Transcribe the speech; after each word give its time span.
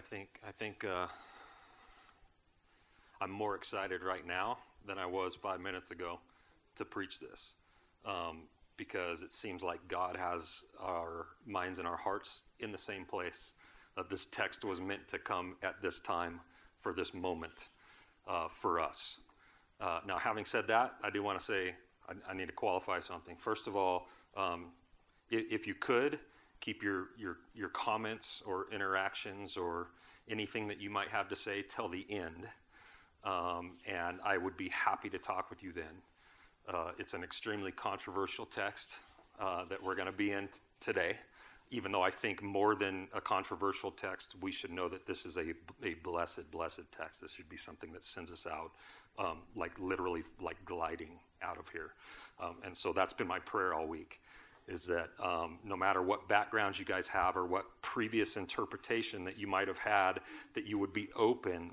I 0.00 0.02
think 0.02 0.40
I 0.48 0.50
think 0.50 0.82
uh, 0.82 1.06
I'm 3.20 3.30
more 3.30 3.54
excited 3.54 4.02
right 4.02 4.26
now 4.26 4.56
than 4.86 4.96
I 4.96 5.04
was 5.04 5.34
five 5.34 5.60
minutes 5.60 5.90
ago 5.90 6.18
to 6.76 6.86
preach 6.86 7.20
this, 7.20 7.52
um, 8.06 8.44
because 8.78 9.22
it 9.22 9.30
seems 9.30 9.62
like 9.62 9.78
God 9.88 10.16
has 10.16 10.64
our 10.80 11.26
minds 11.46 11.80
and 11.80 11.86
our 11.86 11.98
hearts 11.98 12.44
in 12.60 12.72
the 12.72 12.78
same 12.78 13.04
place. 13.04 13.52
That 13.94 14.08
this 14.08 14.24
text 14.24 14.64
was 14.64 14.80
meant 14.80 15.06
to 15.08 15.18
come 15.18 15.56
at 15.62 15.82
this 15.82 16.00
time 16.00 16.40
for 16.78 16.94
this 16.94 17.12
moment 17.12 17.68
uh, 18.26 18.48
for 18.48 18.80
us. 18.80 19.18
Uh, 19.82 20.00
now, 20.06 20.16
having 20.16 20.46
said 20.46 20.66
that, 20.68 20.94
I 21.04 21.10
do 21.10 21.22
want 21.22 21.38
to 21.38 21.44
say 21.44 21.74
I, 22.08 22.30
I, 22.30 22.32
need 22.32 22.46
to 22.46 22.54
qualify 22.54 23.00
something. 23.00 23.36
First 23.36 23.66
of 23.66 23.76
all, 23.76 24.06
um, 24.34 24.68
if, 25.30 25.52
if 25.52 25.66
you 25.66 25.74
could 25.74 26.18
keep 26.60 26.82
your, 26.82 27.08
your, 27.18 27.38
your 27.54 27.70
comments 27.70 28.42
or 28.46 28.66
interactions 28.72 29.56
or 29.56 29.88
anything 30.28 30.68
that 30.68 30.80
you 30.80 30.90
might 30.90 31.08
have 31.08 31.28
to 31.28 31.36
say 31.36 31.62
till 31.62 31.88
the 31.88 32.06
end. 32.10 32.46
Um, 33.24 33.72
and 33.86 34.18
I 34.24 34.36
would 34.36 34.56
be 34.56 34.68
happy 34.68 35.08
to 35.10 35.18
talk 35.18 35.50
with 35.50 35.62
you 35.62 35.72
then. 35.72 36.02
Uh, 36.68 36.92
it's 36.98 37.14
an 37.14 37.24
extremely 37.24 37.72
controversial 37.72 38.46
text 38.46 38.96
uh, 39.40 39.64
that 39.68 39.82
we're 39.82 39.94
going 39.94 40.10
to 40.10 40.16
be 40.16 40.32
in 40.32 40.48
t- 40.48 40.60
today. 40.78 41.16
Even 41.72 41.92
though 41.92 42.02
I 42.02 42.10
think 42.10 42.42
more 42.42 42.74
than 42.74 43.08
a 43.14 43.20
controversial 43.20 43.90
text, 43.90 44.36
we 44.40 44.50
should 44.50 44.72
know 44.72 44.88
that 44.88 45.06
this 45.06 45.24
is 45.24 45.36
a, 45.36 45.52
a 45.84 45.94
blessed, 46.02 46.50
blessed 46.50 46.82
text. 46.90 47.20
This 47.20 47.32
should 47.32 47.48
be 47.48 47.56
something 47.56 47.92
that 47.92 48.02
sends 48.02 48.32
us 48.32 48.46
out, 48.46 48.72
um, 49.18 49.38
like 49.54 49.72
literally, 49.78 50.24
like 50.40 50.56
gliding 50.64 51.20
out 51.42 51.58
of 51.58 51.68
here. 51.68 51.92
Um, 52.42 52.56
and 52.64 52.76
so 52.76 52.92
that's 52.92 53.12
been 53.12 53.28
my 53.28 53.38
prayer 53.38 53.72
all 53.72 53.86
week 53.86 54.20
is 54.70 54.84
that 54.86 55.10
um, 55.22 55.58
no 55.64 55.76
matter 55.76 56.00
what 56.00 56.28
backgrounds 56.28 56.78
you 56.78 56.84
guys 56.84 57.08
have 57.08 57.36
or 57.36 57.44
what 57.44 57.66
previous 57.82 58.36
interpretation 58.36 59.24
that 59.24 59.38
you 59.38 59.46
might 59.46 59.68
have 59.68 59.78
had, 59.78 60.20
that 60.54 60.66
you 60.66 60.78
would 60.78 60.92
be 60.92 61.08
open 61.16 61.72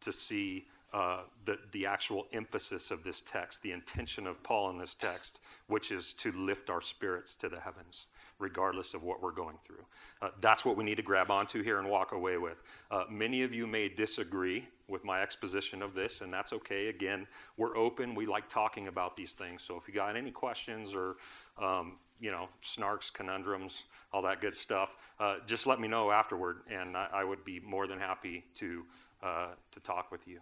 to 0.00 0.12
see 0.12 0.66
uh, 0.92 1.22
the, 1.44 1.58
the 1.72 1.84
actual 1.84 2.26
emphasis 2.32 2.90
of 2.90 3.02
this 3.02 3.20
text, 3.26 3.62
the 3.62 3.72
intention 3.72 4.26
of 4.26 4.42
Paul 4.42 4.70
in 4.70 4.78
this 4.78 4.94
text, 4.94 5.40
which 5.66 5.90
is 5.90 6.14
to 6.14 6.30
lift 6.32 6.70
our 6.70 6.80
spirits 6.80 7.34
to 7.36 7.48
the 7.48 7.58
heavens, 7.58 8.06
regardless 8.38 8.94
of 8.94 9.02
what 9.02 9.20
we're 9.20 9.32
going 9.32 9.56
through. 9.66 9.84
Uh, 10.22 10.30
that's 10.40 10.64
what 10.64 10.76
we 10.76 10.84
need 10.84 10.94
to 10.94 11.02
grab 11.02 11.30
onto 11.30 11.62
here 11.62 11.80
and 11.80 11.90
walk 11.90 12.12
away 12.12 12.38
with. 12.38 12.62
Uh, 12.90 13.04
many 13.10 13.42
of 13.42 13.52
you 13.52 13.66
may 13.66 13.88
disagree 13.88 14.66
with 14.88 15.04
my 15.04 15.20
exposition 15.20 15.82
of 15.82 15.92
this, 15.94 16.20
and 16.20 16.32
that's 16.32 16.52
okay. 16.52 16.88
Again, 16.88 17.26
we're 17.56 17.76
open. 17.76 18.14
We 18.14 18.24
like 18.24 18.48
talking 18.48 18.86
about 18.86 19.16
these 19.16 19.32
things. 19.32 19.62
So 19.62 19.76
if 19.76 19.88
you 19.88 19.92
got 19.92 20.16
any 20.16 20.30
questions 20.30 20.94
or 20.94 21.16
um, 21.60 21.96
you 22.20 22.30
know, 22.30 22.48
snarks, 22.62 23.12
conundrums, 23.12 23.84
all 24.12 24.22
that 24.22 24.40
good 24.40 24.54
stuff, 24.54 24.96
uh, 25.20 25.36
just 25.46 25.66
let 25.66 25.80
me 25.80 25.88
know 25.88 26.10
afterward, 26.10 26.60
and 26.70 26.96
I, 26.96 27.08
I 27.12 27.24
would 27.24 27.44
be 27.44 27.60
more 27.60 27.86
than 27.86 27.98
happy 27.98 28.44
to 28.54 28.84
uh, 29.22 29.48
to 29.72 29.80
talk 29.80 30.12
with 30.12 30.26
you. 30.28 30.40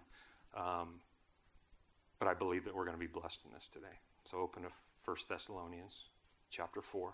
Um, 0.56 1.00
but 2.18 2.28
I 2.28 2.34
believe 2.34 2.64
that 2.64 2.74
we're 2.74 2.84
going 2.84 2.96
to 2.96 3.00
be 3.00 3.06
blessed 3.06 3.44
in 3.44 3.52
this 3.52 3.68
today. 3.72 3.98
So 4.24 4.38
open 4.38 4.62
to 4.62 4.68
1 5.04 5.16
Thessalonians 5.28 6.04
chapter 6.50 6.80
4. 6.80 7.12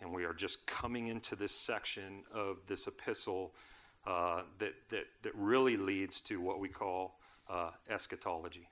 And 0.00 0.12
we 0.12 0.24
are 0.24 0.32
just 0.32 0.66
coming 0.66 1.08
into 1.08 1.36
this 1.36 1.52
section 1.52 2.22
of 2.32 2.58
this 2.66 2.86
epistle 2.86 3.54
uh, 4.06 4.42
that, 4.58 4.74
that, 4.90 5.04
that 5.22 5.32
really 5.34 5.76
leads 5.76 6.20
to 6.22 6.40
what 6.40 6.60
we 6.60 6.68
call 6.68 7.18
uh, 7.48 7.70
eschatology. 7.88 8.68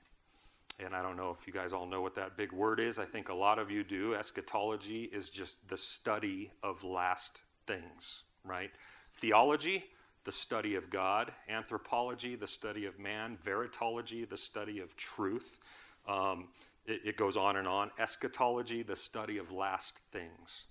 And 0.79 0.95
I 0.95 1.01
don't 1.01 1.17
know 1.17 1.35
if 1.39 1.45
you 1.45 1.53
guys 1.53 1.71
all 1.71 1.85
know 1.85 2.01
what 2.01 2.15
that 2.15 2.35
big 2.35 2.51
word 2.51 2.79
is. 2.79 2.97
I 2.97 3.05
think 3.05 3.29
a 3.29 3.33
lot 3.33 3.59
of 3.59 3.69
you 3.69 3.83
do. 3.83 4.15
Eschatology 4.15 5.03
is 5.13 5.29
just 5.29 5.67
the 5.69 5.77
study 5.77 6.51
of 6.63 6.83
last 6.83 7.43
things, 7.67 8.23
right? 8.43 8.71
Theology, 9.15 9.85
the 10.23 10.31
study 10.31 10.75
of 10.75 10.89
God. 10.89 11.31
Anthropology, 11.47 12.35
the 12.35 12.47
study 12.47 12.85
of 12.85 12.97
man. 12.99 13.37
Veritology, 13.43 14.27
the 14.27 14.37
study 14.37 14.79
of 14.79 14.95
truth. 14.97 15.59
Um, 16.07 16.47
it, 16.85 17.01
it, 17.05 17.17
goes 17.17 17.37
on 17.37 17.57
and 17.57 17.67
on. 17.67 17.91
Eschatology, 17.99 18.83
the 18.83 18.95
study 18.95 19.37
of 19.37 19.51
last 19.51 19.99
things. 20.11 20.65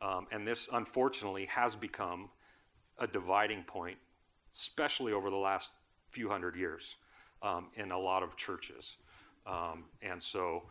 Um, 0.00 0.26
and 0.30 0.46
this, 0.46 0.68
unfortunately, 0.72 1.46
has 1.46 1.74
become 1.74 2.28
a 2.98 3.06
dividing 3.06 3.62
point, 3.64 3.96
especially 4.52 5.12
over 5.12 5.30
the 5.30 5.36
last 5.36 5.72
few 6.10 6.28
hundred 6.28 6.54
years 6.54 6.96
um, 7.42 7.68
in 7.74 7.90
a 7.90 7.98
lot 7.98 8.22
of 8.22 8.36
churches. 8.36 8.96
Um, 9.48 9.84
and 10.02 10.22
so 10.22 10.64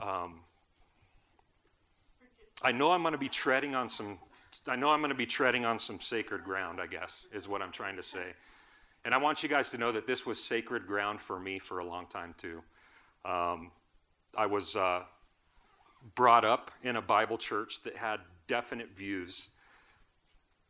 um, 0.00 0.40
I 2.62 2.72
know 2.72 2.92
I'm 2.92 3.02
going 3.02 3.12
to 3.12 3.18
be 3.18 3.28
treading 3.28 3.74
on 3.74 3.88
some. 3.88 4.18
I 4.68 4.76
know 4.76 4.90
I'm 4.90 5.00
going 5.00 5.10
to 5.10 5.16
be 5.16 5.26
treading 5.26 5.64
on 5.64 5.78
some 5.78 6.00
sacred 6.00 6.44
ground. 6.44 6.80
I 6.80 6.86
guess 6.86 7.26
is 7.32 7.48
what 7.48 7.60
I'm 7.60 7.72
trying 7.72 7.96
to 7.96 8.02
say. 8.02 8.34
And 9.04 9.12
I 9.12 9.18
want 9.18 9.42
you 9.42 9.48
guys 9.48 9.68
to 9.70 9.78
know 9.78 9.92
that 9.92 10.06
this 10.06 10.24
was 10.24 10.42
sacred 10.42 10.86
ground 10.86 11.20
for 11.20 11.38
me 11.38 11.58
for 11.58 11.80
a 11.80 11.84
long 11.84 12.06
time 12.06 12.34
too. 12.38 12.62
Um, 13.24 13.70
I 14.36 14.46
was 14.46 14.76
uh, 14.76 15.02
brought 16.14 16.44
up 16.44 16.70
in 16.82 16.96
a 16.96 17.02
Bible 17.02 17.36
church 17.36 17.82
that 17.82 17.96
had 17.96 18.20
definite 18.46 18.96
views 18.96 19.50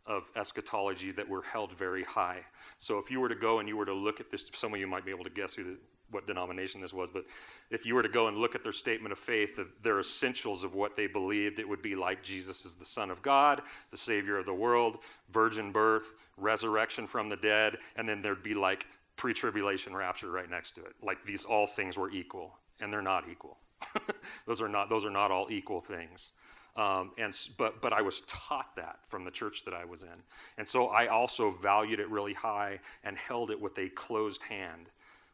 of 0.07 0.31
eschatology 0.37 1.13
that 1.13 1.29
were 1.29 1.43
held 1.43 1.73
very 1.73 2.05
high. 2.05 2.41
So 2.79 2.99
if 2.99 3.11
you 3.11 3.21
were 3.21 3.29
to 3.29 3.35
go 3.35 3.61
and 3.61 3.69
you 3.69 3.77
were 3.77 3.87
to 3.87 3.95
look 3.95 4.21
at 4.21 4.31
this, 4.31 4.51
some 4.55 4.75
of 4.75 4.81
you 4.81 4.87
might 4.87 5.05
be 5.05 5.11
able 5.11 5.25
to 5.25 5.31
guess 5.31 5.55
who 5.55 5.65
the, 5.65 5.77
what 6.15 6.27
denomination 6.27 6.81
this 6.81 6.95
was, 6.95 7.11
but 7.11 7.25
if 7.71 7.85
you 7.85 7.95
were 7.95 8.03
to 8.03 8.09
go 8.09 8.29
and 8.29 8.39
look 8.39 8.55
at 8.55 8.63
their 8.63 8.73
statement 8.73 9.13
of 9.13 9.19
faith, 9.19 9.59
their 9.83 10.01
essentials 10.01 10.65
of 10.65 10.75
what 10.75 10.97
they 10.97 11.07
believed, 11.07 11.59
it 11.59 11.69
would 11.69 11.83
be 11.83 11.95
like 11.95 12.23
Jesus 12.23 12.65
is 12.65 12.75
the 12.75 12.85
Son 12.85 13.11
of 13.11 13.21
God, 13.21 13.61
the 13.91 13.97
Savior 13.97 14.39
of 14.39 14.47
the 14.47 14.55
world, 14.55 14.99
virgin 15.31 15.73
birth, 15.73 16.15
resurrection 16.37 17.07
from 17.07 17.29
the 17.29 17.37
dead, 17.37 17.77
and 17.97 18.09
then 18.09 18.23
there'd 18.23 18.43
be 18.43 18.55
like 18.55 18.87
pre 19.17 19.35
tribulation 19.35 19.95
rapture 19.95 20.31
right 20.31 20.49
next 20.49 20.73
to 20.77 20.81
it. 20.83 20.95
Like 21.03 21.25
these 21.27 21.45
all 21.45 21.67
things 21.67 21.99
were 21.99 22.11
equal, 22.11 22.57
and 22.81 22.93
they're 22.93 23.03
not 23.03 23.25
equal. 23.31 23.59
those, 24.47 24.63
are 24.63 24.69
not, 24.69 24.89
those 24.89 25.05
are 25.05 25.11
not 25.11 25.31
all 25.31 25.49
equal 25.51 25.81
things. 25.81 26.31
Um, 26.77 27.13
and, 27.19 27.37
but, 27.57 27.81
but 27.81 27.93
I 27.93 28.03
was 28.03 28.23
taught 28.23 28.75
that 28.77 28.99
from 29.09 29.25
the 29.25 29.31
church 29.31 29.65
that 29.65 29.75
I 29.75 29.85
was 29.85 30.03
in. 30.03 30.23
And 30.59 30.67
so 30.67 30.89
I 30.89 31.07
also 31.07 31.53
valued 31.63 32.01
it 32.01 32.11
really 32.11 32.33
high 32.33 32.81
and 33.05 33.17
held 33.17 33.51
it 33.51 33.61
with 33.61 33.79
a 33.79 33.89
closed 33.91 34.43
hand 34.43 34.89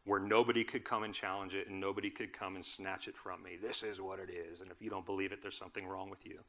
where 0.05 0.19
nobody 0.19 0.63
could 0.63 0.83
come 0.83 1.03
and 1.03 1.13
challenge 1.13 1.53
it 1.53 1.67
and 1.67 1.79
nobody 1.79 2.09
could 2.09 2.33
come 2.33 2.55
and 2.55 2.65
snatch 2.65 3.07
it 3.07 3.15
from 3.15 3.43
me. 3.43 3.57
This 3.61 3.83
is 3.83 4.01
what 4.01 4.19
it 4.19 4.29
is. 4.29 4.61
And 4.61 4.71
if 4.71 4.81
you 4.81 4.89
don't 4.89 5.05
believe 5.05 5.31
it, 5.31 5.41
there's 5.41 5.57
something 5.57 5.85
wrong 5.85 6.09
with 6.09 6.25
you. 6.25 6.39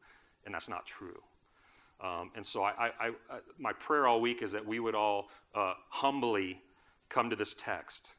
And 0.45 0.55
that's 0.55 0.69
not 0.69 0.87
true. 0.87 1.21
Um, 2.01 2.31
and 2.35 2.45
so 2.45 2.65
I, 2.65 2.91
I, 2.99 3.09
I, 3.09 3.39
my 3.59 3.73
prayer 3.73 4.07
all 4.07 4.21
week 4.21 4.43
is 4.43 4.53
that 4.53 4.67
we 4.67 4.81
would 4.81 4.95
all 4.95 5.29
uh, 5.55 5.75
humbly 5.89 6.61
come 7.09 7.31
to 7.31 7.37
this 7.37 7.55
text 7.55 8.17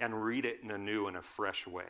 and 0.00 0.22
read 0.22 0.44
it 0.44 0.58
in 0.62 0.70
a 0.70 0.78
new 0.78 1.08
and 1.08 1.16
a 1.16 1.22
fresh 1.22 1.66
way. 1.66 1.88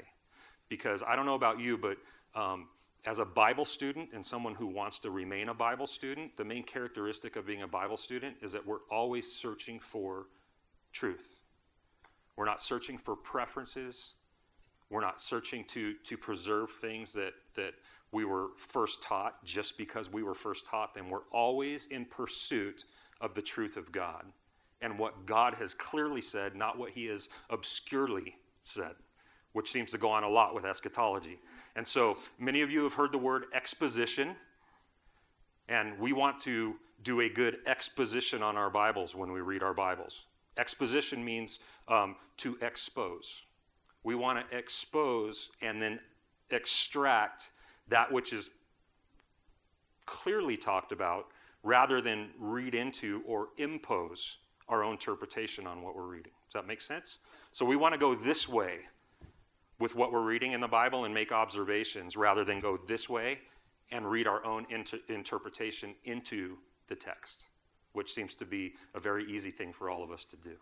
Because 0.69 1.03
I 1.03 1.16
don't 1.16 1.27
know 1.27 1.34
about 1.34 1.60
you, 1.60 1.77
but 1.77 1.99
um, 2.34 2.69
as 3.05 3.19
a 3.19 3.25
Bible 3.25 3.65
student 3.65 4.12
and 4.12 4.25
someone 4.25 4.55
who 4.55 4.66
wants 4.66 4.99
to 5.00 5.10
remain 5.10 5.49
a 5.49 5.55
Bible 5.55 5.87
student, 5.87 6.37
the 6.37 6.45
main 6.45 6.62
characteristic 6.62 7.37
of 7.37 7.47
being 7.47 7.62
a 7.62 7.69
Bible 7.69 7.97
student 7.97 8.37
is 8.41 8.53
that 8.53 8.65
we're 8.65 8.84
always 8.91 9.31
searching 9.31 9.81
for 9.81 10.27
truth. 10.93 11.38
We're 12.38 12.44
not 12.44 12.62
searching 12.62 12.97
for 12.97 13.16
preferences. 13.16 14.15
We're 14.91 15.00
not 15.00 15.21
searching 15.21 15.65
to, 15.65 15.94
to 16.04 16.16
preserve 16.16 16.71
things 16.71 17.12
that, 17.15 17.32
that 17.56 17.72
we 18.12 18.25
were 18.25 18.50
first 18.56 19.03
taught 19.03 19.44
just 19.44 19.76
because 19.76 20.10
we 20.10 20.22
were 20.22 20.37
first 20.37 20.65
taught 20.65 20.94
them. 20.94 21.10
We're 21.10 21.27
always 21.32 21.87
in 21.87 22.04
pursuit 22.04 22.84
of 23.21 23.34
the 23.34 23.43
truth 23.43 23.77
of 23.77 23.91
God 23.91 24.25
and 24.81 24.97
what 24.97 25.27
God 25.27 25.54
has 25.54 25.75
clearly 25.75 26.21
said, 26.21 26.54
not 26.54 26.78
what 26.78 26.91
he 26.91 27.06
has 27.06 27.28
obscurely 27.50 28.37
said, 28.62 28.94
which 29.53 29.72
seems 29.72 29.91
to 29.91 29.98
go 29.98 30.09
on 30.09 30.22
a 30.22 30.28
lot 30.28 30.54
with 30.54 30.65
eschatology. 30.65 31.41
And 31.75 31.84
so 31.84 32.19
many 32.38 32.60
of 32.60 32.71
you 32.71 32.84
have 32.84 32.94
heard 32.94 33.10
the 33.10 33.19
word 33.19 33.47
exposition, 33.53 34.37
and 35.69 35.98
we 35.98 36.12
want 36.12 36.41
to 36.43 36.77
do 37.03 37.22
a 37.22 37.28
good 37.28 37.59
exposition 37.66 38.45
on 38.45 38.57
our 38.57 38.71
Bibles 38.71 39.16
when 39.16 39.33
we 39.33 39.41
read 39.41 39.65
our 39.65 39.74
Bibles. 39.74 40.28
Exposition 40.59 41.25
means 41.25 41.60
um, 41.89 42.16
to 42.39 42.59
expose. 42.60 43.43
We 44.05 44.15
want 44.15 44.49
to 44.49 44.57
expose 44.57 45.51
and 45.63 45.81
then 45.81 46.01
extract 46.51 47.53
that 47.89 48.10
which 48.10 48.33
is 48.33 48.51
clearly 50.07 50.57
talked 50.57 50.93
about 50.93 51.27
rather 51.63 52.01
than 52.01 52.31
read 52.39 52.75
into 52.75 53.22
or 53.27 53.49
impose 53.59 54.39
our 54.69 54.83
own 54.83 54.93
interpretation 54.93 55.66
on 55.66 55.83
what 55.83 55.97
we're 55.97 56.07
reading. 56.07 56.33
Does 56.47 56.63
that 56.63 56.66
make 56.66 56.81
sense? 56.81 57.19
So 57.53 57.65
we 57.65 57.77
want 57.77 57.93
to 57.95 57.99
go 57.99 58.15
this 58.15 58.49
way 58.49 58.81
with 59.78 59.95
what 59.95 60.13
we're 60.13 60.22
reading 60.22 60.53
in 60.53 60.60
the 60.60 60.69
Bible 60.69 61.05
and 61.05 61.15
make 61.15 61.33
observations 61.33 62.16
rather 62.16 62.45
than 62.45 62.59
go 62.59 62.78
this 62.87 63.09
way 63.09 63.39
and 63.91 64.10
read 64.10 64.27
our 64.27 64.45
own 64.45 64.66
inter- 64.71 64.99
interpretation 65.09 65.95
into 66.05 66.57
the 66.89 66.97
text, 66.97 67.47
which 67.98 68.15
seems 68.15 68.36
to 68.36 68.45
be 68.45 68.74
a 68.95 69.00
very 69.00 69.28
easy 69.28 69.50
thing 69.50 69.72
for 69.72 69.91
all 69.91 70.04
of 70.04 70.12
us 70.12 70.24
to 70.24 70.36
do. 70.36 70.54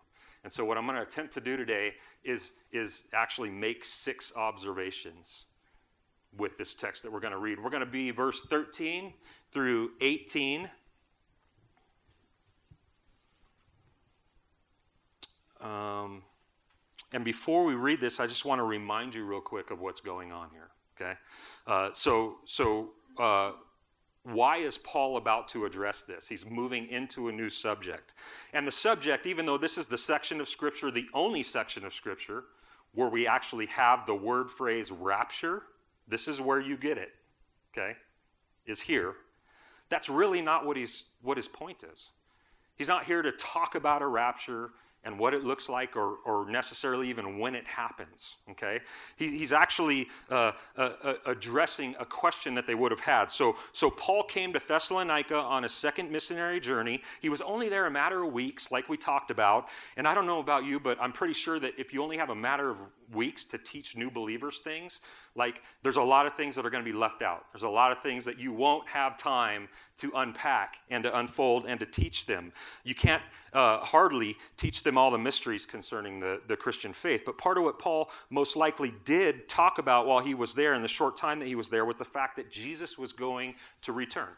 And 0.42 0.50
so, 0.50 0.64
what 0.64 0.78
I'm 0.78 0.86
going 0.86 0.96
to 0.96 1.02
attempt 1.02 1.34
to 1.34 1.40
do 1.42 1.54
today 1.54 1.92
is, 2.24 2.54
is 2.72 3.04
actually 3.12 3.50
make 3.50 3.84
six 3.84 4.32
observations 4.36 5.44
with 6.38 6.56
this 6.56 6.72
text 6.72 7.02
that 7.02 7.12
we're 7.12 7.20
going 7.20 7.34
to 7.34 7.38
read. 7.38 7.62
We're 7.62 7.68
going 7.68 7.84
to 7.84 7.86
be 7.86 8.10
verse 8.10 8.40
13 8.48 9.12
through 9.52 9.90
18. 10.00 10.70
Um, 15.60 16.22
and 17.12 17.22
before 17.22 17.66
we 17.66 17.74
read 17.74 18.00
this, 18.00 18.18
I 18.18 18.26
just 18.26 18.46
want 18.46 18.60
to 18.60 18.64
remind 18.64 19.14
you 19.14 19.26
real 19.26 19.42
quick 19.42 19.70
of 19.70 19.80
what's 19.80 20.00
going 20.00 20.32
on 20.32 20.48
here. 20.52 20.70
Okay, 20.98 21.18
uh, 21.66 21.90
so 21.92 22.36
so 22.46 22.92
uh, 23.18 23.52
why 24.32 24.56
is 24.56 24.76
Paul 24.78 25.16
about 25.16 25.46
to 25.48 25.66
address 25.66 26.02
this? 26.02 26.28
He's 26.28 26.44
moving 26.44 26.88
into 26.88 27.28
a 27.28 27.32
new 27.32 27.48
subject, 27.48 28.14
and 28.52 28.66
the 28.66 28.72
subject, 28.72 29.26
even 29.26 29.46
though 29.46 29.58
this 29.58 29.78
is 29.78 29.86
the 29.86 29.98
section 29.98 30.40
of 30.40 30.48
Scripture, 30.48 30.90
the 30.90 31.06
only 31.14 31.42
section 31.42 31.84
of 31.84 31.94
Scripture 31.94 32.44
where 32.92 33.08
we 33.08 33.26
actually 33.26 33.66
have 33.66 34.06
the 34.06 34.14
word 34.14 34.50
phrase 34.50 34.90
rapture, 34.90 35.62
this 36.08 36.28
is 36.28 36.40
where 36.40 36.60
you 36.60 36.76
get 36.76 36.98
it. 36.98 37.10
Okay, 37.72 37.94
is 38.66 38.80
here. 38.80 39.14
That's 39.90 40.08
really 40.08 40.40
not 40.40 40.66
what 40.66 40.76
he's 40.76 41.04
what 41.22 41.36
his 41.36 41.46
point 41.46 41.84
is. 41.84 42.08
He's 42.76 42.88
not 42.88 43.04
here 43.04 43.22
to 43.22 43.32
talk 43.32 43.74
about 43.74 44.02
a 44.02 44.06
rapture 44.06 44.70
and 45.06 45.16
what 45.16 45.32
it 45.32 45.44
looks 45.44 45.68
like 45.68 45.96
or, 45.96 46.16
or 46.26 46.50
necessarily 46.50 47.08
even 47.08 47.38
when 47.38 47.54
it 47.54 47.64
happens. 47.64 48.34
Okay? 48.50 48.80
He, 49.14 49.38
he's 49.38 49.52
actually 49.52 50.08
uh, 50.30 50.52
uh, 50.76 50.90
uh, 51.02 51.14
addressing 51.26 51.94
a 52.00 52.04
question 52.04 52.54
that 52.54 52.66
they 52.66 52.74
would 52.74 52.90
have 52.90 53.00
had. 53.00 53.30
So, 53.30 53.56
so 53.72 53.88
Paul 53.88 54.24
came 54.24 54.52
to 54.52 54.58
Thessalonica 54.58 55.36
on 55.36 55.64
a 55.64 55.68
second 55.68 56.10
missionary 56.10 56.58
journey. 56.58 57.02
He 57.20 57.28
was 57.28 57.40
only 57.40 57.68
there 57.68 57.86
a 57.86 57.90
matter 57.90 58.24
of 58.24 58.32
weeks, 58.32 58.72
like 58.72 58.88
we 58.88 58.96
talked 58.96 59.30
about. 59.30 59.68
And 59.96 60.08
I 60.08 60.12
don't 60.12 60.26
know 60.26 60.40
about 60.40 60.64
you, 60.64 60.80
but 60.80 60.98
I'm 61.00 61.12
pretty 61.12 61.34
sure 61.34 61.60
that 61.60 61.74
if 61.78 61.94
you 61.94 62.02
only 62.02 62.16
have 62.16 62.30
a 62.30 62.34
matter 62.34 62.68
of 62.68 62.80
weeks 63.12 63.44
to 63.46 63.58
teach 63.58 63.96
new 63.96 64.10
believers 64.10 64.60
things, 64.60 65.00
like 65.34 65.62
there's 65.82 65.96
a 65.96 66.02
lot 66.02 66.26
of 66.26 66.34
things 66.34 66.54
that 66.56 66.66
are 66.66 66.70
going 66.70 66.84
to 66.84 66.90
be 66.90 66.96
left 66.96 67.22
out. 67.22 67.46
There's 67.52 67.62
a 67.62 67.68
lot 67.68 67.92
of 67.92 68.02
things 68.02 68.24
that 68.24 68.38
you 68.38 68.52
won't 68.52 68.88
have 68.88 69.16
time 69.16 69.68
to 69.98 70.12
unpack 70.16 70.78
and 70.90 71.02
to 71.04 71.18
unfold 71.18 71.66
and 71.66 71.80
to 71.80 71.86
teach 71.86 72.26
them. 72.26 72.52
You 72.84 72.94
can't 72.94 73.22
uh, 73.52 73.78
hardly 73.78 74.36
teach 74.56 74.82
them 74.82 74.98
all 74.98 75.10
the 75.10 75.18
mysteries 75.18 75.66
concerning 75.66 76.20
the, 76.20 76.40
the 76.48 76.56
Christian 76.56 76.92
faith. 76.92 77.22
But 77.24 77.38
part 77.38 77.58
of 77.58 77.64
what 77.64 77.78
Paul 77.78 78.10
most 78.30 78.56
likely 78.56 78.94
did 79.04 79.48
talk 79.48 79.78
about 79.78 80.06
while 80.06 80.20
he 80.20 80.34
was 80.34 80.54
there 80.54 80.74
in 80.74 80.82
the 80.82 80.88
short 80.88 81.16
time 81.16 81.38
that 81.38 81.46
he 81.46 81.54
was 81.54 81.70
there 81.70 81.84
was 81.84 81.96
the 81.96 82.04
fact 82.04 82.36
that 82.36 82.50
Jesus 82.50 82.98
was 82.98 83.12
going 83.12 83.54
to 83.82 83.92
return. 83.92 84.28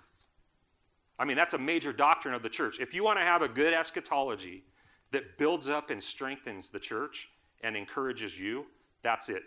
I 1.19 1.25
mean, 1.25 1.37
that's 1.37 1.55
a 1.55 1.59
major 1.59 1.93
doctrine 1.93 2.35
of 2.35 2.43
the 2.43 2.49
church. 2.49 2.79
If 2.79 2.95
you 2.95 3.03
want 3.03 3.19
to 3.19 3.25
have 3.25 3.43
a 3.43 3.49
good 3.49 3.75
eschatology 3.75 4.63
that 5.11 5.37
builds 5.39 5.69
up 5.69 5.91
and 5.91 6.03
strengthens 6.03 6.71
the 6.71 6.79
church, 6.79 7.29
and 7.63 7.77
encourages 7.77 8.39
you, 8.39 8.67
that's 9.03 9.29
it. 9.29 9.43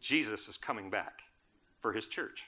Jesus 0.00 0.48
is 0.48 0.56
coming 0.56 0.90
back 0.90 1.22
for 1.80 1.92
his 1.92 2.06
church. 2.06 2.44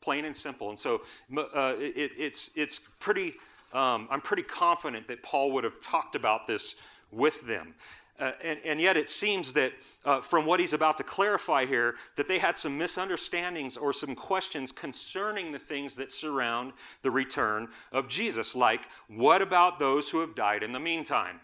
Plain 0.00 0.24
and 0.24 0.36
simple. 0.36 0.70
And 0.70 0.78
so 0.78 1.02
uh, 1.36 1.74
it, 1.78 2.12
it's, 2.16 2.50
it's 2.56 2.80
pretty, 2.98 3.32
um, 3.72 4.08
I'm 4.10 4.20
pretty 4.20 4.42
confident 4.42 5.08
that 5.08 5.22
Paul 5.22 5.52
would 5.52 5.64
have 5.64 5.80
talked 5.80 6.14
about 6.14 6.46
this 6.46 6.76
with 7.10 7.46
them. 7.46 7.74
Uh, 8.18 8.32
and, 8.44 8.58
and, 8.66 8.80
yet 8.80 8.98
it 8.98 9.08
seems 9.08 9.54
that 9.54 9.72
uh, 10.04 10.20
from 10.20 10.44
what 10.44 10.60
he's 10.60 10.74
about 10.74 10.98
to 10.98 11.02
clarify 11.02 11.64
here 11.64 11.94
that 12.16 12.28
they 12.28 12.38
had 12.38 12.54
some 12.54 12.76
misunderstandings 12.76 13.78
or 13.78 13.94
some 13.94 14.14
questions 14.14 14.70
concerning 14.70 15.52
the 15.52 15.58
things 15.58 15.94
that 15.94 16.12
surround 16.12 16.74
the 17.00 17.10
return 17.10 17.66
of 17.92 18.08
jesus 18.08 18.54
like 18.54 18.82
what 19.08 19.40
about 19.40 19.78
those 19.78 20.10
who 20.10 20.20
have 20.20 20.34
died 20.34 20.62
in 20.62 20.70
the 20.70 20.78
meantime 20.78 21.40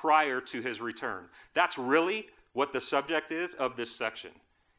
prior 0.00 0.40
to 0.40 0.60
his 0.60 0.80
return. 0.80 1.24
That's 1.54 1.78
really 1.78 2.26
what 2.52 2.72
the 2.72 2.80
subject 2.80 3.32
is 3.32 3.54
of 3.54 3.76
this 3.76 3.90
section. 3.94 4.30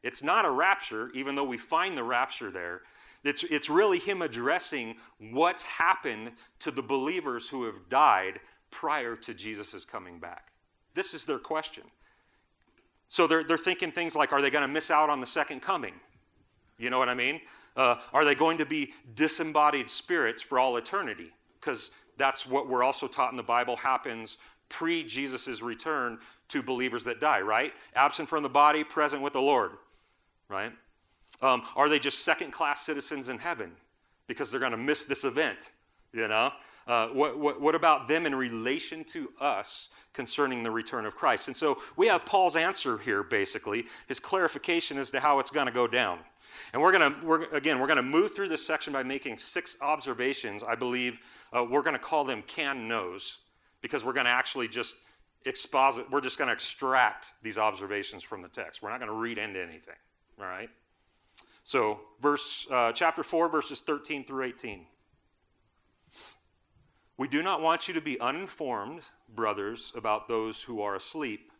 It's 0.03 0.23
not 0.23 0.45
a 0.45 0.51
rapture, 0.51 1.11
even 1.13 1.35
though 1.35 1.43
we 1.43 1.57
find 1.57 1.97
the 1.97 2.03
rapture 2.03 2.51
there. 2.51 2.81
It's, 3.23 3.43
it's 3.43 3.69
really 3.69 3.99
him 3.99 4.21
addressing 4.21 4.95
what's 5.31 5.63
happened 5.63 6.31
to 6.59 6.71
the 6.71 6.81
believers 6.81 7.49
who 7.49 7.65
have 7.65 7.89
died 7.89 8.39
prior 8.71 9.15
to 9.17 9.33
Jesus' 9.33 9.83
coming 9.83 10.19
back. 10.19 10.51
This 10.93 11.13
is 11.13 11.25
their 11.25 11.39
question. 11.39 11.83
So 13.09 13.27
they're, 13.27 13.43
they're 13.43 13.57
thinking 13.57 13.91
things 13.91 14.15
like 14.15 14.31
are 14.31 14.41
they 14.41 14.49
going 14.49 14.61
to 14.61 14.67
miss 14.67 14.89
out 14.89 15.09
on 15.09 15.19
the 15.19 15.27
second 15.27 15.61
coming? 15.61 15.95
You 16.77 16.89
know 16.89 16.99
what 16.99 17.09
I 17.09 17.13
mean? 17.13 17.41
Uh, 17.75 17.95
are 18.13 18.23
they 18.23 18.35
going 18.35 18.57
to 18.59 18.65
be 18.65 18.93
disembodied 19.15 19.89
spirits 19.89 20.41
for 20.41 20.59
all 20.59 20.77
eternity? 20.77 21.31
Because 21.59 21.91
that's 22.17 22.45
what 22.45 22.69
we're 22.69 22.83
also 22.83 23.07
taught 23.07 23.31
in 23.31 23.37
the 23.37 23.43
Bible 23.43 23.75
happens 23.75 24.37
pre 24.69 25.03
Jesus' 25.03 25.61
return 25.61 26.19
to 26.49 26.63
believers 26.63 27.03
that 27.03 27.19
die, 27.19 27.41
right? 27.41 27.73
Absent 27.95 28.29
from 28.29 28.43
the 28.43 28.49
body, 28.49 28.83
present 28.83 29.21
with 29.21 29.33
the 29.33 29.41
Lord, 29.41 29.71
right? 30.47 30.71
Um, 31.41 31.63
are 31.75 31.89
they 31.89 31.99
just 31.99 32.19
second 32.19 32.51
class 32.51 32.81
citizens 32.81 33.29
in 33.29 33.37
heaven 33.37 33.71
because 34.27 34.51
they're 34.51 34.59
going 34.59 34.71
to 34.71 34.77
miss 34.77 35.05
this 35.05 35.23
event? 35.23 35.73
You 36.11 36.27
know? 36.27 36.51
Uh, 36.87 37.07
what, 37.09 37.37
what, 37.37 37.61
what, 37.61 37.75
about 37.75 38.07
them 38.07 38.25
in 38.25 38.33
relation 38.33 39.03
to 39.03 39.31
us 39.39 39.89
concerning 40.11 40.63
the 40.63 40.71
return 40.71 41.05
of 41.05 41.15
Christ? 41.15 41.47
And 41.47 41.55
so 41.55 41.77
we 41.95 42.07
have 42.07 42.25
Paul's 42.25 42.55
answer 42.55 42.97
here, 42.97 43.21
basically, 43.21 43.85
his 44.07 44.19
clarification 44.19 44.97
as 44.97 45.11
to 45.11 45.19
how 45.19 45.37
it's 45.37 45.51
going 45.51 45.67
to 45.67 45.71
go 45.71 45.85
down. 45.85 46.17
And 46.73 46.81
we're 46.81 46.91
going 46.91 47.13
to, 47.13 47.25
we're, 47.25 47.43
again, 47.51 47.79
we're 47.79 47.85
going 47.85 47.97
to 47.97 48.01
move 48.03 48.33
through 48.33 48.49
this 48.49 48.65
section 48.65 48.91
by 48.91 49.03
making 49.03 49.37
six 49.37 49.77
observations. 49.81 50.63
I 50.63 50.73
believe 50.73 51.19
uh, 51.55 51.63
we're 51.63 51.83
going 51.83 51.93
to 51.93 51.99
call 51.99 52.23
them 52.23 52.43
can 52.47 52.87
knows 52.87 53.37
because 53.81 54.03
we're 54.03 54.13
going 54.13 54.25
to 54.25 54.31
actually 54.31 54.67
just 54.67 54.95
exposit, 55.45 56.09
we're 56.11 56.21
just 56.21 56.37
going 56.37 56.47
to 56.47 56.53
extract 56.53 57.33
these 57.43 57.57
observations 57.57 58.23
from 58.23 58.41
the 58.41 58.47
text. 58.47 58.81
We're 58.81 58.89
not 58.89 58.99
going 58.99 59.11
to 59.11 59.17
read 59.17 59.37
into 59.37 59.61
anything, 59.61 59.95
all 60.39 60.45
right? 60.45 60.69
So, 61.63 61.99
verse, 62.21 62.67
uh, 62.71 62.91
chapter 62.91 63.23
4, 63.23 63.49
verses 63.49 63.81
13 63.81 64.25
through 64.25 64.45
18. 64.45 64.85
We 67.17 67.27
do 67.27 67.43
not 67.43 67.61
want 67.61 67.87
you 67.87 67.93
to 67.93 68.01
be 68.01 68.19
uninformed, 68.19 69.01
brothers, 69.33 69.91
about 69.95 70.27
those 70.27 70.63
who 70.63 70.81
are 70.81 70.95
asleep, 70.95 71.51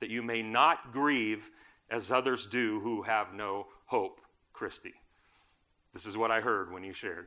that 0.00 0.10
you 0.10 0.22
may 0.22 0.42
not 0.42 0.92
grieve 0.92 1.50
as 1.90 2.10
others 2.10 2.46
do 2.46 2.80
who 2.80 3.02
have 3.02 3.32
no 3.34 3.66
hope. 3.86 4.20
Christy. 4.52 4.94
This 5.92 6.06
is 6.06 6.16
what 6.16 6.30
I 6.30 6.40
heard 6.40 6.72
when 6.72 6.84
you 6.84 6.92
shared. 6.92 7.26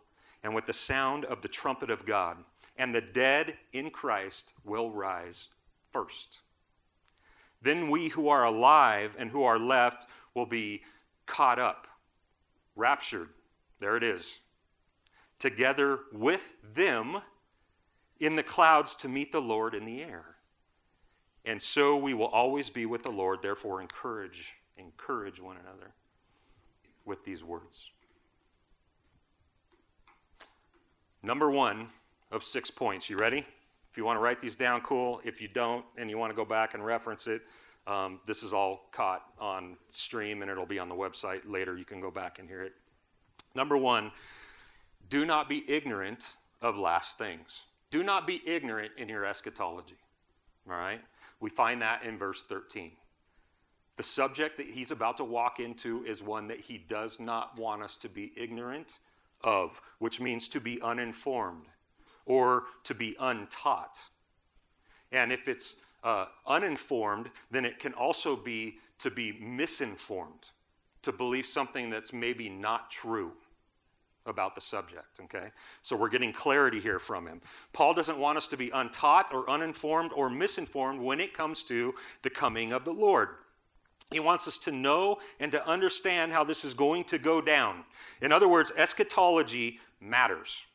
and 0.43 0.55
with 0.55 0.65
the 0.65 0.73
sound 0.73 1.25
of 1.25 1.41
the 1.41 1.47
trumpet 1.47 1.89
of 1.89 2.05
God, 2.05 2.37
and 2.77 2.93
the 2.93 3.01
dead 3.01 3.55
in 3.73 3.89
Christ 3.89 4.53
will 4.63 4.91
rise 4.91 5.49
first. 5.91 6.39
Then 7.61 7.89
we 7.89 8.09
who 8.09 8.29
are 8.29 8.43
alive 8.43 9.15
and 9.19 9.29
who 9.29 9.43
are 9.43 9.59
left 9.59 10.07
will 10.33 10.47
be 10.47 10.81
caught 11.25 11.59
up, 11.59 11.87
raptured. 12.75 13.29
There 13.79 13.95
it 13.95 14.03
is. 14.03 14.39
Together 15.37 15.99
with 16.11 16.53
them 16.73 17.21
in 18.19 18.35
the 18.35 18.43
clouds 18.43 18.95
to 18.95 19.07
meet 19.07 19.31
the 19.31 19.41
Lord 19.41 19.75
in 19.75 19.85
the 19.85 20.01
air. 20.01 20.37
And 21.45 21.61
so 21.61 21.97
we 21.97 22.13
will 22.13 22.27
always 22.27 22.69
be 22.69 22.85
with 22.85 23.03
the 23.03 23.11
Lord. 23.11 23.41
Therefore, 23.41 23.81
encourage, 23.81 24.53
encourage 24.77 25.39
one 25.39 25.57
another 25.57 25.93
with 27.05 27.23
these 27.23 27.43
words. 27.43 27.89
Number 31.23 31.49
one 31.51 31.87
of 32.31 32.43
six 32.43 32.71
points. 32.71 33.09
You 33.09 33.17
ready? 33.17 33.45
If 33.91 33.97
you 33.97 34.05
want 34.05 34.17
to 34.17 34.21
write 34.21 34.41
these 34.41 34.55
down, 34.55 34.81
cool. 34.81 35.21
If 35.23 35.41
you 35.41 35.47
don't 35.47 35.85
and 35.97 36.09
you 36.09 36.17
want 36.17 36.31
to 36.31 36.35
go 36.35 36.45
back 36.45 36.73
and 36.73 36.83
reference 36.83 37.27
it, 37.27 37.41
um, 37.87 38.19
this 38.25 38.41
is 38.41 38.53
all 38.53 38.87
caught 38.91 39.23
on 39.39 39.75
stream 39.89 40.41
and 40.41 40.49
it'll 40.49 40.65
be 40.65 40.79
on 40.79 40.87
the 40.87 40.95
website 40.95 41.41
later. 41.45 41.77
You 41.77 41.85
can 41.85 41.99
go 41.99 42.11
back 42.11 42.39
and 42.39 42.47
hear 42.47 42.63
it. 42.63 42.73
Number 43.53 43.77
one, 43.77 44.11
do 45.09 45.25
not 45.25 45.49
be 45.49 45.63
ignorant 45.69 46.25
of 46.61 46.77
last 46.77 47.17
things. 47.17 47.63
Do 47.89 48.01
not 48.01 48.25
be 48.25 48.41
ignorant 48.45 48.91
in 48.97 49.09
your 49.09 49.25
eschatology. 49.25 49.97
All 50.69 50.77
right? 50.77 51.01
We 51.39 51.49
find 51.49 51.81
that 51.81 52.03
in 52.03 52.17
verse 52.17 52.43
13. 52.47 52.91
The 53.97 54.03
subject 54.03 54.57
that 54.57 54.67
he's 54.67 54.91
about 54.91 55.17
to 55.17 55.23
walk 55.23 55.59
into 55.59 56.03
is 56.05 56.23
one 56.23 56.47
that 56.47 56.61
he 56.61 56.77
does 56.77 57.19
not 57.19 57.59
want 57.59 57.83
us 57.83 57.97
to 57.97 58.09
be 58.09 58.31
ignorant 58.37 58.99
of, 59.43 59.81
which 59.99 60.19
means 60.19 60.47
to 60.49 60.59
be 60.59 60.81
uninformed 60.81 61.65
or 62.25 62.63
to 62.83 62.93
be 62.93 63.15
untaught. 63.19 63.97
And 65.11 65.31
if 65.31 65.47
it's 65.47 65.77
uh, 66.03 66.25
uninformed, 66.47 67.29
then 67.51 67.65
it 67.65 67.79
can 67.79 67.93
also 67.93 68.35
be 68.35 68.77
to 68.99 69.11
be 69.11 69.33
misinformed, 69.33 70.49
to 71.01 71.11
believe 71.11 71.45
something 71.45 71.89
that's 71.89 72.13
maybe 72.13 72.49
not 72.49 72.91
true. 72.91 73.33
about 74.27 74.53
the 74.53 74.61
subject, 74.61 75.19
okay? 75.19 75.47
So 75.81 75.95
we're 75.95 76.09
getting 76.09 76.31
clarity 76.31 76.79
here 76.79 76.99
from 76.99 77.25
him. 77.27 77.41
Paul 77.73 77.93
doesn't 77.93 78.19
want 78.19 78.37
us 78.37 78.47
to 78.47 78.57
be 78.57 78.69
untaught 78.69 79.33
or 79.33 79.49
uninformed 79.49 80.11
or 80.15 80.29
misinformed 80.29 81.01
when 81.01 81.19
it 81.19 81.33
comes 81.33 81.63
to 81.63 81.95
the 82.21 82.29
coming 82.29 82.71
of 82.71 82.85
the 82.85 82.93
Lord. 82.93 83.29
He 84.11 84.19
wants 84.19 84.47
us 84.47 84.57
to 84.59 84.71
know 84.71 85.19
and 85.39 85.51
to 85.53 85.65
understand 85.65 86.33
how 86.33 86.43
this 86.43 86.65
is 86.65 86.73
going 86.73 87.05
to 87.05 87.17
go 87.17 87.41
down. 87.41 87.85
In 88.21 88.31
other 88.31 88.47
words, 88.47 88.71
eschatology 88.75 89.79
matters. 90.01 90.65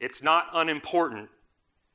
It's 0.00 0.22
not 0.22 0.46
unimportant, 0.54 1.28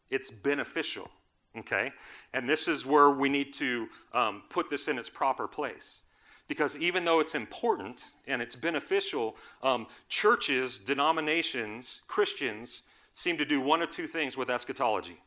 it's 0.10 0.30
beneficial, 0.30 1.10
okay? 1.58 1.92
And 2.34 2.48
this 2.48 2.68
is 2.68 2.86
where 2.86 3.10
we 3.10 3.30
need 3.30 3.54
to 3.56 3.88
um, 4.14 4.44
put 4.50 4.70
this 4.70 4.88
in 4.88 5.00
its 5.00 5.10
proper 5.10 5.48
place. 5.48 6.02
Because 6.48 6.78
even 6.78 7.06
though 7.06 7.20
it's 7.20 7.36
important 7.36 8.18
and 8.28 8.42
it's 8.42 8.56
beneficial, 8.56 9.38
um, 9.64 9.88
churches, 10.10 10.78
denominations, 10.78 12.02
Christians 12.08 12.84
seem 13.12 13.38
to 13.38 13.46
do 13.46 13.62
one 13.62 13.82
of 13.82 13.90
two 13.90 14.08
things 14.08 14.36
with 14.36 14.50
eschatology. 14.50 15.18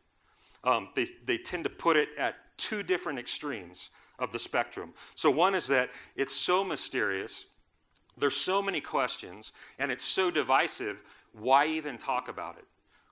Um, 0.62 0.90
they, 0.94 1.06
they 1.24 1.38
tend 1.38 1.64
to 1.64 1.70
put 1.70 1.96
it 1.96 2.10
at 2.18 2.36
two 2.58 2.82
different 2.82 3.18
extremes 3.18 3.90
of 4.18 4.32
the 4.32 4.38
spectrum. 4.38 4.92
So, 5.14 5.30
one 5.30 5.54
is 5.54 5.66
that 5.68 5.90
it's 6.14 6.34
so 6.34 6.64
mysterious, 6.64 7.46
there's 8.16 8.36
so 8.36 8.62
many 8.62 8.80
questions, 8.80 9.52
and 9.78 9.90
it's 9.90 10.04
so 10.04 10.30
divisive, 10.30 11.02
why 11.32 11.66
even 11.66 11.98
talk 11.98 12.28
about 12.28 12.56
it? 12.58 12.64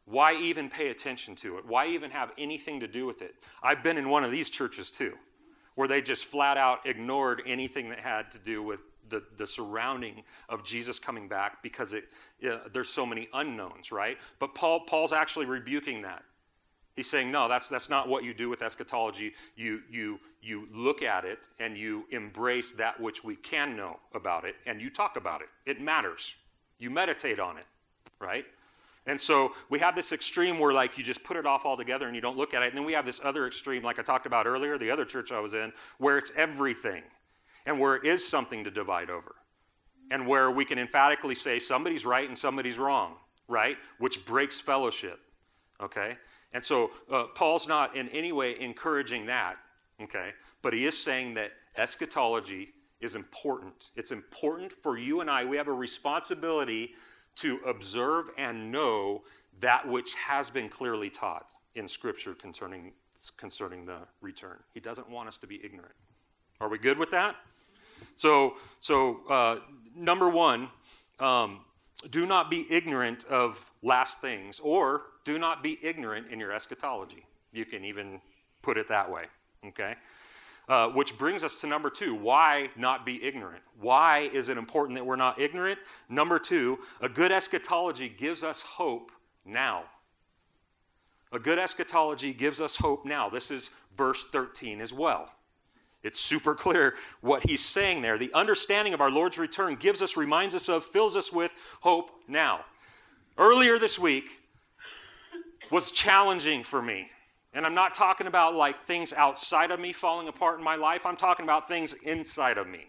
Why 0.06 0.34
even 0.34 0.68
pay 0.68 0.88
attention 0.88 1.34
to 1.37 1.58
it? 1.58 1.66
Why 1.66 1.87
even 1.87 2.11
have 2.11 2.32
anything 2.37 2.80
to 2.80 2.87
do 2.87 3.06
with 3.06 3.23
it? 3.23 3.34
I've 3.62 3.82
been 3.82 3.96
in 3.96 4.08
one 4.08 4.25
of 4.25 4.30
these 4.30 4.50
churches 4.50 4.90
too 4.90 5.14
where 5.75 5.88
they 5.88 6.00
just 6.00 6.26
flat 6.26 6.56
out 6.56 6.87
ignored 6.87 7.42
anything 7.46 7.88
that 7.88 7.99
had 7.99 8.30
to 8.30 8.38
do 8.38 8.62
with 8.62 8.82
the, 9.08 9.23
the 9.37 9.46
surrounding 9.46 10.23
of 10.49 10.64
Jesus 10.64 10.99
coming 10.99 11.28
back 11.28 11.62
because 11.62 11.94
it, 11.94 12.04
there's 12.73 12.88
so 12.88 13.04
many 13.04 13.28
unknowns, 13.34 13.92
right? 13.92 14.18
But 14.38 14.54
Paul, 14.54 14.80
Paul's 14.80 15.12
actually 15.12 15.46
rebuking 15.46 16.02
that. 16.02 16.23
He's 16.94 17.10
saying, 17.10 17.30
no, 17.30 17.48
that's, 17.48 17.68
that's 17.68 17.90
not 17.90 18.08
what 18.08 18.22
you 18.22 18.32
do 18.32 18.48
with 18.48 18.62
eschatology. 18.62 19.32
You, 19.56 19.82
you, 19.90 20.20
you 20.40 20.68
look 20.72 21.02
at 21.02 21.24
it 21.24 21.48
and 21.58 21.76
you 21.76 22.04
embrace 22.10 22.72
that 22.72 23.00
which 23.00 23.24
we 23.24 23.34
can 23.36 23.76
know 23.76 23.98
about 24.14 24.44
it 24.44 24.54
and 24.66 24.80
you 24.80 24.90
talk 24.90 25.16
about 25.16 25.40
it. 25.40 25.48
It 25.66 25.80
matters. 25.80 26.34
You 26.78 26.90
meditate 26.90 27.40
on 27.40 27.56
it, 27.58 27.66
right? 28.20 28.44
And 29.06 29.20
so 29.20 29.52
we 29.68 29.80
have 29.80 29.94
this 29.94 30.12
extreme 30.12 30.58
where, 30.58 30.72
like, 30.72 30.96
you 30.96 31.04
just 31.04 31.22
put 31.24 31.36
it 31.36 31.46
off 31.46 31.66
altogether 31.66 32.06
and 32.06 32.14
you 32.14 32.22
don't 32.22 32.36
look 32.36 32.54
at 32.54 32.62
it. 32.62 32.68
And 32.68 32.76
then 32.76 32.84
we 32.84 32.92
have 32.94 33.04
this 33.04 33.20
other 33.22 33.46
extreme, 33.46 33.82
like 33.82 33.98
I 33.98 34.02
talked 34.02 34.26
about 34.26 34.46
earlier, 34.46 34.78
the 34.78 34.90
other 34.90 35.04
church 35.04 35.30
I 35.32 35.40
was 35.40 35.52
in, 35.52 35.72
where 35.98 36.16
it's 36.16 36.32
everything 36.36 37.02
and 37.66 37.78
where 37.78 37.96
it 37.96 38.04
is 38.04 38.26
something 38.26 38.64
to 38.64 38.70
divide 38.70 39.10
over. 39.10 39.34
And 40.10 40.26
where 40.26 40.50
we 40.50 40.64
can 40.64 40.78
emphatically 40.78 41.34
say 41.34 41.58
somebody's 41.58 42.04
right 42.04 42.28
and 42.28 42.38
somebody's 42.38 42.78
wrong, 42.78 43.14
right? 43.48 43.76
Which 43.98 44.24
breaks 44.24 44.60
fellowship, 44.60 45.18
okay? 45.80 46.16
And 46.54 46.64
so 46.64 46.92
uh, 47.12 47.25
Paul's 47.34 47.68
not 47.68 47.96
in 47.96 48.08
any 48.11 48.32
way 48.32 48.58
encouraging 48.58 49.26
that, 49.26 49.56
okay? 50.00 50.30
But 50.62 50.73
he 50.73 50.87
is 50.87 50.96
saying 50.96 51.34
that 51.34 51.50
eschatology 51.76 52.68
is 53.00 53.16
important. 53.16 53.90
It's 53.96 54.12
important 54.12 54.73
for 54.73 54.96
you 54.96 55.20
and 55.20 55.28
I. 55.28 55.44
We 55.44 55.56
have 55.56 55.68
a 55.68 55.73
responsibility 55.73 56.92
to 57.37 57.58
observe 57.66 58.30
and 58.38 58.70
know 58.70 59.25
that 59.61 59.87
which 59.87 60.14
has 60.14 60.49
been 60.49 60.68
clearly 60.68 61.11
taught 61.11 61.52
in 61.75 61.88
Scripture 61.88 62.34
concerning, 62.34 62.92
concerning 63.37 63.84
the 63.84 63.99
return. 64.20 64.58
He 64.73 64.80
doesn't 64.80 65.11
want 65.11 65.28
us 65.28 65.37
to 65.38 65.49
be 65.49 65.61
ignorant. 65.62 65.94
Are 66.61 66.68
we 66.68 66.78
good 66.78 66.99
with 66.99 67.11
that? 67.11 67.34
So, 68.16 68.54
so 68.78 69.20
uh, 69.28 69.56
number 69.96 70.28
one, 70.28 70.68
um, 71.18 71.61
do 72.11 72.26
not 72.26 72.50
be 72.50 72.66
ignorant 72.70 73.25
of 73.26 73.64
last 73.82 74.20
things, 74.20 74.61
or 74.61 75.02
do 75.25 75.38
not 75.38 75.62
be 75.62 75.78
ignorant 75.82 76.28
in 76.30 76.38
your 76.38 76.52
eschatology. 76.52 77.25
You 77.52 77.64
can 77.64 77.84
even 77.84 78.20
put 78.62 78.76
it 78.76 78.88
that 78.88 79.11
way, 79.11 79.25
okay? 79.66 79.94
Uh, 80.68 80.88
which 80.88 81.18
brings 81.18 81.44
us 81.44 81.61
to 81.61 81.66
number 81.66 81.90
two 81.90 82.14
why 82.14 82.70
not 82.76 83.04
be 83.04 83.23
ignorant? 83.23 83.62
Why 83.80 84.30
is 84.32 84.49
it 84.49 84.56
important 84.56 84.96
that 84.99 85.04
we're 85.04 85.16
not 85.16 85.38
ignorant? 85.38 85.78
Number 86.08 86.38
two, 86.38 86.78
a 87.00 87.08
good 87.08 87.32
eschatology 87.32 88.08
gives 88.08 88.42
us 88.42 88.62
hope 88.62 89.12
now. 89.44 89.84
A 91.32 91.38
good 91.38 91.58
eschatology 91.58 92.32
gives 92.32 92.61
us 92.61 92.76
hope 92.76 93.04
now. 93.04 93.28
This 93.28 93.50
is 93.50 93.70
verse 93.96 94.25
13 94.32 94.80
as 94.80 94.92
well. 94.92 95.30
It's 96.04 96.20
super 96.20 96.54
clear 96.54 96.94
what 97.23 97.49
he's 97.49 97.64
saying 97.64 98.02
there. 98.02 98.18
The 98.18 98.32
understanding 98.34 98.92
of 98.92 99.00
our 99.00 99.11
Lord's 99.11 99.38
return 99.38 99.75
gives 99.76 100.02
us, 100.02 100.16
reminds 100.18 100.54
us 100.54 100.68
of, 100.68 100.84
fills 100.84 101.16
us 101.16 101.32
with 101.32 101.50
hope 101.80 102.11
now. 102.28 102.61
Earlier 103.38 103.78
this 103.78 103.99
week 103.99 104.42
was 105.70 105.90
challenging 105.90 106.62
for 106.62 106.82
me. 106.82 107.08
And 107.54 107.64
I'm 107.64 107.75
not 107.75 107.94
talking 107.94 108.26
about 108.26 108.54
like 108.54 108.84
things 108.87 109.14
outside 109.14 109.70
of 109.70 109.80
me 109.80 109.94
falling 109.94 110.28
apart 110.28 110.58
in 110.58 110.64
my 110.64 110.76
life. 110.76 111.06
I'm 111.06 111.16
talking 111.16 111.44
about 111.44 111.66
things 111.66 111.94
inside 112.04 112.58
of 112.58 112.68
me. 112.68 112.87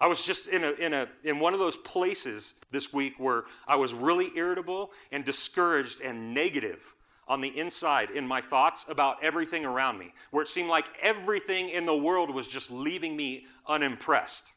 I 0.00 0.06
was 0.06 0.22
just 0.22 0.48
in, 0.48 0.62
a, 0.62 0.72
in, 0.72 0.92
a, 0.92 1.08
in 1.24 1.40
one 1.40 1.54
of 1.54 1.60
those 1.60 1.76
places 1.78 2.54
this 2.70 2.92
week 2.92 3.14
where 3.18 3.44
I 3.66 3.74
was 3.76 3.94
really 3.94 4.30
irritable 4.36 4.92
and 5.10 5.24
discouraged 5.24 6.02
and 6.02 6.32
negative 6.32 6.93
on 7.28 7.40
the 7.40 7.58
inside 7.58 8.10
in 8.10 8.26
my 8.26 8.40
thoughts 8.40 8.84
about 8.88 9.22
everything 9.22 9.64
around 9.64 9.98
me, 9.98 10.12
where 10.30 10.42
it 10.42 10.48
seemed 10.48 10.68
like 10.68 10.86
everything 11.00 11.70
in 11.70 11.86
the 11.86 11.96
world 11.96 12.32
was 12.32 12.46
just 12.46 12.70
leaving 12.70 13.16
me 13.16 13.46
unimpressed. 13.66 14.52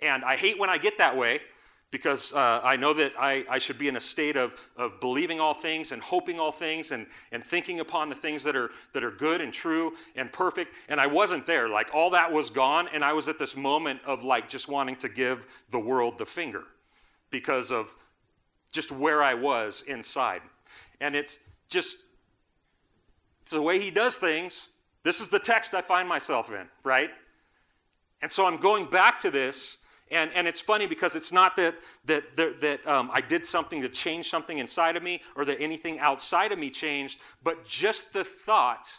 And 0.00 0.24
I 0.24 0.36
hate 0.36 0.58
when 0.58 0.68
I 0.68 0.78
get 0.78 0.98
that 0.98 1.16
way 1.16 1.40
because 1.92 2.32
uh, 2.32 2.60
I 2.64 2.76
know 2.76 2.94
that 2.94 3.12
I, 3.18 3.44
I, 3.48 3.58
should 3.58 3.78
be 3.78 3.86
in 3.86 3.96
a 3.96 4.00
state 4.00 4.34
of, 4.34 4.54
of 4.78 4.98
believing 4.98 5.40
all 5.40 5.52
things 5.52 5.92
and 5.92 6.00
hoping 6.00 6.40
all 6.40 6.50
things 6.50 6.90
and, 6.90 7.06
and 7.32 7.44
thinking 7.44 7.80
upon 7.80 8.08
the 8.08 8.14
things 8.14 8.42
that 8.44 8.56
are, 8.56 8.70
that 8.94 9.04
are 9.04 9.10
good 9.10 9.42
and 9.42 9.52
true 9.52 9.92
and 10.16 10.32
perfect. 10.32 10.74
And 10.88 10.98
I 10.98 11.06
wasn't 11.06 11.46
there. 11.46 11.68
Like 11.68 11.90
all 11.92 12.08
that 12.10 12.32
was 12.32 12.48
gone. 12.48 12.88
And 12.94 13.04
I 13.04 13.12
was 13.12 13.28
at 13.28 13.38
this 13.38 13.54
moment 13.54 14.00
of 14.06 14.24
like 14.24 14.48
just 14.48 14.68
wanting 14.68 14.96
to 14.96 15.08
give 15.10 15.46
the 15.70 15.78
world 15.78 16.16
the 16.16 16.24
finger 16.24 16.64
because 17.30 17.70
of 17.70 17.94
just 18.72 18.90
where 18.90 19.22
I 19.22 19.34
was 19.34 19.84
inside. 19.86 20.40
And 21.02 21.14
it's 21.14 21.38
just 21.68 22.04
it's 23.42 23.50
the 23.50 23.60
way 23.60 23.78
he 23.78 23.90
does 23.90 24.16
things. 24.16 24.68
This 25.02 25.20
is 25.20 25.28
the 25.28 25.38
text 25.38 25.74
I 25.74 25.82
find 25.82 26.08
myself 26.08 26.50
in, 26.50 26.68
right? 26.84 27.10
And 28.22 28.30
so 28.30 28.46
I'm 28.46 28.56
going 28.56 28.88
back 28.88 29.18
to 29.20 29.30
this 29.30 29.78
and, 30.12 30.30
and 30.34 30.46
it's 30.46 30.60
funny 30.60 30.86
because 30.86 31.16
it's 31.16 31.32
not 31.32 31.56
that, 31.56 31.74
that, 32.04 32.36
that, 32.36 32.60
that 32.60 32.86
um, 32.86 33.10
I 33.14 33.22
did 33.22 33.46
something 33.46 33.80
to 33.80 33.88
change 33.88 34.28
something 34.28 34.58
inside 34.58 34.94
of 34.94 35.02
me 35.02 35.22
or 35.36 35.46
that 35.46 35.58
anything 35.58 35.98
outside 36.00 36.52
of 36.52 36.58
me 36.58 36.68
changed, 36.68 37.18
but 37.42 37.64
just 37.64 38.12
the 38.12 38.22
thought, 38.22 38.92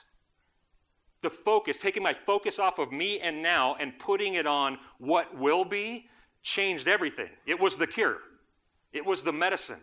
the 1.22 1.30
focus, 1.30 1.80
taking 1.80 2.02
my 2.02 2.16
focus 2.16 2.58
off 2.58 2.80
of 2.80 2.92
me 2.92 3.20
and 3.20 3.44
now 3.44 3.76
and 3.80 3.98
putting 4.00 4.34
it 4.34 4.48
on 4.48 4.80
what 4.98 5.38
will 5.38 5.64
be, 5.64 6.08
changed 6.42 6.88
everything. 6.88 7.30
It 7.46 7.60
was 7.60 7.78
the 7.78 7.88
cure, 7.88 8.18
it 8.92 9.06
was 9.06 9.24
the 9.24 9.34
medicine. 9.34 9.80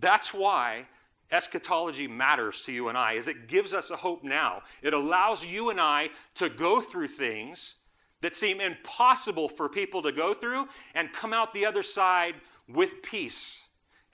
That's 0.00 0.34
why 0.34 0.86
eschatology 1.30 2.06
matters 2.06 2.60
to 2.62 2.72
you 2.72 2.88
and 2.88 2.98
I 2.98 3.12
is 3.12 3.28
it 3.28 3.48
gives 3.48 3.74
us 3.74 3.90
a 3.90 3.96
hope 3.96 4.24
now. 4.24 4.62
It 4.82 4.94
allows 4.94 5.44
you 5.44 5.70
and 5.70 5.80
I 5.80 6.10
to 6.36 6.48
go 6.48 6.80
through 6.80 7.08
things 7.08 7.74
that 8.20 8.34
seem 8.34 8.60
impossible 8.60 9.48
for 9.48 9.68
people 9.68 10.02
to 10.02 10.12
go 10.12 10.32
through 10.32 10.66
and 10.94 11.12
come 11.12 11.32
out 11.32 11.52
the 11.52 11.66
other 11.66 11.82
side 11.82 12.34
with 12.68 13.02
peace 13.02 13.62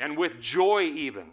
and 0.00 0.16
with 0.16 0.40
joy, 0.40 0.82
even. 0.82 1.26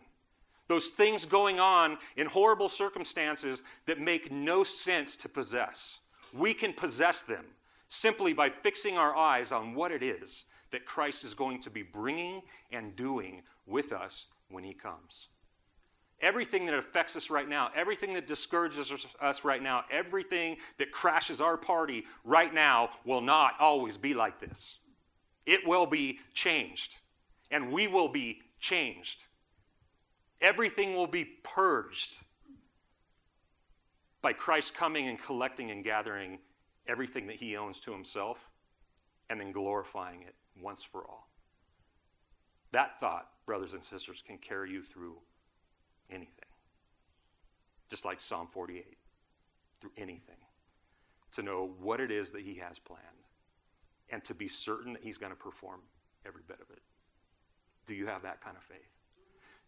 Those 0.68 0.90
things 0.90 1.26
going 1.26 1.60
on 1.60 1.98
in 2.18 2.28
horrible 2.28 2.70
circumstances 2.70 3.64
that 3.86 4.00
make 4.00 4.32
no 4.32 4.64
sense 4.64 5.16
to 5.18 5.30
possess. 5.30 6.00
We 6.34 6.54
can 6.54 6.74
possess 6.74 7.24
them 7.24 7.46
simply 7.88 8.34
by 8.34 8.50
fixing 8.50 8.98
our 8.98 9.16
eyes 9.16 9.52
on 9.52 9.74
what 9.74 9.92
it 9.92 10.04
is 10.04 10.46
that 10.72 10.86
Christ 10.86 11.24
is 11.24 11.34
going 11.34 11.62
to 11.62 11.70
be 11.70 11.82
bringing 11.82 12.42
and 12.72 12.96
doing 12.96 13.42
with 13.66 13.94
us 13.94 14.28
when 14.50 14.64
He 14.64 14.74
comes. 14.74 15.30
Everything 16.22 16.66
that 16.66 16.74
affects 16.74 17.16
us 17.16 17.30
right 17.30 17.48
now, 17.48 17.70
everything 17.76 18.14
that 18.14 18.28
discourages 18.28 18.92
us 19.22 19.44
right 19.44 19.62
now, 19.62 19.84
everything 19.92 20.58
that 20.78 20.92
crashes 20.92 21.40
our 21.40 21.58
party 21.58 22.06
right 22.24 22.54
now 22.54 22.90
will 23.06 23.22
not 23.22 23.54
always 23.60 23.98
be 23.98 24.16
like 24.16 24.40
this. 24.40 24.78
It 25.46 25.66
will 25.68 25.86
be 25.86 26.20
changed, 26.34 26.96
and 27.52 27.72
we 27.72 27.88
will 27.88 28.10
be 28.10 28.42
changed. 28.60 29.26
Everything 30.42 30.96
will 30.96 31.08
be 31.08 31.26
purged 31.44 32.24
by 34.22 34.34
Christ 34.34 34.74
coming 34.74 35.08
and 35.08 35.22
collecting 35.22 35.70
and 35.70 35.84
gathering 35.84 36.40
everything 36.88 37.28
that 37.28 37.36
he 37.36 37.56
owns 37.56 37.80
to 37.82 37.92
himself 37.92 38.40
and 39.30 39.40
then 39.40 39.52
glorifying 39.52 40.24
it 40.24 40.34
once 40.60 40.84
for 40.84 41.06
all. 41.06 41.30
That 42.72 43.00
thought, 43.00 43.30
brothers 43.46 43.74
and 43.74 43.84
sisters, 43.84 44.24
can 44.26 44.38
carry 44.38 44.72
you 44.72 44.84
through 44.84 45.18
anything. 46.10 46.32
Just 47.90 48.06
like 48.06 48.20
Psalm 48.20 48.48
48, 48.52 48.98
through 49.80 49.92
anything. 49.98 50.36
To 51.34 51.42
know 51.42 51.72
what 51.80 52.00
it 52.00 52.12
is 52.12 52.32
that 52.32 52.42
He 52.42 52.56
has 52.56 52.80
planned 52.80 53.04
and 54.10 54.24
to 54.24 54.34
be 54.34 54.48
certain 54.48 54.94
that 54.94 55.04
He's 55.04 55.18
going 55.18 55.32
to 55.32 55.38
perform 55.38 55.82
every 56.26 56.42
bit 56.48 56.58
of 56.62 56.70
it. 56.72 56.82
Do 57.86 57.94
you 57.94 58.08
have 58.08 58.22
that 58.24 58.42
kind 58.42 58.58
of 58.58 58.64
faith? 58.64 58.78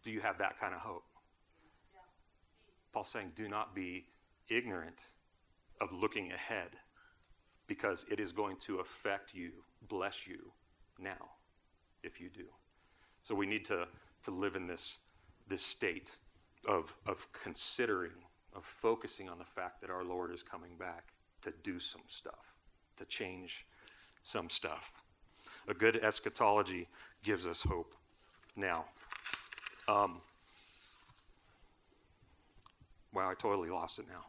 Do 0.02 0.10
you 0.10 0.20
have 0.20 0.38
that 0.38 0.58
kind 0.58 0.74
of 0.74 0.80
hope? 0.80 1.04
Paul's 2.92 3.08
saying, 3.08 3.32
do 3.36 3.48
not 3.48 3.74
be 3.74 4.06
ignorant 4.48 5.04
of 5.80 5.92
looking 5.92 6.32
ahead 6.32 6.70
because 7.66 8.04
it 8.10 8.18
is 8.18 8.32
going 8.32 8.56
to 8.56 8.80
affect 8.80 9.32
you, 9.32 9.50
bless 9.88 10.26
you 10.26 10.38
now 10.98 11.30
if 12.02 12.20
you 12.20 12.28
do. 12.28 12.44
So 13.22 13.34
we 13.34 13.46
need 13.46 13.64
to, 13.66 13.86
to 14.24 14.30
live 14.30 14.56
in 14.56 14.66
this, 14.66 14.98
this 15.48 15.62
state 15.62 16.16
of, 16.66 16.94
of 17.06 17.26
considering, 17.32 18.12
of 18.54 18.64
focusing 18.64 19.28
on 19.28 19.38
the 19.38 19.44
fact 19.44 19.80
that 19.80 19.90
our 19.90 20.04
Lord 20.04 20.32
is 20.32 20.42
coming 20.42 20.72
back 20.78 21.12
to 21.42 21.52
do 21.62 21.80
some 21.80 22.02
stuff, 22.06 22.54
to 22.96 23.04
change 23.04 23.66
some 24.22 24.50
stuff. 24.50 24.92
A 25.68 25.74
good 25.74 25.96
eschatology 25.96 26.88
gives 27.22 27.46
us 27.46 27.62
hope. 27.62 27.94
Now, 28.56 28.84
um, 29.88 30.20
wow, 33.12 33.30
I 33.30 33.34
totally 33.34 33.70
lost 33.70 33.98
it 33.98 34.06
now. 34.08 34.26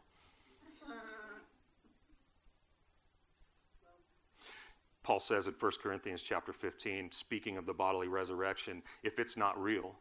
Paul 5.02 5.18
says 5.18 5.48
in 5.48 5.54
1 5.58 5.72
Corinthians 5.82 6.22
chapter 6.22 6.52
15, 6.52 7.10
speaking 7.10 7.56
of 7.56 7.66
the 7.66 7.72
bodily 7.72 8.06
resurrection, 8.06 8.82
if 9.02 9.18
it's 9.18 9.36
not 9.36 9.60
real, 9.60 9.96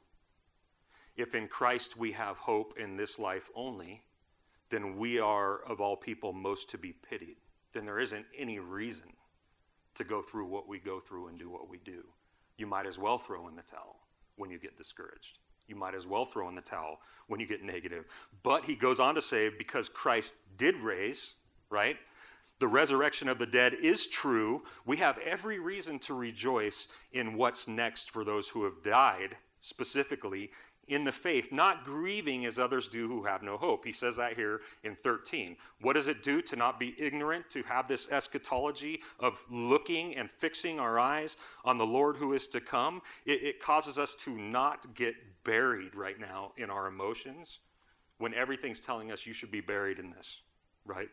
if 1.16 1.36
in 1.36 1.48
Christ 1.48 1.98
we 1.98 2.12
have 2.14 2.38
hope 2.38 2.74
in 2.80 2.98
this 2.98 3.20
life 3.20 3.50
only, 3.56 4.04
then 4.70 4.98
we 4.98 5.20
are, 5.20 5.62
of 5.64 5.82
all 5.82 5.96
people, 5.96 6.34
most 6.34 6.70
to 6.70 6.78
be 6.78 6.94
pitied. 6.94 7.38
Then 7.74 7.86
there 7.86 8.00
isn't 8.00 8.26
any 8.38 8.60
reason 8.60 9.14
to 9.96 10.04
go 10.04 10.22
through 10.22 10.46
what 10.46 10.68
we 10.68 10.80
go 10.80 11.00
through 11.00 11.28
and 11.28 11.38
do 11.38 11.50
what 11.50 11.70
we 11.70 11.78
do. 11.80 12.04
You 12.58 12.68
might 12.68 12.86
as 12.86 12.98
well 12.98 13.18
throw 13.18 13.48
in 13.48 13.56
the 13.56 13.62
towel 13.62 14.00
when 14.38 14.50
you 14.50 14.60
get 14.60 14.78
discouraged. 14.78 15.40
You 15.68 15.76
might 15.76 15.96
as 15.96 16.08
well 16.08 16.26
throw 16.26 16.50
in 16.50 16.56
the 16.56 16.62
towel 16.62 17.00
when 17.28 17.40
you 17.40 17.48
get 17.48 17.64
negative. 17.64 18.06
But 18.44 18.66
he 18.66 18.76
goes 18.76 19.00
on 19.00 19.16
to 19.16 19.22
say, 19.22 19.50
because 19.50 19.90
Christ 19.90 20.36
did 20.58 20.76
raise, 20.78 21.36
right? 21.70 21.98
The 22.60 22.68
resurrection 22.68 23.28
of 23.28 23.40
the 23.40 23.46
dead 23.46 23.74
is 23.74 24.08
true. 24.08 24.64
We 24.86 24.98
have 24.98 25.18
every 25.20 25.60
reason 25.60 26.00
to 26.00 26.14
rejoice 26.14 26.88
in 27.12 27.36
what's 27.36 27.68
next 27.68 28.12
for 28.12 28.24
those 28.24 28.50
who 28.50 28.64
have 28.66 28.84
died, 28.84 29.38
specifically 29.60 30.52
in 30.92 31.06
the 31.06 31.12
faith, 31.12 31.54
not 31.54 31.86
grieving 31.86 32.46
as 32.46 32.60
others 32.60 32.90
do 32.90 33.08
who 33.08 33.24
have 33.24 33.42
no 33.42 33.56
hope. 33.56 33.86
He 33.86 33.94
says 33.94 34.18
that 34.18 34.36
here 34.36 34.60
in 34.84 34.96
13. 34.96 35.56
What 35.80 35.94
does 35.94 36.10
it 36.10 36.22
do 36.22 36.42
to 36.42 36.58
not 36.58 36.80
be 36.80 36.94
ignorant, 37.00 37.50
to 37.52 37.64
have 37.64 37.88
this 37.88 38.12
eschatology 38.12 39.02
of 39.18 39.42
looking 39.50 40.18
and 40.18 40.30
fixing 40.30 40.82
our 40.82 41.00
eyes 41.00 41.38
on 41.64 41.78
the 41.78 41.86
Lord 41.86 42.18
who 42.18 42.34
is 42.34 42.48
to 42.50 42.60
come? 42.60 43.02
It, 43.26 43.42
it 43.42 43.60
causes 43.62 43.98
us 43.98 44.16
to 44.16 44.32
not 44.38 44.94
get 44.94 45.16
buried 45.46 45.96
right 45.96 46.20
now 46.20 46.52
in 46.58 46.70
our 46.70 46.88
emotions 46.88 47.60
when 48.18 48.34
everything's 48.34 48.82
telling 48.82 49.14
us 49.14 49.26
you 49.26 49.34
should 49.34 49.50
be 49.50 49.62
buried 49.62 49.98
in 49.98 50.12
this, 50.12 50.42
right? 50.86 51.10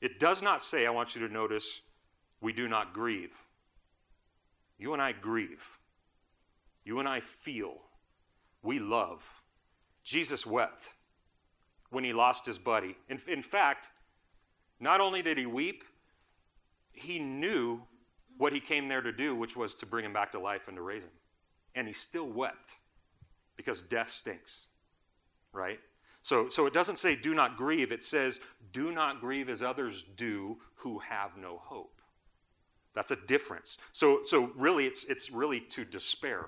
It 0.00 0.18
does 0.18 0.40
not 0.40 0.62
say, 0.62 0.86
I 0.86 0.90
want 0.90 1.14
you 1.14 1.26
to 1.26 1.32
notice, 1.32 1.82
we 2.40 2.54
do 2.54 2.68
not 2.68 2.94
grieve. 2.94 3.34
You 4.78 4.94
and 4.94 5.02
I 5.02 5.12
grieve. 5.12 5.64
You 6.84 7.00
and 7.00 7.08
I 7.08 7.20
feel 7.20 7.74
we 8.66 8.80
love. 8.80 9.24
Jesus 10.02 10.44
wept 10.44 10.94
when 11.90 12.04
he 12.04 12.12
lost 12.12 12.44
his 12.44 12.58
buddy. 12.58 12.96
In, 13.08 13.20
in 13.28 13.42
fact, 13.42 13.90
not 14.80 15.00
only 15.00 15.22
did 15.22 15.38
he 15.38 15.46
weep, 15.46 15.84
he 16.92 17.18
knew 17.18 17.80
what 18.36 18.52
he 18.52 18.60
came 18.60 18.88
there 18.88 19.00
to 19.00 19.12
do, 19.12 19.34
which 19.34 19.56
was 19.56 19.74
to 19.76 19.86
bring 19.86 20.04
him 20.04 20.12
back 20.12 20.32
to 20.32 20.38
life 20.38 20.68
and 20.68 20.76
to 20.76 20.82
raise 20.82 21.04
him. 21.04 21.10
And 21.74 21.86
he 21.86 21.94
still 21.94 22.28
wept 22.28 22.76
because 23.56 23.80
death 23.82 24.10
stinks, 24.10 24.66
right? 25.52 25.78
So, 26.22 26.48
so 26.48 26.66
it 26.66 26.74
doesn't 26.74 26.98
say 26.98 27.14
do 27.14 27.34
not 27.34 27.56
grieve, 27.56 27.92
it 27.92 28.02
says 28.02 28.40
do 28.72 28.92
not 28.92 29.20
grieve 29.20 29.48
as 29.48 29.62
others 29.62 30.04
do 30.16 30.58
who 30.74 30.98
have 30.98 31.36
no 31.36 31.62
hope. 31.62 32.00
That's 32.94 33.10
a 33.10 33.16
difference. 33.16 33.78
So, 33.92 34.20
so 34.24 34.50
really, 34.56 34.86
it's, 34.86 35.04
it's 35.04 35.30
really 35.30 35.60
to 35.60 35.84
despair 35.84 36.46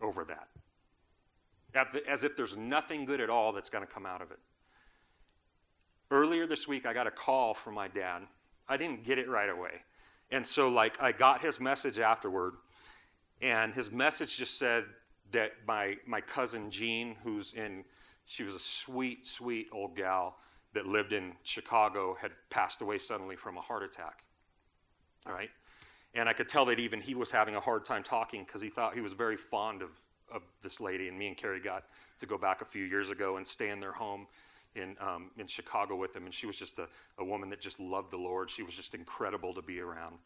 over 0.00 0.24
that 0.24 0.48
as 2.08 2.24
if 2.24 2.36
there's 2.36 2.56
nothing 2.56 3.04
good 3.04 3.20
at 3.20 3.30
all 3.30 3.52
that's 3.52 3.68
going 3.68 3.86
to 3.86 3.92
come 3.92 4.06
out 4.06 4.22
of 4.22 4.30
it. 4.30 4.38
Earlier 6.10 6.46
this 6.46 6.68
week, 6.68 6.86
I 6.86 6.92
got 6.92 7.06
a 7.06 7.10
call 7.10 7.54
from 7.54 7.74
my 7.74 7.88
dad. 7.88 8.22
I 8.68 8.76
didn't 8.76 9.04
get 9.04 9.18
it 9.18 9.28
right 9.28 9.48
away. 9.48 9.82
And 10.30 10.44
so, 10.44 10.68
like, 10.68 11.00
I 11.00 11.12
got 11.12 11.40
his 11.40 11.60
message 11.60 11.98
afterward, 11.98 12.54
and 13.40 13.74
his 13.74 13.90
message 13.90 14.36
just 14.36 14.58
said 14.58 14.84
that 15.32 15.52
my, 15.66 15.96
my 16.06 16.20
cousin 16.20 16.70
Jean, 16.70 17.16
who's 17.22 17.52
in, 17.54 17.84
she 18.24 18.42
was 18.42 18.54
a 18.54 18.60
sweet, 18.60 19.26
sweet 19.26 19.68
old 19.72 19.96
gal 19.96 20.36
that 20.74 20.86
lived 20.86 21.12
in 21.12 21.32
Chicago, 21.42 22.16
had 22.20 22.32
passed 22.50 22.82
away 22.82 22.98
suddenly 22.98 23.36
from 23.36 23.56
a 23.56 23.60
heart 23.60 23.82
attack. 23.82 24.22
All 25.26 25.32
right? 25.32 25.50
And 26.14 26.28
I 26.28 26.32
could 26.32 26.48
tell 26.48 26.64
that 26.66 26.78
even 26.78 27.00
he 27.00 27.14
was 27.14 27.30
having 27.30 27.56
a 27.56 27.60
hard 27.60 27.84
time 27.84 28.02
talking 28.02 28.44
because 28.44 28.62
he 28.62 28.70
thought 28.70 28.94
he 28.94 29.00
was 29.00 29.12
very 29.12 29.36
fond 29.36 29.82
of 29.82 29.90
of 30.32 30.42
this 30.62 30.80
lady, 30.80 31.08
and 31.08 31.18
me 31.18 31.28
and 31.28 31.36
Carrie 31.36 31.60
got 31.60 31.84
to 32.18 32.26
go 32.26 32.38
back 32.38 32.62
a 32.62 32.64
few 32.64 32.84
years 32.84 33.10
ago 33.10 33.36
and 33.36 33.46
stay 33.46 33.70
in 33.70 33.80
their 33.80 33.92
home 33.92 34.26
in, 34.74 34.96
um, 35.00 35.30
in 35.38 35.46
Chicago 35.46 35.96
with 35.96 36.12
them. 36.12 36.24
And 36.24 36.34
she 36.34 36.46
was 36.46 36.56
just 36.56 36.78
a, 36.78 36.88
a 37.18 37.24
woman 37.24 37.48
that 37.50 37.60
just 37.60 37.80
loved 37.80 38.10
the 38.10 38.16
Lord. 38.16 38.50
She 38.50 38.62
was 38.62 38.74
just 38.74 38.94
incredible 38.94 39.54
to 39.54 39.62
be 39.62 39.80
around. 39.80 40.16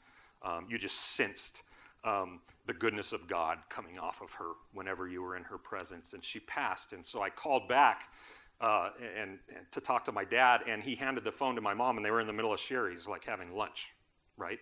Um, 0.43 0.67
you 0.69 0.79
just 0.79 1.17
sensed 1.17 1.65
um, 2.05 2.41
the 2.67 2.73
goodness 2.73 3.13
of 3.13 3.27
God 3.29 3.59
coming 3.69 3.99
off 3.99 4.23
of 4.23 4.31
her 4.33 4.53
whenever 4.73 5.09
you 5.09 5.23
were 5.23 5.37
in 5.37 5.45
her 5.45 5.59
presence. 5.59 6.13
And 6.15 6.25
she 6.25 6.41
passed. 6.41 6.93
And 6.93 7.05
so 7.05 7.23
I 7.23 7.31
called 7.31 7.69
back 7.69 8.09
uh, 8.61 8.91
and, 9.19 9.39
and, 9.55 9.71
to 9.71 9.81
talk 9.81 10.05
to 10.05 10.13
my 10.13 10.25
dad, 10.25 10.61
and 10.67 10.83
he 10.83 10.95
handed 10.95 11.25
the 11.25 11.33
phone 11.33 11.55
to 11.55 11.63
my 11.63 11.73
mom, 11.73 11.97
and 11.97 12.05
they 12.05 12.11
were 12.11 12.21
in 12.21 12.27
the 12.27 12.33
middle 12.33 12.53
of 12.53 12.61
Sherry's, 12.61 13.09
like 13.09 13.25
having 13.25 13.55
lunch, 13.57 13.91
right? 14.37 14.59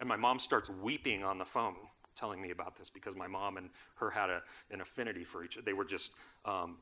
And 0.00 0.08
my 0.08 0.16
mom 0.16 0.38
starts 0.38 0.70
weeping 0.70 1.22
on 1.24 1.36
the 1.36 1.44
phone 1.44 1.76
telling 2.18 2.40
me 2.40 2.50
about 2.50 2.76
this 2.76 2.90
because 2.90 3.14
my 3.16 3.26
mom 3.26 3.56
and 3.56 3.70
her 3.96 4.10
had 4.10 4.30
a, 4.30 4.42
an 4.70 4.80
affinity 4.80 5.24
for 5.24 5.44
each 5.44 5.56
other. 5.56 5.64
They 5.64 5.72
were 5.72 5.84
just, 5.84 6.14
um, 6.44 6.78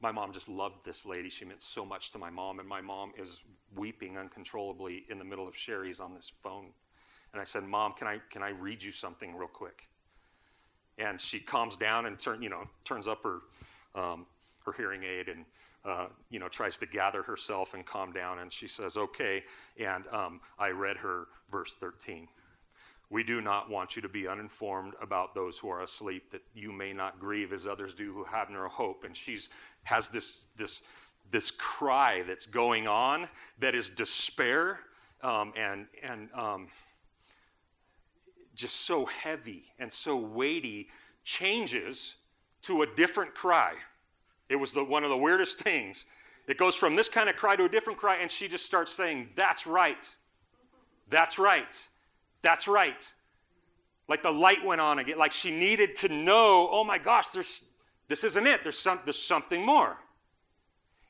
my 0.00 0.12
mom 0.12 0.32
just 0.32 0.48
loved 0.48 0.84
this 0.84 1.04
lady. 1.04 1.28
She 1.28 1.44
meant 1.44 1.62
so 1.62 1.84
much 1.84 2.10
to 2.12 2.18
my 2.18 2.30
mom, 2.30 2.60
and 2.60 2.68
my 2.68 2.80
mom 2.80 3.12
is 3.18 3.40
weeping 3.76 4.16
uncontrollably 4.16 5.04
in 5.10 5.18
the 5.18 5.24
middle 5.24 5.46
of 5.46 5.56
Sherry's 5.56 6.00
on 6.00 6.14
this 6.14 6.32
phone. 6.42 6.66
And 7.32 7.40
I 7.40 7.44
said, 7.44 7.64
Mom, 7.64 7.92
can 7.92 8.06
I, 8.06 8.18
can 8.30 8.42
I 8.42 8.50
read 8.50 8.82
you 8.82 8.90
something 8.90 9.34
real 9.36 9.48
quick? 9.48 9.88
And 10.96 11.20
she 11.20 11.38
calms 11.38 11.76
down 11.76 12.06
and 12.06 12.18
turn, 12.18 12.42
you 12.42 12.48
know, 12.48 12.64
turns 12.84 13.06
up 13.06 13.22
her, 13.22 13.40
um, 13.94 14.26
her 14.64 14.72
hearing 14.72 15.02
aid 15.04 15.28
and 15.28 15.44
uh, 15.84 16.06
you 16.30 16.38
know, 16.38 16.48
tries 16.48 16.76
to 16.76 16.86
gather 16.86 17.22
herself 17.22 17.74
and 17.74 17.86
calm 17.86 18.12
down. 18.12 18.40
And 18.40 18.52
she 18.52 18.68
says, 18.68 18.96
okay. 18.96 19.42
And 19.78 20.04
um, 20.12 20.40
I 20.58 20.70
read 20.70 20.96
her 20.98 21.28
verse 21.50 21.76
13. 21.80 22.28
We 23.10 23.22
do 23.22 23.40
not 23.40 23.70
want 23.70 23.96
you 23.96 24.02
to 24.02 24.08
be 24.08 24.28
uninformed 24.28 24.94
about 25.00 25.34
those 25.34 25.58
who 25.58 25.70
are 25.70 25.82
asleep, 25.82 26.30
that 26.30 26.42
you 26.54 26.72
may 26.72 26.92
not 26.92 27.18
grieve 27.18 27.52
as 27.52 27.66
others 27.66 27.94
do 27.94 28.12
who 28.12 28.24
have 28.24 28.50
no 28.50 28.68
hope. 28.68 29.04
And 29.04 29.16
she's 29.16 29.48
has 29.84 30.08
this 30.08 30.46
this 30.56 30.82
this 31.30 31.50
cry 31.50 32.22
that's 32.26 32.46
going 32.46 32.86
on 32.86 33.28
that 33.60 33.74
is 33.74 33.88
despair 33.88 34.80
um, 35.22 35.52
and 35.56 35.86
and 36.02 36.28
um, 36.34 36.68
just 38.54 38.82
so 38.82 39.06
heavy 39.06 39.64
and 39.78 39.90
so 39.90 40.16
weighty 40.16 40.88
changes 41.24 42.16
to 42.62 42.82
a 42.82 42.86
different 42.86 43.34
cry. 43.34 43.72
It 44.48 44.56
was 44.56 44.72
the, 44.72 44.82
one 44.82 45.04
of 45.04 45.10
the 45.10 45.16
weirdest 45.16 45.58
things. 45.62 46.06
It 46.46 46.56
goes 46.56 46.74
from 46.74 46.96
this 46.96 47.08
kind 47.08 47.28
of 47.28 47.36
cry 47.36 47.56
to 47.56 47.64
a 47.64 47.68
different 47.68 47.98
cry, 47.98 48.16
and 48.16 48.30
she 48.30 48.48
just 48.48 48.64
starts 48.64 48.92
saying, 48.92 49.28
That's 49.34 49.66
right. 49.66 50.08
That's 51.10 51.38
right. 51.38 51.78
That's 52.42 52.68
right. 52.68 53.06
Like 54.08 54.22
the 54.22 54.30
light 54.30 54.64
went 54.64 54.80
on 54.80 54.98
again. 54.98 55.18
Like 55.18 55.32
she 55.32 55.50
needed 55.50 55.96
to 55.96 56.08
know, 56.08 56.68
oh 56.70 56.84
my 56.84 56.98
gosh, 56.98 57.28
there's, 57.28 57.64
this 58.08 58.24
isn't 58.24 58.46
it. 58.46 58.62
There's, 58.62 58.78
some, 58.78 59.00
there's 59.04 59.20
something 59.20 59.64
more. 59.64 59.98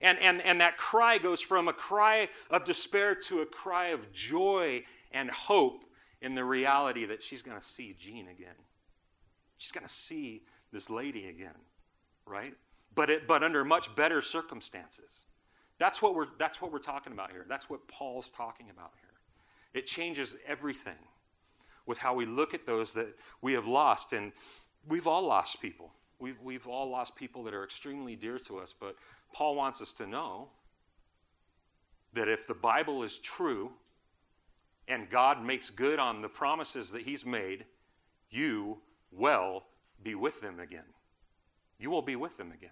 And, 0.00 0.18
and, 0.20 0.42
and 0.42 0.60
that 0.60 0.76
cry 0.76 1.18
goes 1.18 1.40
from 1.40 1.68
a 1.68 1.72
cry 1.72 2.28
of 2.50 2.64
despair 2.64 3.14
to 3.14 3.40
a 3.40 3.46
cry 3.46 3.88
of 3.88 4.12
joy 4.12 4.84
and 5.12 5.30
hope 5.30 5.84
in 6.20 6.34
the 6.34 6.44
reality 6.44 7.04
that 7.06 7.22
she's 7.22 7.42
going 7.42 7.58
to 7.58 7.64
see 7.64 7.94
Jean 7.98 8.28
again. 8.28 8.54
She's 9.56 9.72
going 9.72 9.86
to 9.86 9.92
see 9.92 10.42
this 10.72 10.90
lady 10.90 11.28
again, 11.28 11.54
right? 12.26 12.54
But, 12.94 13.10
it, 13.10 13.28
but 13.28 13.42
under 13.42 13.64
much 13.64 13.94
better 13.96 14.22
circumstances. 14.22 15.22
That's 15.78 16.02
what, 16.02 16.14
we're, 16.14 16.26
that's 16.38 16.60
what 16.60 16.72
we're 16.72 16.78
talking 16.78 17.12
about 17.12 17.30
here. 17.30 17.46
That's 17.48 17.70
what 17.70 17.86
Paul's 17.86 18.28
talking 18.28 18.70
about 18.70 18.92
here. 19.00 19.80
It 19.80 19.86
changes 19.86 20.36
everything 20.46 20.94
with 21.88 21.98
how 21.98 22.14
we 22.14 22.26
look 22.26 22.54
at 22.54 22.66
those 22.66 22.92
that 22.92 23.08
we 23.42 23.54
have 23.54 23.66
lost. 23.66 24.12
And 24.12 24.30
we've 24.86 25.08
all 25.08 25.26
lost 25.26 25.60
people. 25.60 25.90
We've, 26.20 26.40
we've 26.42 26.66
all 26.66 26.88
lost 26.90 27.16
people 27.16 27.42
that 27.44 27.54
are 27.54 27.64
extremely 27.64 28.14
dear 28.14 28.38
to 28.40 28.58
us. 28.58 28.74
But 28.78 28.94
Paul 29.32 29.56
wants 29.56 29.80
us 29.80 29.92
to 29.94 30.06
know 30.06 30.50
that 32.12 32.28
if 32.28 32.46
the 32.46 32.54
Bible 32.54 33.02
is 33.02 33.16
true 33.18 33.72
and 34.86 35.08
God 35.08 35.42
makes 35.42 35.70
good 35.70 35.98
on 35.98 36.20
the 36.22 36.28
promises 36.28 36.90
that 36.90 37.02
He's 37.02 37.24
made, 37.24 37.64
you 38.30 38.78
will 39.10 39.64
be 40.02 40.14
with 40.14 40.40
them 40.40 40.60
again. 40.60 40.84
You 41.78 41.90
will 41.90 42.02
be 42.02 42.16
with 42.16 42.36
them 42.36 42.52
again. 42.52 42.70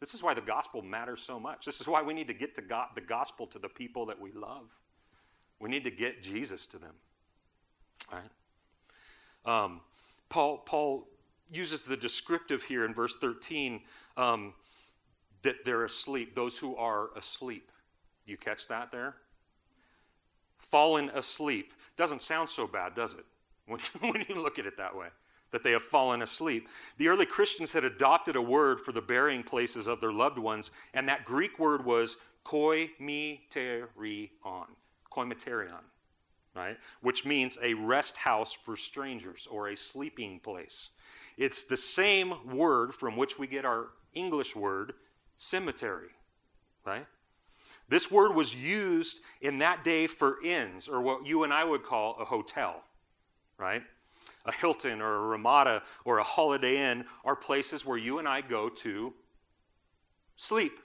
This 0.00 0.14
is 0.14 0.22
why 0.22 0.34
the 0.34 0.40
gospel 0.40 0.82
matters 0.82 1.22
so 1.22 1.38
much. 1.38 1.66
This 1.66 1.80
is 1.80 1.88
why 1.88 2.02
we 2.02 2.14
need 2.14 2.28
to 2.28 2.34
get 2.34 2.54
to 2.54 2.62
God, 2.62 2.88
the 2.94 3.00
gospel 3.00 3.46
to 3.48 3.58
the 3.58 3.68
people 3.68 4.06
that 4.06 4.20
we 4.20 4.32
love. 4.32 4.68
We 5.58 5.68
need 5.68 5.84
to 5.84 5.90
get 5.90 6.22
Jesus 6.22 6.66
to 6.68 6.78
them. 6.78 6.94
All 8.12 8.18
right? 8.18 8.28
Um, 9.46 9.80
Paul, 10.28 10.58
Paul 10.58 11.08
uses 11.50 11.84
the 11.84 11.96
descriptive 11.96 12.64
here 12.64 12.84
in 12.84 12.92
verse 12.92 13.16
13 13.16 13.80
um, 14.16 14.52
that 15.42 15.64
they're 15.64 15.84
asleep, 15.84 16.34
those 16.34 16.58
who 16.58 16.76
are 16.76 17.10
asleep. 17.16 17.70
You 18.26 18.36
catch 18.36 18.66
that 18.68 18.90
there? 18.90 19.14
Fallen 20.56 21.10
asleep. 21.14 21.72
Doesn't 21.96 22.22
sound 22.22 22.48
so 22.48 22.66
bad, 22.66 22.94
does 22.94 23.12
it? 23.12 23.24
When, 23.68 23.80
when 24.00 24.24
you 24.28 24.40
look 24.40 24.60
at 24.60 24.66
it 24.66 24.76
that 24.76 24.94
way, 24.94 25.08
that 25.50 25.64
they 25.64 25.72
have 25.72 25.82
fallen 25.82 26.22
asleep. 26.22 26.68
The 26.98 27.08
early 27.08 27.26
Christians 27.26 27.72
had 27.72 27.82
adopted 27.84 28.36
a 28.36 28.40
word 28.42 28.80
for 28.80 28.92
the 28.92 29.00
burying 29.00 29.42
places 29.42 29.88
of 29.88 30.00
their 30.00 30.12
loved 30.12 30.38
ones, 30.38 30.70
and 30.94 31.08
that 31.08 31.24
Greek 31.24 31.58
word 31.58 31.84
was 31.84 32.16
koimeterion. 32.44 33.88
Koimeterion, 35.10 35.82
right? 36.56 36.78
Which 37.02 37.24
means 37.24 37.58
a 37.62 37.74
rest 37.74 38.16
house 38.16 38.52
for 38.52 38.76
strangers 38.76 39.46
or 39.50 39.68
a 39.68 39.76
sleeping 39.76 40.40
place. 40.40 40.88
It's 41.36 41.64
the 41.64 41.76
same 41.76 42.56
word 42.56 42.94
from 42.94 43.16
which 43.16 43.38
we 43.38 43.46
get 43.46 43.64
our 43.64 43.88
English 44.14 44.56
word 44.56 44.94
cemetery, 45.36 46.08
right? 46.84 47.06
This 47.88 48.10
word 48.10 48.34
was 48.34 48.54
used 48.54 49.20
in 49.40 49.58
that 49.58 49.84
day 49.84 50.06
for 50.06 50.42
inns, 50.42 50.88
or 50.88 51.00
what 51.00 51.26
you 51.26 51.44
and 51.44 51.52
I 51.52 51.62
would 51.62 51.84
call 51.84 52.16
a 52.18 52.24
hotel, 52.24 52.82
right? 53.58 53.82
A 54.44 54.52
Hilton 54.52 55.00
or 55.00 55.14
a 55.14 55.26
Ramada 55.26 55.82
or 56.04 56.18
a 56.18 56.24
Holiday 56.24 56.90
Inn 56.90 57.04
are 57.24 57.36
places 57.36 57.84
where 57.84 57.98
you 57.98 58.18
and 58.18 58.26
I 58.26 58.40
go 58.40 58.68
to 58.68 59.12
sleep. 60.36 60.80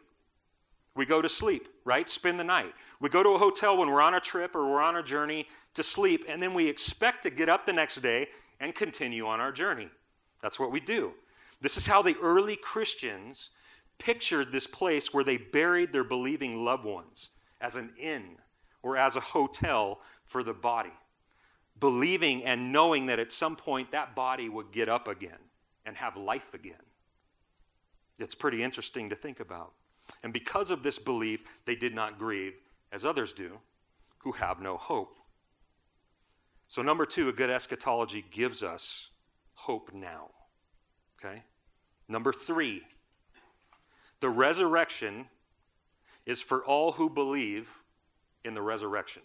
We 0.95 1.05
go 1.05 1.21
to 1.21 1.29
sleep, 1.29 1.67
right? 1.85 2.09
Spend 2.09 2.39
the 2.39 2.43
night. 2.43 2.73
We 2.99 3.09
go 3.09 3.23
to 3.23 3.29
a 3.29 3.37
hotel 3.37 3.77
when 3.77 3.89
we're 3.89 4.01
on 4.01 4.13
a 4.13 4.19
trip 4.19 4.55
or 4.55 4.69
we're 4.69 4.81
on 4.81 4.97
a 4.97 5.03
journey 5.03 5.47
to 5.73 5.83
sleep, 5.83 6.25
and 6.27 6.43
then 6.43 6.53
we 6.53 6.67
expect 6.67 7.23
to 7.23 7.29
get 7.29 7.47
up 7.47 7.65
the 7.65 7.73
next 7.73 8.01
day 8.01 8.27
and 8.59 8.75
continue 8.75 9.25
on 9.25 9.39
our 9.39 9.51
journey. 9.51 9.89
That's 10.41 10.59
what 10.59 10.71
we 10.71 10.79
do. 10.79 11.13
This 11.61 11.77
is 11.77 11.87
how 11.87 12.01
the 12.01 12.17
early 12.21 12.55
Christians 12.55 13.51
pictured 13.99 14.51
this 14.51 14.67
place 14.67 15.13
where 15.13 15.23
they 15.23 15.37
buried 15.37 15.93
their 15.93 16.03
believing 16.03 16.65
loved 16.65 16.85
ones 16.85 17.29
as 17.61 17.75
an 17.75 17.91
inn 17.97 18.37
or 18.83 18.97
as 18.97 19.15
a 19.15 19.21
hotel 19.21 20.01
for 20.25 20.43
the 20.43 20.53
body, 20.53 20.93
believing 21.79 22.43
and 22.43 22.73
knowing 22.73 23.05
that 23.05 23.19
at 23.19 23.31
some 23.31 23.55
point 23.55 23.91
that 23.91 24.15
body 24.15 24.49
would 24.49 24.71
get 24.71 24.89
up 24.89 25.07
again 25.07 25.37
and 25.85 25.95
have 25.95 26.17
life 26.17 26.53
again. 26.53 26.73
It's 28.17 28.35
pretty 28.35 28.61
interesting 28.63 29.09
to 29.09 29.15
think 29.15 29.39
about. 29.39 29.73
And 30.23 30.33
because 30.33 30.71
of 30.71 30.83
this 30.83 30.99
belief, 30.99 31.43
they 31.65 31.75
did 31.75 31.95
not 31.95 32.19
grieve 32.19 32.53
as 32.91 33.05
others 33.05 33.33
do 33.33 33.59
who 34.19 34.33
have 34.33 34.61
no 34.61 34.77
hope. 34.77 35.17
So, 36.67 36.81
number 36.81 37.05
two, 37.05 37.27
a 37.27 37.33
good 37.33 37.49
eschatology 37.49 38.23
gives 38.31 38.63
us 38.63 39.09
hope 39.53 39.91
now. 39.93 40.29
Okay? 41.19 41.43
Number 42.07 42.31
three, 42.31 42.83
the 44.19 44.29
resurrection 44.29 45.25
is 46.25 46.41
for 46.41 46.63
all 46.63 46.93
who 46.93 47.09
believe 47.09 47.69
in 48.45 48.53
the 48.53 48.61
resurrection. 48.61 49.23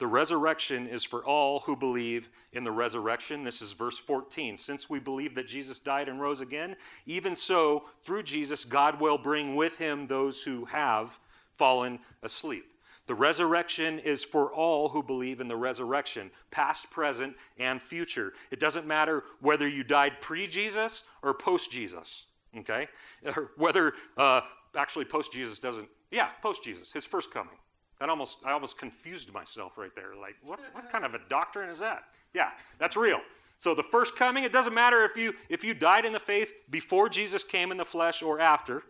The 0.00 0.06
resurrection 0.06 0.88
is 0.88 1.04
for 1.04 1.22
all 1.22 1.60
who 1.60 1.76
believe 1.76 2.30
in 2.54 2.64
the 2.64 2.72
resurrection. 2.72 3.44
This 3.44 3.60
is 3.60 3.72
verse 3.72 3.98
14. 3.98 4.56
Since 4.56 4.88
we 4.88 4.98
believe 4.98 5.34
that 5.34 5.46
Jesus 5.46 5.78
died 5.78 6.08
and 6.08 6.18
rose 6.18 6.40
again, 6.40 6.76
even 7.04 7.36
so, 7.36 7.84
through 8.02 8.22
Jesus, 8.22 8.64
God 8.64 8.98
will 8.98 9.18
bring 9.18 9.54
with 9.54 9.76
him 9.76 10.06
those 10.06 10.42
who 10.42 10.64
have 10.64 11.18
fallen 11.58 11.98
asleep. 12.22 12.64
The 13.08 13.14
resurrection 13.14 13.98
is 13.98 14.24
for 14.24 14.50
all 14.50 14.88
who 14.88 15.02
believe 15.02 15.38
in 15.38 15.48
the 15.48 15.56
resurrection, 15.56 16.30
past, 16.50 16.90
present, 16.90 17.36
and 17.58 17.82
future. 17.82 18.32
It 18.50 18.58
doesn't 18.58 18.86
matter 18.86 19.24
whether 19.42 19.68
you 19.68 19.84
died 19.84 20.22
pre 20.22 20.46
Jesus 20.46 21.02
or 21.22 21.34
post 21.34 21.70
Jesus, 21.70 22.24
okay? 22.56 22.88
Or 23.36 23.50
whether, 23.58 23.92
uh, 24.16 24.40
actually, 24.74 25.04
post 25.04 25.30
Jesus 25.30 25.60
doesn't, 25.60 25.90
yeah, 26.10 26.30
post 26.40 26.64
Jesus, 26.64 26.90
his 26.90 27.04
first 27.04 27.30
coming. 27.30 27.58
That 28.00 28.08
almost, 28.08 28.38
I 28.44 28.52
almost 28.52 28.78
confused 28.78 29.32
myself 29.32 29.76
right 29.76 29.94
there. 29.94 30.14
Like, 30.20 30.36
what, 30.42 30.58
what 30.72 30.90
kind 30.90 31.04
of 31.04 31.14
a 31.14 31.20
doctrine 31.28 31.70
is 31.70 31.78
that? 31.78 32.04
Yeah, 32.34 32.50
that's 32.78 32.96
real. 32.96 33.20
So 33.58 33.74
the 33.74 33.82
first 33.82 34.16
coming, 34.16 34.44
it 34.44 34.52
doesn't 34.52 34.72
matter 34.72 35.04
if 35.04 35.18
you 35.18 35.34
if 35.50 35.62
you 35.62 35.74
died 35.74 36.06
in 36.06 36.14
the 36.14 36.18
faith 36.18 36.54
before 36.70 37.10
Jesus 37.10 37.44
came 37.44 37.70
in 37.70 37.76
the 37.76 37.84
flesh 37.84 38.22
or 38.22 38.40
after, 38.40 38.84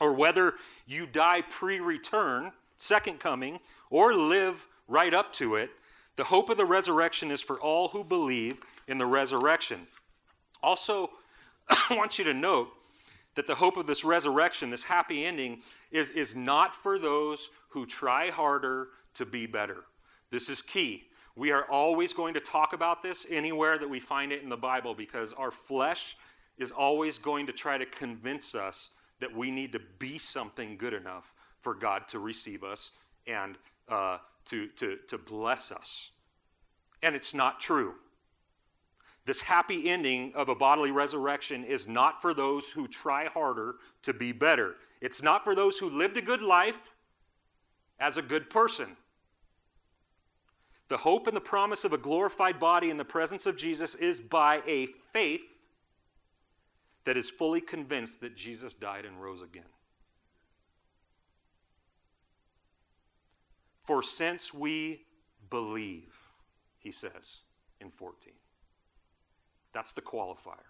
or 0.00 0.14
whether 0.14 0.54
you 0.86 1.04
die 1.04 1.42
pre-return 1.42 2.52
second 2.78 3.20
coming 3.20 3.60
or 3.90 4.14
live 4.14 4.66
right 4.88 5.12
up 5.12 5.34
to 5.34 5.56
it, 5.56 5.70
the 6.16 6.24
hope 6.24 6.48
of 6.48 6.56
the 6.56 6.64
resurrection 6.64 7.30
is 7.30 7.42
for 7.42 7.60
all 7.60 7.88
who 7.88 8.02
believe 8.02 8.56
in 8.88 8.96
the 8.96 9.04
resurrection. 9.04 9.80
Also, 10.62 11.10
I 11.68 11.94
want 11.94 12.18
you 12.18 12.24
to 12.24 12.32
note 12.32 12.70
that 13.34 13.46
the 13.46 13.54
hope 13.54 13.76
of 13.76 13.86
this 13.86 14.04
resurrection, 14.04 14.70
this 14.70 14.84
happy 14.84 15.24
ending, 15.24 15.60
is, 15.90 16.10
is 16.10 16.34
not 16.34 16.74
for 16.74 16.98
those 16.98 17.50
who 17.70 17.86
try 17.86 18.30
harder 18.30 18.88
to 19.14 19.24
be 19.24 19.46
better. 19.46 19.84
This 20.30 20.48
is 20.48 20.62
key. 20.62 21.04
We 21.36 21.52
are 21.52 21.64
always 21.64 22.12
going 22.12 22.34
to 22.34 22.40
talk 22.40 22.72
about 22.72 23.02
this 23.02 23.26
anywhere 23.30 23.78
that 23.78 23.88
we 23.88 24.00
find 24.00 24.32
it 24.32 24.42
in 24.42 24.48
the 24.48 24.56
Bible 24.56 24.94
because 24.94 25.32
our 25.32 25.50
flesh 25.50 26.16
is 26.58 26.70
always 26.70 27.18
going 27.18 27.46
to 27.46 27.52
try 27.52 27.78
to 27.78 27.86
convince 27.86 28.54
us 28.54 28.90
that 29.20 29.34
we 29.34 29.50
need 29.50 29.72
to 29.72 29.80
be 29.98 30.18
something 30.18 30.76
good 30.76 30.92
enough 30.92 31.34
for 31.60 31.74
God 31.74 32.08
to 32.08 32.18
receive 32.18 32.64
us 32.64 32.90
and 33.26 33.56
uh, 33.88 34.18
to, 34.46 34.66
to, 34.68 34.98
to 35.08 35.18
bless 35.18 35.72
us. 35.72 36.10
And 37.02 37.14
it's 37.14 37.34
not 37.34 37.60
true. 37.60 37.94
This 39.30 39.42
happy 39.42 39.88
ending 39.88 40.32
of 40.34 40.48
a 40.48 40.56
bodily 40.56 40.90
resurrection 40.90 41.62
is 41.62 41.86
not 41.86 42.20
for 42.20 42.34
those 42.34 42.72
who 42.72 42.88
try 42.88 43.26
harder 43.26 43.76
to 44.02 44.12
be 44.12 44.32
better. 44.32 44.74
It's 45.00 45.22
not 45.22 45.44
for 45.44 45.54
those 45.54 45.78
who 45.78 45.88
lived 45.88 46.16
a 46.16 46.20
good 46.20 46.42
life 46.42 46.90
as 48.00 48.16
a 48.16 48.22
good 48.22 48.50
person. 48.50 48.96
The 50.88 50.96
hope 50.96 51.28
and 51.28 51.36
the 51.36 51.40
promise 51.40 51.84
of 51.84 51.92
a 51.92 51.96
glorified 51.96 52.58
body 52.58 52.90
in 52.90 52.96
the 52.96 53.04
presence 53.04 53.46
of 53.46 53.56
Jesus 53.56 53.94
is 53.94 54.18
by 54.18 54.62
a 54.66 54.88
faith 55.12 55.60
that 57.04 57.16
is 57.16 57.30
fully 57.30 57.60
convinced 57.60 58.22
that 58.22 58.36
Jesus 58.36 58.74
died 58.74 59.04
and 59.04 59.22
rose 59.22 59.42
again. 59.42 59.62
For 63.84 64.02
since 64.02 64.52
we 64.52 65.02
believe, 65.50 66.16
he 66.80 66.90
says 66.90 67.42
in 67.80 67.92
14. 67.92 68.32
That's 69.72 69.92
the 69.92 70.02
qualifier. 70.02 70.66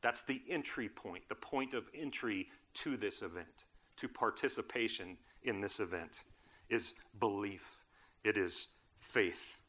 That's 0.00 0.22
the 0.22 0.42
entry 0.50 0.88
point, 0.88 1.28
the 1.28 1.34
point 1.36 1.74
of 1.74 1.84
entry 1.94 2.48
to 2.74 2.96
this 2.96 3.22
event, 3.22 3.66
to 3.98 4.08
participation 4.08 5.16
in 5.44 5.60
this 5.60 5.78
event, 5.78 6.24
is 6.68 6.94
belief. 7.20 7.80
It 8.24 8.36
is 8.36 8.68
faith, 8.98 9.60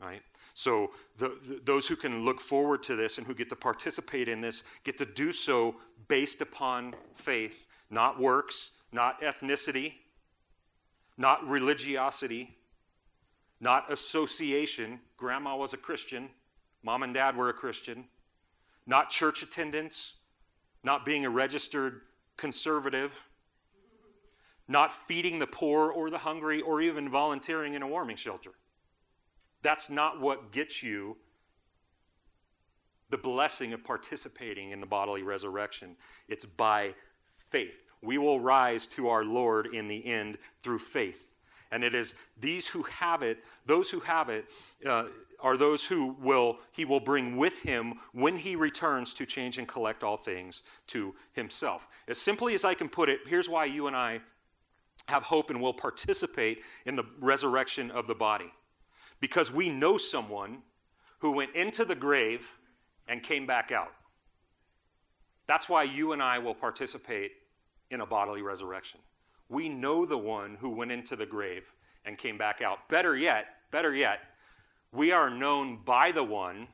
right? 0.00 0.22
So 0.52 0.90
the, 1.16 1.38
the, 1.46 1.60
those 1.64 1.88
who 1.88 1.96
can 1.96 2.24
look 2.24 2.40
forward 2.40 2.82
to 2.84 2.96
this 2.96 3.18
and 3.18 3.26
who 3.26 3.34
get 3.34 3.48
to 3.50 3.56
participate 3.56 4.28
in 4.28 4.40
this 4.40 4.64
get 4.84 4.98
to 4.98 5.06
do 5.06 5.32
so 5.32 5.76
based 6.08 6.40
upon 6.40 6.94
faith, 7.14 7.64
not 7.88 8.20
works, 8.20 8.72
not 8.92 9.22
ethnicity, 9.22 9.94
not 11.16 11.46
religiosity, 11.48 12.56
not 13.60 13.90
association. 13.92 15.00
Grandma 15.16 15.56
was 15.56 15.72
a 15.72 15.76
Christian, 15.76 16.30
mom 16.82 17.02
and 17.02 17.14
dad 17.14 17.36
were 17.36 17.48
a 17.48 17.52
Christian, 17.52 18.06
not 18.86 19.10
church 19.10 19.42
attendance, 19.42 20.14
not 20.82 21.04
being 21.04 21.24
a 21.24 21.30
registered 21.30 22.00
conservative, 22.36 23.28
not 24.66 24.92
feeding 24.92 25.38
the 25.38 25.46
poor 25.46 25.90
or 25.90 26.10
the 26.10 26.18
hungry, 26.18 26.60
or 26.60 26.80
even 26.80 27.08
volunteering 27.08 27.74
in 27.74 27.82
a 27.82 27.88
warming 27.88 28.16
shelter. 28.16 28.52
That's 29.62 29.90
not 29.90 30.20
what 30.20 30.52
gets 30.52 30.82
you 30.82 31.16
the 33.10 33.18
blessing 33.18 33.72
of 33.72 33.82
participating 33.82 34.70
in 34.70 34.80
the 34.80 34.86
bodily 34.86 35.22
resurrection. 35.22 35.96
It's 36.28 36.44
by 36.44 36.94
faith 37.50 37.74
we 38.02 38.18
will 38.18 38.40
rise 38.40 38.86
to 38.86 39.08
our 39.08 39.24
Lord 39.24 39.74
in 39.74 39.88
the 39.88 40.04
end 40.06 40.38
through 40.62 40.78
faith. 40.78 41.26
And 41.72 41.84
it 41.84 41.94
is 41.94 42.14
these 42.38 42.66
who 42.66 42.82
have 42.84 43.22
it, 43.22 43.44
those 43.66 43.90
who 43.90 44.00
have 44.00 44.28
it, 44.28 44.46
uh, 44.84 45.04
are 45.42 45.56
those 45.56 45.86
who 45.86 46.16
will 46.20 46.58
he 46.70 46.84
will 46.84 47.00
bring 47.00 47.36
with 47.36 47.62
him 47.62 47.94
when 48.12 48.36
he 48.36 48.56
returns 48.56 49.14
to 49.14 49.26
change 49.26 49.58
and 49.58 49.66
collect 49.66 50.02
all 50.02 50.16
things 50.16 50.62
to 50.88 51.14
himself. 51.32 51.88
As 52.08 52.18
simply 52.18 52.54
as 52.54 52.64
I 52.64 52.74
can 52.74 52.88
put 52.88 53.08
it, 53.08 53.20
here's 53.26 53.48
why 53.48 53.64
you 53.64 53.86
and 53.86 53.96
I 53.96 54.20
have 55.06 55.24
hope 55.24 55.50
and 55.50 55.60
will 55.60 55.74
participate 55.74 56.62
in 56.86 56.96
the 56.96 57.04
resurrection 57.18 57.90
of 57.90 58.06
the 58.06 58.14
body. 58.14 58.52
Because 59.20 59.52
we 59.52 59.68
know 59.68 59.98
someone 59.98 60.62
who 61.18 61.32
went 61.32 61.54
into 61.54 61.84
the 61.84 61.94
grave 61.94 62.46
and 63.08 63.22
came 63.22 63.46
back 63.46 63.72
out. 63.72 63.92
That's 65.46 65.68
why 65.68 65.82
you 65.82 66.12
and 66.12 66.22
I 66.22 66.38
will 66.38 66.54
participate 66.54 67.32
in 67.90 68.00
a 68.00 68.06
bodily 68.06 68.40
resurrection. 68.40 69.00
We 69.48 69.68
know 69.68 70.06
the 70.06 70.16
one 70.16 70.56
who 70.60 70.70
went 70.70 70.92
into 70.92 71.16
the 71.16 71.26
grave 71.26 71.64
and 72.04 72.16
came 72.16 72.38
back 72.38 72.62
out. 72.62 72.88
Better 72.88 73.16
yet, 73.16 73.46
better 73.70 73.94
yet, 73.94 74.20
we 74.92 75.12
are 75.12 75.30
known 75.30 75.78
by 75.84 76.12
the 76.12 76.24
one 76.24 76.68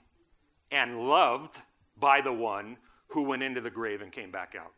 and 0.70 1.06
loved 1.06 1.60
by 1.98 2.20
the 2.20 2.32
one 2.32 2.76
who 3.08 3.22
went 3.22 3.42
into 3.42 3.60
the 3.60 3.70
grave 3.70 4.02
and 4.02 4.10
came 4.10 4.30
back 4.30 4.54
out. 4.58 4.72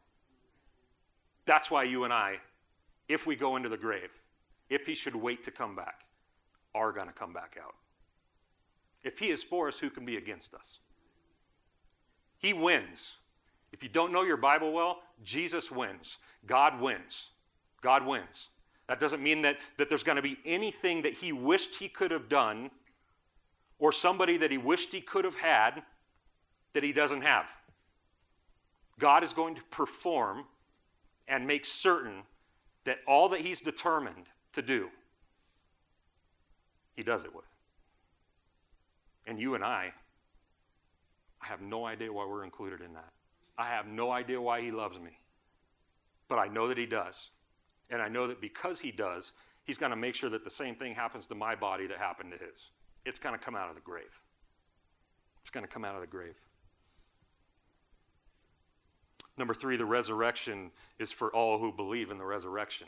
That's 1.46 1.70
why 1.70 1.84
you 1.84 2.04
and 2.04 2.12
I, 2.12 2.36
if 3.08 3.26
we 3.26 3.36
go 3.36 3.56
into 3.56 3.68
the 3.68 3.76
grave, 3.76 4.10
if 4.68 4.86
he 4.86 4.94
should 4.94 5.16
wait 5.16 5.42
to 5.44 5.50
come 5.50 5.74
back, 5.74 6.04
are 6.74 6.92
going 6.92 7.06
to 7.06 7.12
come 7.12 7.32
back 7.32 7.56
out. 7.62 7.74
If 9.02 9.18
he 9.18 9.30
is 9.30 9.42
for 9.42 9.68
us, 9.68 9.78
who 9.78 9.88
can 9.88 10.04
be 10.04 10.16
against 10.16 10.52
us? 10.52 10.78
He 12.38 12.52
wins. 12.52 13.12
If 13.72 13.82
you 13.82 13.88
don't 13.88 14.12
know 14.12 14.22
your 14.22 14.36
Bible 14.36 14.72
well, 14.72 14.98
Jesus 15.24 15.70
wins. 15.70 16.18
God 16.46 16.80
wins. 16.80 17.28
God 17.80 18.04
wins. 18.04 18.48
That 18.88 19.00
doesn't 19.00 19.22
mean 19.22 19.42
that, 19.42 19.58
that 19.76 19.88
there's 19.88 20.02
going 20.02 20.16
to 20.16 20.22
be 20.22 20.38
anything 20.44 21.02
that 21.02 21.14
he 21.14 21.32
wished 21.32 21.76
he 21.76 21.88
could 21.88 22.10
have 22.10 22.28
done 22.28 22.70
or 23.78 23.92
somebody 23.92 24.36
that 24.38 24.50
he 24.50 24.58
wished 24.58 24.90
he 24.90 25.00
could 25.00 25.24
have 25.24 25.36
had 25.36 25.82
that 26.72 26.82
he 26.82 26.92
doesn't 26.92 27.22
have. 27.22 27.46
God 28.98 29.22
is 29.22 29.32
going 29.32 29.54
to 29.54 29.62
perform 29.70 30.44
and 31.28 31.46
make 31.46 31.64
certain 31.64 32.22
that 32.84 32.98
all 33.06 33.28
that 33.28 33.40
he's 33.40 33.60
determined 33.60 34.26
to 34.52 34.62
do, 34.62 34.88
he 36.96 37.02
does 37.02 37.24
it 37.24 37.34
with. 37.34 37.44
And 39.26 39.38
you 39.38 39.54
and 39.54 39.62
I, 39.62 39.92
I 41.40 41.46
have 41.46 41.60
no 41.60 41.84
idea 41.84 42.12
why 42.12 42.26
we're 42.26 42.44
included 42.44 42.80
in 42.80 42.94
that. 42.94 43.12
I 43.56 43.66
have 43.66 43.86
no 43.86 44.10
idea 44.10 44.40
why 44.40 44.60
he 44.60 44.70
loves 44.70 44.98
me. 44.98 45.18
But 46.28 46.38
I 46.38 46.48
know 46.48 46.66
that 46.68 46.78
he 46.78 46.86
does. 46.86 47.30
And 47.90 48.02
I 48.02 48.08
know 48.08 48.26
that 48.26 48.40
because 48.40 48.80
he 48.80 48.90
does, 48.90 49.32
he's 49.64 49.78
going 49.78 49.90
to 49.90 49.96
make 49.96 50.14
sure 50.14 50.30
that 50.30 50.44
the 50.44 50.50
same 50.50 50.74
thing 50.74 50.94
happens 50.94 51.26
to 51.26 51.34
my 51.34 51.54
body 51.54 51.86
that 51.86 51.98
happened 51.98 52.32
to 52.32 52.38
his. 52.38 52.70
It's 53.08 53.18
going 53.18 53.36
to 53.36 53.42
come 53.42 53.56
out 53.56 53.70
of 53.70 53.74
the 53.74 53.80
grave. 53.80 54.20
It's 55.40 55.50
going 55.50 55.64
to 55.64 55.72
come 55.72 55.82
out 55.82 55.94
of 55.94 56.02
the 56.02 56.06
grave. 56.06 56.34
Number 59.38 59.54
three, 59.54 59.78
the 59.78 59.86
resurrection 59.86 60.70
is 60.98 61.10
for 61.10 61.34
all 61.34 61.58
who 61.58 61.72
believe 61.72 62.10
in 62.10 62.18
the 62.18 62.24
resurrection. 62.24 62.86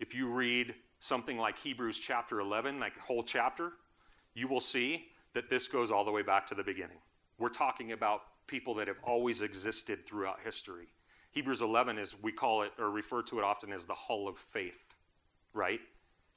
If 0.00 0.14
you 0.14 0.28
read 0.28 0.74
something 0.98 1.38
like 1.38 1.56
Hebrews 1.56 1.98
chapter 1.98 2.40
11, 2.40 2.78
like 2.78 2.94
the 2.94 3.00
whole 3.00 3.22
chapter, 3.22 3.72
you 4.34 4.46
will 4.48 4.60
see 4.60 5.06
that 5.32 5.48
this 5.48 5.66
goes 5.66 5.90
all 5.90 6.04
the 6.04 6.10
way 6.10 6.22
back 6.22 6.46
to 6.48 6.54
the 6.54 6.64
beginning. 6.64 6.98
We're 7.38 7.48
talking 7.48 7.92
about 7.92 8.20
people 8.48 8.74
that 8.74 8.88
have 8.88 8.98
always 9.02 9.40
existed 9.40 10.04
throughout 10.04 10.40
history. 10.44 10.88
Hebrews 11.30 11.62
11 11.62 11.96
is, 11.96 12.16
we 12.20 12.32
call 12.32 12.64
it 12.64 12.72
or 12.78 12.90
refer 12.90 13.22
to 13.22 13.38
it 13.38 13.44
often 13.44 13.72
as 13.72 13.86
the 13.86 13.94
hall 13.94 14.28
of 14.28 14.36
faith, 14.36 14.94
right? 15.54 15.80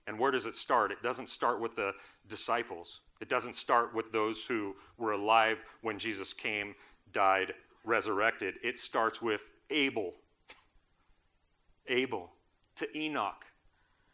And 0.08 0.20
where 0.20 0.32
does 0.32 0.46
it 0.46 0.56
start? 0.56 0.92
It 0.92 1.02
doesn't 1.02 1.30
start 1.30 1.62
with 1.62 1.76
the 1.76 1.94
disciples. 2.28 3.02
It 3.22 3.30
doesn't 3.30 3.56
start 3.56 3.96
with 3.96 4.12
those 4.12 4.46
who 4.46 4.76
were 4.98 5.14
alive 5.14 5.60
when 5.82 5.98
Jesus 5.98 6.34
came, 6.34 6.76
died, 7.14 7.54
resurrected. 7.86 8.56
It 8.64 8.80
starts 8.80 9.22
with 9.22 9.50
Abel, 9.70 10.14
Abel, 11.88 12.32
to 12.76 12.98
Enoch, 12.98 13.46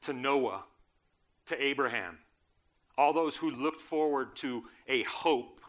to 0.02 0.14
Noah, 0.14 0.64
to 1.48 1.62
Abraham. 1.62 2.20
All 2.98 3.14
those 3.14 3.36
who 3.36 3.50
looked 3.50 3.82
forward 3.82 4.36
to 4.38 4.64
a 4.88 5.04
hope 5.04 5.62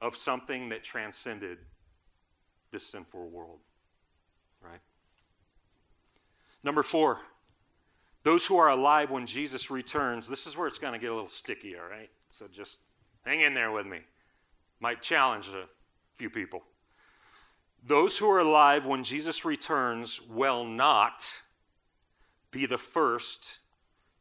of 0.00 0.16
something 0.16 0.68
that 0.68 0.84
transcended 0.84 1.58
this 2.70 2.84
sinful 2.84 3.28
world. 3.28 3.60
Right? 4.60 4.80
Number 6.62 6.82
four, 6.82 7.20
those 8.22 8.46
who 8.46 8.58
are 8.58 8.70
alive 8.70 9.10
when 9.10 9.26
Jesus 9.26 9.70
returns. 9.70 10.28
This 10.28 10.46
is 10.46 10.56
where 10.56 10.66
it's 10.66 10.78
going 10.78 10.92
to 10.92 10.98
get 10.98 11.10
a 11.10 11.14
little 11.14 11.28
sticky, 11.28 11.76
all 11.76 11.88
right? 11.88 12.10
So 12.30 12.46
just 12.52 12.78
hang 13.24 13.40
in 13.40 13.54
there 13.54 13.70
with 13.70 13.86
me. 13.86 14.00
Might 14.80 15.02
challenge 15.02 15.48
a 15.48 15.64
few 16.16 16.30
people. 16.30 16.62
Those 17.84 18.18
who 18.18 18.28
are 18.28 18.40
alive 18.40 18.84
when 18.84 19.04
Jesus 19.04 19.44
returns 19.44 20.20
will 20.28 20.64
not 20.64 21.32
be 22.50 22.66
the 22.66 22.78
first 22.78 23.58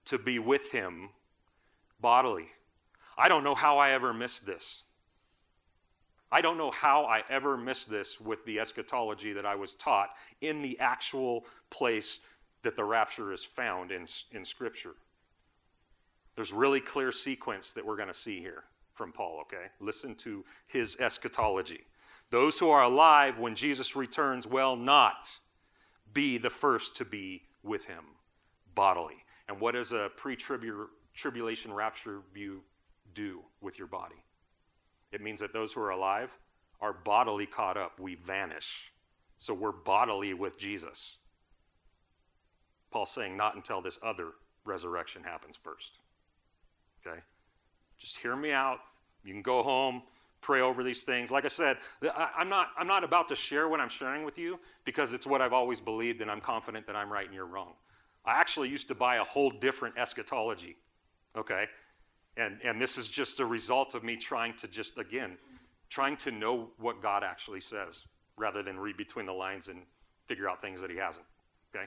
to 0.05 0.17
be 0.17 0.39
with 0.39 0.71
him 0.71 1.09
bodily. 1.99 2.47
I 3.17 3.27
don't 3.27 3.43
know 3.43 3.55
how 3.55 3.77
I 3.79 3.91
ever 3.91 4.13
missed 4.13 4.45
this. 4.45 4.83
I 6.31 6.41
don't 6.41 6.57
know 6.57 6.71
how 6.71 7.05
I 7.05 7.23
ever 7.29 7.57
missed 7.57 7.89
this 7.89 8.19
with 8.19 8.43
the 8.45 8.59
eschatology 8.59 9.33
that 9.33 9.45
I 9.45 9.55
was 9.55 9.73
taught 9.75 10.09
in 10.41 10.61
the 10.61 10.77
actual 10.79 11.45
place 11.69 12.19
that 12.67 12.75
the 12.75 12.83
rapture 12.83 13.31
is 13.31 13.45
found 13.45 13.93
in, 13.93 14.05
in 14.33 14.43
Scripture. 14.43 14.95
There's 16.35 16.51
really 16.51 16.81
clear 16.81 17.13
sequence 17.13 17.71
that 17.71 17.85
we're 17.85 17.95
going 17.95 18.09
to 18.09 18.13
see 18.13 18.41
here 18.41 18.65
from 18.93 19.13
Paul, 19.13 19.39
okay? 19.43 19.67
Listen 19.79 20.15
to 20.15 20.43
his 20.67 20.97
eschatology. 20.99 21.85
Those 22.29 22.59
who 22.59 22.69
are 22.69 22.83
alive 22.83 23.39
when 23.39 23.55
Jesus 23.55 23.95
returns 23.95 24.45
will 24.45 24.75
not 24.75 25.29
be 26.11 26.37
the 26.37 26.49
first 26.49 26.97
to 26.97 27.05
be 27.05 27.43
with 27.63 27.85
him 27.85 28.03
bodily. 28.75 29.23
And 29.47 29.61
what 29.61 29.75
does 29.75 29.93
a 29.93 30.09
pre 30.17 30.35
tribulation 30.35 31.73
rapture 31.73 32.19
view 32.33 32.63
do 33.15 33.43
with 33.61 33.77
your 33.79 33.87
body? 33.87 34.21
It 35.13 35.21
means 35.21 35.39
that 35.39 35.53
those 35.53 35.71
who 35.71 35.79
are 35.79 35.91
alive 35.91 36.31
are 36.81 36.91
bodily 36.91 37.45
caught 37.45 37.77
up. 37.77 37.97
We 37.97 38.15
vanish. 38.15 38.91
So 39.37 39.53
we're 39.53 39.71
bodily 39.71 40.33
with 40.33 40.59
Jesus. 40.59 41.19
Paul's 42.91 43.11
saying 43.11 43.35
not 43.35 43.55
until 43.55 43.81
this 43.81 43.99
other 44.01 44.29
resurrection 44.65 45.23
happens 45.23 45.57
first. 45.61 45.99
Okay? 47.05 47.19
Just 47.97 48.17
hear 48.17 48.35
me 48.35 48.51
out. 48.51 48.79
You 49.23 49.33
can 49.33 49.41
go 49.41 49.63
home, 49.63 50.03
pray 50.41 50.61
over 50.61 50.83
these 50.83 51.03
things. 51.03 51.31
Like 51.31 51.45
I 51.45 51.49
said, 51.49 51.77
I, 52.01 52.29
am 52.39 52.49
not, 52.49 52.69
I'm 52.77 52.87
not 52.87 53.03
about 53.03 53.27
to 53.29 53.35
share 53.35 53.67
what 53.67 53.79
I'm 53.79 53.89
sharing 53.89 54.23
with 54.23 54.37
you 54.37 54.59
because 54.85 55.13
it's 55.13 55.25
what 55.25 55.41
I've 55.41 55.53
always 55.53 55.81
believed 55.81 56.21
and 56.21 56.29
I'm 56.29 56.41
confident 56.41 56.85
that 56.87 56.95
I'm 56.95 57.11
right 57.11 57.25
and 57.25 57.33
you're 57.33 57.45
wrong. 57.45 57.73
I 58.25 58.39
actually 58.39 58.69
used 58.69 58.87
to 58.89 58.95
buy 58.95 59.17
a 59.17 59.23
whole 59.23 59.49
different 59.49 59.97
eschatology. 59.97 60.77
Okay? 61.35 61.65
And, 62.35 62.59
and 62.63 62.79
this 62.81 62.97
is 62.97 63.07
just 63.07 63.39
a 63.39 63.45
result 63.45 63.95
of 63.95 64.03
me 64.03 64.15
trying 64.15 64.53
to 64.57 64.67
just, 64.67 64.97
again, 64.97 65.37
trying 65.89 66.17
to 66.17 66.31
know 66.31 66.69
what 66.77 67.01
God 67.01 67.23
actually 67.23 67.61
says 67.61 68.03
rather 68.37 68.61
than 68.61 68.79
read 68.79 68.97
between 68.97 69.25
the 69.25 69.33
lines 69.33 69.69
and 69.69 69.81
figure 70.27 70.49
out 70.49 70.61
things 70.61 70.81
that 70.81 70.91
He 70.91 70.97
hasn't. 70.97 71.25
Okay? 71.75 71.85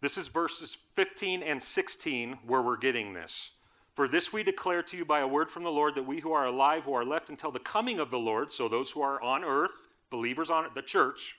This 0.00 0.16
is 0.16 0.28
verses 0.28 0.78
15 0.94 1.42
and 1.42 1.62
16 1.62 2.38
where 2.46 2.62
we're 2.62 2.78
getting 2.78 3.12
this. 3.12 3.52
For 3.92 4.08
this 4.08 4.32
we 4.32 4.42
declare 4.42 4.82
to 4.84 4.96
you 4.96 5.04
by 5.04 5.20
a 5.20 5.28
word 5.28 5.50
from 5.50 5.62
the 5.62 5.70
Lord 5.70 5.94
that 5.94 6.06
we 6.06 6.20
who 6.20 6.32
are 6.32 6.46
alive, 6.46 6.84
who 6.84 6.94
are 6.94 7.04
left 7.04 7.28
until 7.28 7.50
the 7.50 7.58
coming 7.58 7.98
of 7.98 8.10
the 8.10 8.18
Lord, 8.18 8.50
so 8.50 8.66
those 8.66 8.90
who 8.92 9.02
are 9.02 9.20
on 9.20 9.44
earth, 9.44 9.88
believers 10.08 10.48
on 10.48 10.66
the 10.74 10.82
church, 10.82 11.38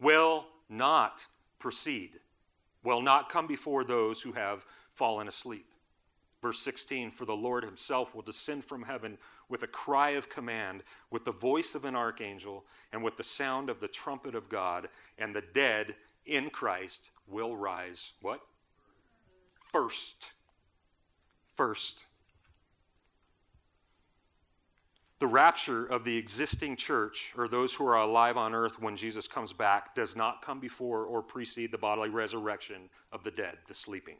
will 0.00 0.46
not 0.70 1.26
proceed, 1.58 2.20
will 2.82 3.02
not 3.02 3.28
come 3.28 3.46
before 3.46 3.84
those 3.84 4.22
who 4.22 4.32
have 4.32 4.64
fallen 4.94 5.28
asleep. 5.28 5.66
Verse 6.40 6.60
16 6.60 7.10
For 7.10 7.26
the 7.26 7.36
Lord 7.36 7.64
himself 7.64 8.14
will 8.14 8.22
descend 8.22 8.64
from 8.64 8.84
heaven 8.84 9.18
with 9.50 9.62
a 9.62 9.66
cry 9.66 10.10
of 10.10 10.30
command, 10.30 10.82
with 11.10 11.24
the 11.24 11.32
voice 11.32 11.74
of 11.74 11.84
an 11.84 11.94
archangel, 11.94 12.64
and 12.92 13.02
with 13.02 13.18
the 13.18 13.22
sound 13.22 13.68
of 13.68 13.80
the 13.80 13.88
trumpet 13.88 14.34
of 14.34 14.48
God, 14.48 14.88
and 15.18 15.34
the 15.34 15.42
dead 15.42 15.96
in 16.30 16.50
Christ 16.50 17.10
will 17.26 17.56
rise. 17.56 18.12
What? 18.22 18.40
First 19.72 20.32
first. 21.60 22.06
The 25.18 25.26
rapture 25.26 25.84
of 25.84 26.04
the 26.04 26.16
existing 26.16 26.76
church, 26.76 27.34
or 27.36 27.48
those 27.48 27.74
who 27.74 27.86
are 27.86 27.98
alive 27.98 28.38
on 28.38 28.54
earth 28.54 28.80
when 28.80 28.96
Jesus 28.96 29.28
comes 29.28 29.52
back, 29.52 29.94
does 29.94 30.16
not 30.16 30.40
come 30.40 30.58
before 30.58 31.04
or 31.04 31.20
precede 31.20 31.70
the 31.70 31.76
bodily 31.76 32.08
resurrection 32.08 32.88
of 33.12 33.24
the 33.24 33.30
dead, 33.30 33.58
the 33.68 33.74
sleeping. 33.74 34.16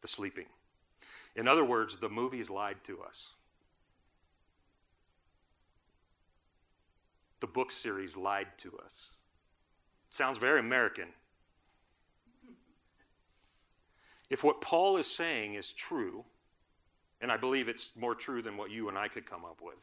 The 0.00 0.08
sleeping. 0.08 0.46
In 1.36 1.46
other 1.46 1.66
words, 1.66 1.98
the 1.98 2.08
movies 2.08 2.48
lied 2.48 2.82
to 2.84 3.02
us. 3.02 3.32
The 7.40 7.46
book 7.46 7.70
series 7.70 8.16
lied 8.16 8.46
to 8.56 8.72
us. 8.82 9.17
Sounds 10.18 10.36
very 10.36 10.58
American. 10.58 11.06
If 14.28 14.42
what 14.42 14.60
Paul 14.60 14.96
is 14.96 15.06
saying 15.06 15.54
is 15.54 15.72
true, 15.72 16.24
and 17.20 17.30
I 17.30 17.36
believe 17.36 17.68
it's 17.68 17.90
more 17.94 18.16
true 18.16 18.42
than 18.42 18.56
what 18.56 18.72
you 18.72 18.88
and 18.88 18.98
I 18.98 19.06
could 19.06 19.26
come 19.26 19.44
up 19.44 19.60
with. 19.62 19.78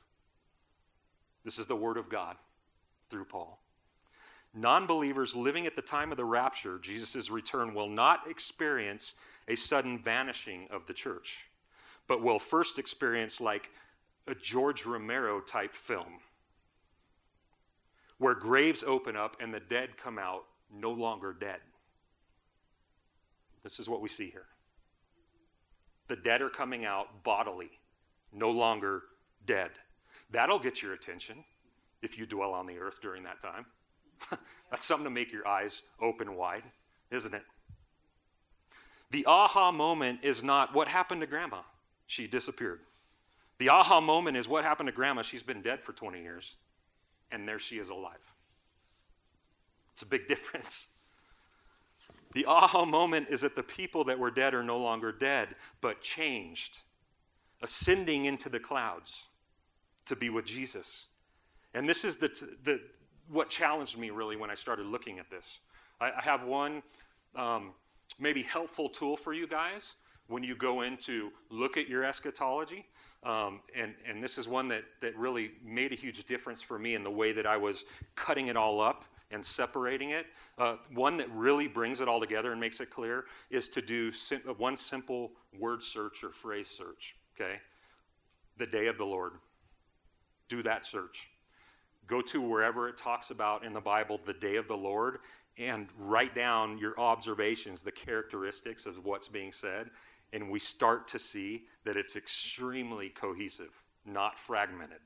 This 1.45 1.57
is 1.57 1.67
the 1.67 1.75
Word 1.77 1.95
of 1.95 2.09
God 2.09 2.35
through 3.09 3.23
Paul. 3.23 3.61
Non 4.53 4.85
believers 4.85 5.37
living 5.37 5.67
at 5.67 5.75
the 5.77 5.81
time 5.81 6.11
of 6.11 6.17
the 6.17 6.25
rapture, 6.25 6.79
Jesus' 6.79 7.29
return, 7.29 7.73
will 7.73 7.87
not 7.87 8.29
experience 8.29 9.13
a 9.47 9.55
sudden 9.55 9.97
vanishing 9.97 10.67
of 10.69 10.85
the 10.85 10.93
church, 10.93 11.45
but 12.09 12.21
we'll 12.21 12.39
first 12.39 12.77
experience 12.77 13.39
like 13.39 13.69
a 14.27 14.35
George 14.35 14.85
Romero 14.85 15.39
type 15.39 15.73
film 15.73 16.19
where 18.17 18.35
graves 18.35 18.83
open 18.83 19.15
up 19.15 19.37
and 19.39 19.53
the 19.53 19.59
dead 19.59 19.97
come 19.97 20.17
out 20.17 20.43
no 20.73 20.91
longer 20.91 21.33
dead. 21.33 21.59
This 23.63 23.79
is 23.79 23.89
what 23.89 24.01
we 24.01 24.09
see 24.09 24.29
here. 24.29 24.45
The 26.07 26.15
dead 26.15 26.41
are 26.41 26.49
coming 26.49 26.85
out 26.85 27.23
bodily, 27.23 27.71
no 28.31 28.51
longer 28.51 29.03
dead. 29.45 29.71
That'll 30.31 30.59
get 30.59 30.81
your 30.81 30.93
attention 30.93 31.43
if 32.01 32.17
you 32.17 32.25
dwell 32.25 32.53
on 32.53 32.67
the 32.67 32.77
earth 32.77 32.99
during 33.01 33.23
that 33.23 33.41
time. 33.41 33.65
That's 34.69 34.85
something 34.85 35.05
to 35.05 35.09
make 35.09 35.31
your 35.31 35.47
eyes 35.47 35.81
open 36.01 36.35
wide, 36.35 36.63
isn't 37.11 37.33
it? 37.33 37.43
The 39.11 39.25
aha 39.25 39.71
moment 39.71 40.19
is 40.23 40.43
not 40.43 40.73
what 40.73 40.87
happened 40.87 41.21
to 41.21 41.27
grandma. 41.27 41.61
She 42.07 42.27
disappeared. 42.27 42.81
The 43.57 43.69
aha 43.69 44.01
moment 44.01 44.37
is 44.37 44.47
what 44.47 44.63
happened 44.63 44.87
to 44.87 44.93
grandma. 44.93 45.21
She's 45.21 45.43
been 45.43 45.61
dead 45.61 45.81
for 45.81 45.93
20 45.93 46.21
years, 46.21 46.57
and 47.31 47.47
there 47.47 47.59
she 47.59 47.77
is 47.77 47.89
alive. 47.89 48.33
It's 49.93 50.01
a 50.01 50.07
big 50.07 50.27
difference. 50.27 50.89
The 52.33 52.45
aha 52.45 52.83
moment 52.85 53.27
is 53.29 53.41
that 53.41 53.55
the 53.55 53.63
people 53.63 54.03
that 54.05 54.19
were 54.19 54.31
dead 54.31 54.53
are 54.53 54.63
no 54.63 54.77
longer 54.77 55.11
dead, 55.11 55.55
but 55.79 56.01
changed, 56.01 56.79
ascending 57.61 58.25
into 58.25 58.49
the 58.49 58.59
clouds 58.59 59.23
to 60.05 60.15
be 60.15 60.29
with 60.29 60.45
Jesus. 60.45 61.05
And 61.73 61.87
this 61.87 62.03
is 62.03 62.17
the, 62.17 62.27
the 62.63 62.81
what 63.29 63.49
challenged 63.49 63.97
me 63.97 64.09
really 64.09 64.35
when 64.35 64.49
I 64.49 64.53
started 64.53 64.85
looking 64.85 65.17
at 65.17 65.29
this. 65.29 65.59
I, 65.99 66.11
I 66.11 66.21
have 66.21 66.43
one 66.43 66.83
um, 67.35 67.71
maybe 68.19 68.43
helpful 68.43 68.89
tool 68.89 69.17
for 69.17 69.33
you 69.33 69.47
guys 69.47 69.95
when 70.27 70.43
you 70.43 70.55
go 70.55 70.81
in 70.81 70.97
to 70.97 71.31
look 71.49 71.77
at 71.77 71.87
your 71.87 72.03
eschatology. 72.03 72.85
Um, 73.23 73.61
and, 73.75 73.93
and 74.07 74.23
this 74.23 74.37
is 74.37 74.47
one 74.47 74.67
that, 74.69 74.83
that 75.01 75.15
really 75.17 75.51
made 75.63 75.91
a 75.91 75.95
huge 75.95 76.23
difference 76.25 76.61
for 76.61 76.77
me 76.77 76.95
in 76.95 77.03
the 77.03 77.11
way 77.11 77.31
that 77.31 77.45
I 77.45 77.57
was 77.57 77.85
cutting 78.15 78.47
it 78.47 78.57
all 78.57 78.81
up 78.81 79.05
and 79.31 79.43
separating 79.43 80.11
it. 80.11 80.27
Uh, 80.57 80.75
one 80.93 81.17
that 81.17 81.29
really 81.31 81.67
brings 81.67 82.01
it 82.01 82.07
all 82.07 82.19
together 82.19 82.51
and 82.51 82.61
makes 82.61 82.79
it 82.79 82.89
clear 82.89 83.25
is 83.49 83.67
to 83.69 83.81
do 83.81 84.11
sim- 84.13 84.41
uh, 84.47 84.53
one 84.53 84.77
simple 84.77 85.31
word 85.59 85.81
search 85.81 86.23
or 86.23 86.31
phrase 86.31 86.67
search. 86.67 87.15
Okay? 87.35 87.59
The 88.57 88.67
day 88.67 88.87
of 88.87 88.97
the 88.97 89.05
Lord. 89.05 89.33
Do 90.47 90.61
that 90.63 90.85
search. 90.85 91.27
Go 92.07 92.21
to 92.21 92.39
wherever 92.39 92.87
it 92.87 92.97
talks 92.97 93.31
about 93.31 93.65
in 93.65 93.73
the 93.73 93.81
Bible 93.81 94.19
the 94.23 94.33
day 94.33 94.57
of 94.57 94.67
the 94.67 94.77
Lord 94.77 95.19
and 95.57 95.87
write 95.97 96.35
down 96.35 96.77
your 96.77 96.99
observations, 96.99 97.81
the 97.81 97.91
characteristics 97.91 98.85
of 98.85 99.03
what's 99.05 99.27
being 99.27 99.51
said, 99.51 99.89
and 100.35 100.51
we 100.51 100.59
start 100.59 101.07
to 101.07 101.17
see 101.17 101.63
that 101.85 101.95
it's 101.95 102.17
extremely 102.17 103.07
cohesive, 103.07 103.71
not 104.05 104.37
fragmented. 104.37 104.99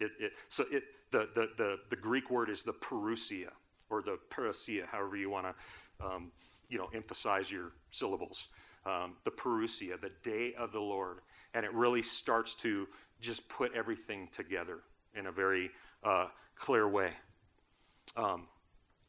It, 0.00 0.10
it, 0.18 0.32
so 0.48 0.64
it, 0.72 0.84
the, 1.10 1.28
the, 1.34 1.50
the, 1.58 1.76
the, 1.90 1.96
Greek 1.96 2.30
word 2.30 2.48
is 2.48 2.62
the 2.62 2.72
parousia, 2.72 3.50
or 3.90 4.00
the 4.00 4.18
parousia, 4.30 4.86
however 4.86 5.16
you 5.16 5.28
want 5.28 5.46
to 5.46 6.06
um, 6.06 6.32
you 6.70 6.78
know, 6.78 6.88
emphasize 6.94 7.50
your 7.50 7.72
syllables. 7.90 8.48
Um, 8.86 9.16
the 9.24 9.30
parousia, 9.30 10.00
the 10.00 10.12
day 10.22 10.54
of 10.58 10.72
the 10.72 10.80
Lord. 10.80 11.18
And 11.52 11.66
it 11.66 11.74
really 11.74 12.02
starts 12.02 12.54
to 12.56 12.88
just 13.20 13.46
put 13.50 13.74
everything 13.74 14.28
together 14.32 14.78
in 15.14 15.26
a 15.26 15.32
very 15.32 15.70
uh, 16.04 16.28
clear 16.54 16.88
way. 16.88 17.10
Um, 18.16 18.46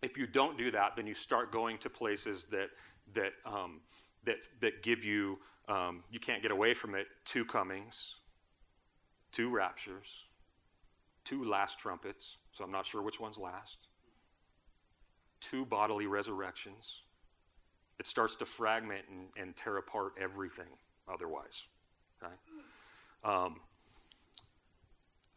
if 0.02 0.18
you 0.18 0.28
don't 0.28 0.58
do 0.58 0.70
that, 0.72 0.98
then 0.98 1.08
you 1.08 1.14
start 1.14 1.54
going 1.54 1.78
to 1.78 1.90
places 1.90 2.46
that 2.46 2.70
that 3.14 3.32
um, 3.46 3.80
that 4.26 4.38
that 4.62 4.84
give 4.84 5.04
you 5.04 5.40
um, 5.68 6.04
you 6.12 6.20
can't 6.20 6.42
get 6.42 6.52
away 6.52 6.74
from 6.74 6.96
it. 6.96 7.08
Two 7.26 7.46
comings, 7.46 8.16
two 9.32 9.50
raptures, 9.50 10.24
two 11.24 11.44
last 11.44 11.78
trumpets. 11.78 12.38
So 12.52 12.64
I'm 12.64 12.72
not 12.72 12.86
sure 12.86 13.02
which 13.04 13.20
one's 13.20 13.38
last. 13.38 13.78
Two 15.40 15.66
bodily 15.66 16.08
resurrections. 16.08 17.04
It 18.00 18.08
starts 18.08 18.36
to 18.38 18.46
fragment 18.46 19.06
and, 19.10 19.28
and 19.38 19.56
tear 19.56 19.78
apart 19.78 20.14
everything 20.20 20.66
otherwise. 21.12 21.64
Okay? 22.24 22.34
Um, 23.24 23.60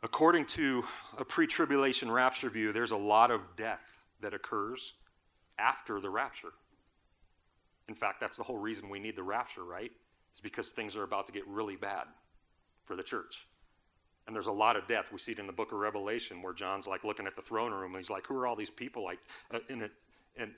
according 0.02 0.46
to 0.46 0.84
a 1.18 1.24
pre 1.24 1.46
tribulation 1.46 2.10
rapture 2.10 2.48
view, 2.48 2.72
there's 2.72 2.92
a 2.92 2.96
lot 2.96 3.30
of 3.30 3.42
death 3.56 4.00
that 4.20 4.32
occurs 4.32 4.94
after 5.58 6.00
the 6.00 6.08
rapture. 6.08 6.52
In 7.92 7.96
fact, 7.96 8.20
that's 8.20 8.38
the 8.38 8.42
whole 8.42 8.56
reason 8.56 8.88
we 8.88 8.98
need 8.98 9.16
the 9.16 9.22
rapture, 9.22 9.64
right? 9.64 9.92
It's 10.30 10.40
because 10.40 10.70
things 10.70 10.96
are 10.96 11.02
about 11.02 11.26
to 11.26 11.32
get 11.32 11.46
really 11.46 11.76
bad 11.76 12.04
for 12.86 12.96
the 12.96 13.02
church. 13.02 13.46
And 14.26 14.34
there's 14.34 14.46
a 14.46 14.52
lot 14.52 14.76
of 14.76 14.86
death. 14.86 15.12
We 15.12 15.18
see 15.18 15.32
it 15.32 15.38
in 15.38 15.46
the 15.46 15.52
book 15.52 15.72
of 15.72 15.78
Revelation 15.78 16.40
where 16.40 16.54
John's 16.54 16.86
like 16.86 17.04
looking 17.04 17.26
at 17.26 17.36
the 17.36 17.42
throne 17.42 17.70
room 17.70 17.92
and 17.92 18.02
he's 18.02 18.08
like, 18.08 18.26
Who 18.28 18.34
are 18.38 18.46
all 18.46 18.56
these 18.56 18.70
people? 18.70 19.04
Like, 19.04 19.18
uh, 19.52 19.58
in 19.68 19.82
a, 19.82 19.90
and 20.38 20.52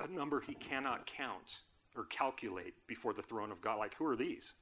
a 0.00 0.08
number 0.08 0.38
he 0.38 0.52
cannot 0.52 1.06
count 1.06 1.60
or 1.96 2.04
calculate 2.10 2.74
before 2.86 3.14
the 3.14 3.22
throne 3.22 3.50
of 3.50 3.62
God. 3.62 3.78
Like, 3.78 3.94
who 3.94 4.04
are 4.04 4.16
these? 4.16 4.52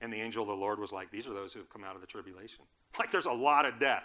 And 0.00 0.12
the 0.12 0.18
angel 0.18 0.44
of 0.44 0.48
the 0.50 0.54
Lord 0.54 0.78
was 0.78 0.92
like, 0.92 1.10
These 1.10 1.26
are 1.26 1.34
those 1.34 1.52
who 1.52 1.58
have 1.58 1.68
come 1.68 1.82
out 1.82 1.96
of 1.96 2.00
the 2.00 2.06
tribulation. 2.06 2.60
Like, 2.98 3.10
there's 3.10 3.26
a 3.26 3.32
lot 3.32 3.66
of 3.66 3.80
death 3.80 4.04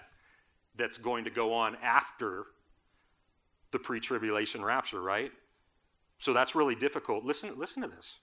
that's 0.75 0.97
going 0.97 1.25
to 1.25 1.29
go 1.29 1.53
on 1.53 1.75
after 1.83 2.45
the 3.71 3.79
pre-tribulation 3.79 4.63
rapture, 4.63 5.01
right? 5.01 5.31
So 6.25 6.33
that's 6.33 6.55
really 6.55 6.73
difficult. 6.73 7.23
Listen, 7.23 7.51
listen 7.55 7.83
to 7.83 7.87
this. 7.87 8.15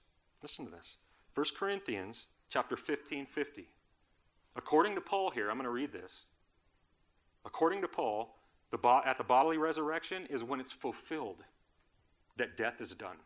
Listen 0.42 0.64
to 0.64 0.72
this. 0.72 0.96
1 1.36 1.46
Corinthians 1.56 2.26
chapter 2.50 2.76
15, 2.76 3.26
50. 3.26 3.68
According 4.56 4.96
to 4.96 5.00
Paul 5.00 5.30
here, 5.30 5.48
I'm 5.48 5.56
going 5.56 5.66
to 5.66 5.70
read 5.70 5.92
this. 5.92 6.24
According 7.44 7.80
to 7.82 7.86
Paul, 7.86 8.34
the 8.72 8.76
bo- 8.78 9.02
at 9.06 9.18
the 9.18 9.22
bodily 9.22 9.56
resurrection 9.56 10.26
is 10.30 10.42
when 10.42 10.58
it's 10.58 10.72
fulfilled 10.72 11.44
that 12.38 12.56
death 12.56 12.80
is 12.80 12.90
done, 12.90 13.18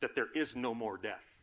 that 0.00 0.14
there 0.14 0.28
is 0.34 0.56
no 0.56 0.74
more 0.74 0.96
death 0.96 1.36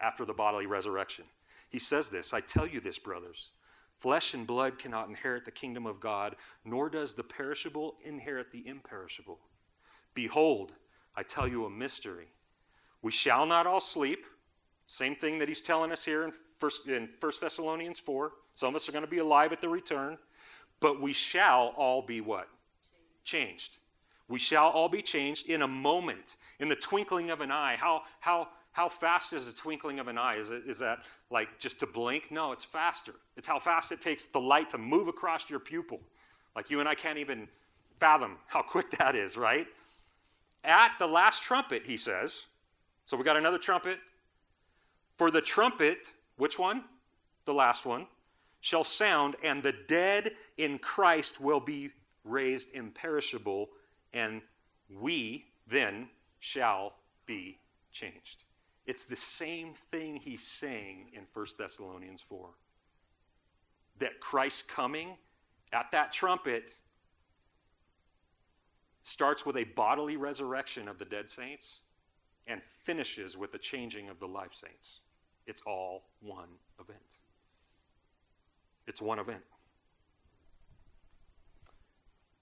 after 0.00 0.24
the 0.24 0.32
bodily 0.32 0.66
resurrection. 0.66 1.26
He 1.70 1.78
says 1.78 2.08
this 2.08 2.34
I 2.34 2.40
tell 2.40 2.66
you 2.66 2.80
this, 2.80 2.98
brothers 2.98 3.52
Flesh 4.00 4.34
and 4.34 4.48
blood 4.48 4.80
cannot 4.80 5.08
inherit 5.08 5.44
the 5.44 5.52
kingdom 5.52 5.86
of 5.86 6.00
God, 6.00 6.34
nor 6.64 6.90
does 6.90 7.14
the 7.14 7.22
perishable 7.22 7.94
inherit 8.04 8.50
the 8.50 8.66
imperishable. 8.66 9.38
Behold, 10.12 10.72
I 11.16 11.22
tell 11.22 11.46
you 11.46 11.66
a 11.66 11.70
mystery. 11.70 12.26
We 13.02 13.12
shall 13.12 13.46
not 13.46 13.66
all 13.66 13.80
sleep. 13.80 14.24
Same 14.86 15.14
thing 15.14 15.38
that 15.38 15.48
he's 15.48 15.60
telling 15.60 15.92
us 15.92 16.04
here 16.04 16.24
in 16.24 16.32
First, 16.58 16.86
in 16.86 17.08
1 17.20 17.32
Thessalonians 17.40 17.98
4. 17.98 18.32
Some 18.54 18.70
of 18.70 18.76
us 18.76 18.88
are 18.88 18.92
going 18.92 19.04
to 19.04 19.10
be 19.10 19.18
alive 19.18 19.52
at 19.52 19.60
the 19.60 19.68
return. 19.68 20.16
But 20.80 21.00
we 21.00 21.12
shall 21.12 21.74
all 21.76 22.02
be 22.02 22.20
what? 22.20 22.48
Changed. 23.24 23.78
We 24.28 24.38
shall 24.38 24.68
all 24.70 24.88
be 24.88 25.02
changed 25.02 25.48
in 25.48 25.62
a 25.62 25.68
moment, 25.68 26.36
in 26.60 26.68
the 26.68 26.76
twinkling 26.76 27.30
of 27.30 27.40
an 27.40 27.50
eye. 27.50 27.76
How, 27.78 28.02
how, 28.20 28.48
how 28.72 28.88
fast 28.88 29.32
is 29.32 29.46
the 29.46 29.52
twinkling 29.52 29.98
of 29.98 30.08
an 30.08 30.16
eye? 30.16 30.36
Is, 30.36 30.50
it, 30.50 30.62
is 30.66 30.78
that 30.78 31.00
like 31.30 31.58
just 31.58 31.78
to 31.80 31.86
blink? 31.86 32.30
No, 32.30 32.52
it's 32.52 32.64
faster. 32.64 33.12
It's 33.36 33.46
how 33.46 33.58
fast 33.58 33.92
it 33.92 34.00
takes 34.00 34.24
the 34.24 34.40
light 34.40 34.70
to 34.70 34.78
move 34.78 35.08
across 35.08 35.50
your 35.50 35.60
pupil. 35.60 36.00
Like 36.56 36.70
you 36.70 36.80
and 36.80 36.88
I 36.88 36.94
can't 36.94 37.18
even 37.18 37.48
fathom 38.00 38.38
how 38.46 38.62
quick 38.62 38.90
that 38.98 39.14
is, 39.14 39.36
right? 39.36 39.66
At 40.64 40.92
the 40.98 41.06
last 41.06 41.42
trumpet, 41.42 41.82
he 41.84 41.96
says. 41.96 42.46
So 43.06 43.16
we 43.16 43.24
got 43.24 43.36
another 43.36 43.58
trumpet. 43.58 43.98
For 45.16 45.30
the 45.30 45.40
trumpet, 45.40 46.10
which 46.36 46.58
one? 46.58 46.84
The 47.44 47.54
last 47.54 47.84
one, 47.84 48.06
shall 48.60 48.84
sound, 48.84 49.36
and 49.42 49.62
the 49.62 49.74
dead 49.86 50.32
in 50.56 50.78
Christ 50.78 51.40
will 51.40 51.60
be 51.60 51.90
raised 52.24 52.74
imperishable, 52.74 53.68
and 54.14 54.40
we 54.88 55.44
then 55.66 56.08
shall 56.40 56.94
be 57.26 57.58
changed. 57.92 58.44
It's 58.86 59.04
the 59.04 59.16
same 59.16 59.74
thing 59.90 60.16
he's 60.16 60.42
saying 60.42 61.10
in 61.12 61.26
1 61.32 61.46
Thessalonians 61.58 62.22
4. 62.22 62.48
That 63.98 64.18
Christ's 64.20 64.62
coming 64.62 65.16
at 65.72 65.90
that 65.92 66.12
trumpet 66.12 66.72
starts 69.04 69.46
with 69.46 69.56
a 69.56 69.64
bodily 69.64 70.16
resurrection 70.16 70.88
of 70.88 70.98
the 70.98 71.04
dead 71.04 71.30
saints 71.30 71.80
and 72.46 72.60
finishes 72.82 73.36
with 73.36 73.52
the 73.52 73.58
changing 73.58 74.08
of 74.08 74.18
the 74.18 74.26
life 74.26 74.52
saints. 74.52 75.00
It's 75.46 75.62
all 75.66 76.04
one 76.20 76.48
event. 76.80 77.18
It's 78.86 79.00
one 79.00 79.18
event. 79.18 79.42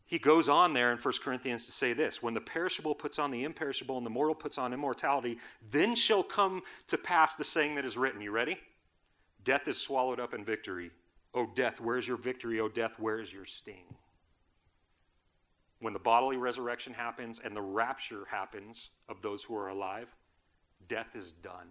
He 0.06 0.18
goes 0.18 0.48
on 0.48 0.72
there 0.72 0.92
in 0.92 0.98
1 0.98 1.14
Corinthians 1.22 1.66
to 1.66 1.72
say 1.72 1.94
this 1.94 2.22
When 2.22 2.34
the 2.34 2.40
perishable 2.40 2.94
puts 2.94 3.18
on 3.18 3.30
the 3.30 3.44
imperishable 3.44 3.96
and 3.96 4.06
the 4.06 4.10
mortal 4.10 4.34
puts 4.34 4.56
on 4.56 4.72
immortality, 4.72 5.38
then 5.70 5.94
shall 5.94 6.22
come 6.22 6.62
to 6.88 6.98
pass 6.98 7.34
the 7.34 7.44
saying 7.44 7.74
that 7.74 7.84
is 7.84 7.96
written. 7.96 8.20
You 8.20 8.30
ready? 8.30 8.58
Death 9.44 9.66
is 9.66 9.78
swallowed 9.78 10.20
up 10.20 10.34
in 10.34 10.44
victory. 10.44 10.90
O 11.34 11.46
death, 11.54 11.80
where 11.80 11.96
is 11.96 12.06
your 12.06 12.18
victory? 12.18 12.60
O 12.60 12.68
death, 12.68 13.00
where 13.00 13.18
is 13.18 13.32
your 13.32 13.46
sting? 13.46 13.84
When 15.82 15.92
the 15.92 15.98
bodily 15.98 16.36
resurrection 16.36 16.94
happens 16.94 17.40
and 17.42 17.56
the 17.56 17.60
rapture 17.60 18.24
happens 18.30 18.90
of 19.08 19.20
those 19.20 19.42
who 19.42 19.56
are 19.56 19.70
alive, 19.70 20.06
death 20.86 21.08
is 21.16 21.32
done. 21.32 21.66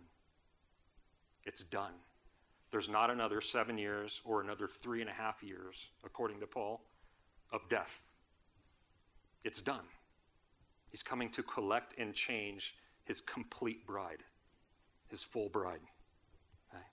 It's 1.46 1.64
done. 1.64 1.94
there's 2.72 2.90
not 2.90 3.10
another 3.10 3.40
seven 3.40 3.78
years 3.78 4.20
or 4.26 4.42
another 4.42 4.68
three 4.68 5.00
and 5.00 5.10
a 5.10 5.14
half 5.14 5.42
years, 5.42 5.88
according 6.04 6.42
to 6.42 6.46
Paul, 6.46 6.82
of 7.54 7.62
death. 7.70 8.02
It's 9.46 9.62
done. 9.62 9.86
He's 10.90 11.04
coming 11.04 11.30
to 11.30 11.42
collect 11.44 11.96
and 11.98 12.14
change 12.14 12.76
his 13.06 13.22
complete 13.22 13.88
bride, 13.88 14.24
his 15.08 15.24
full 15.24 15.48
bride. 15.48 15.80
Okay? 16.74 16.84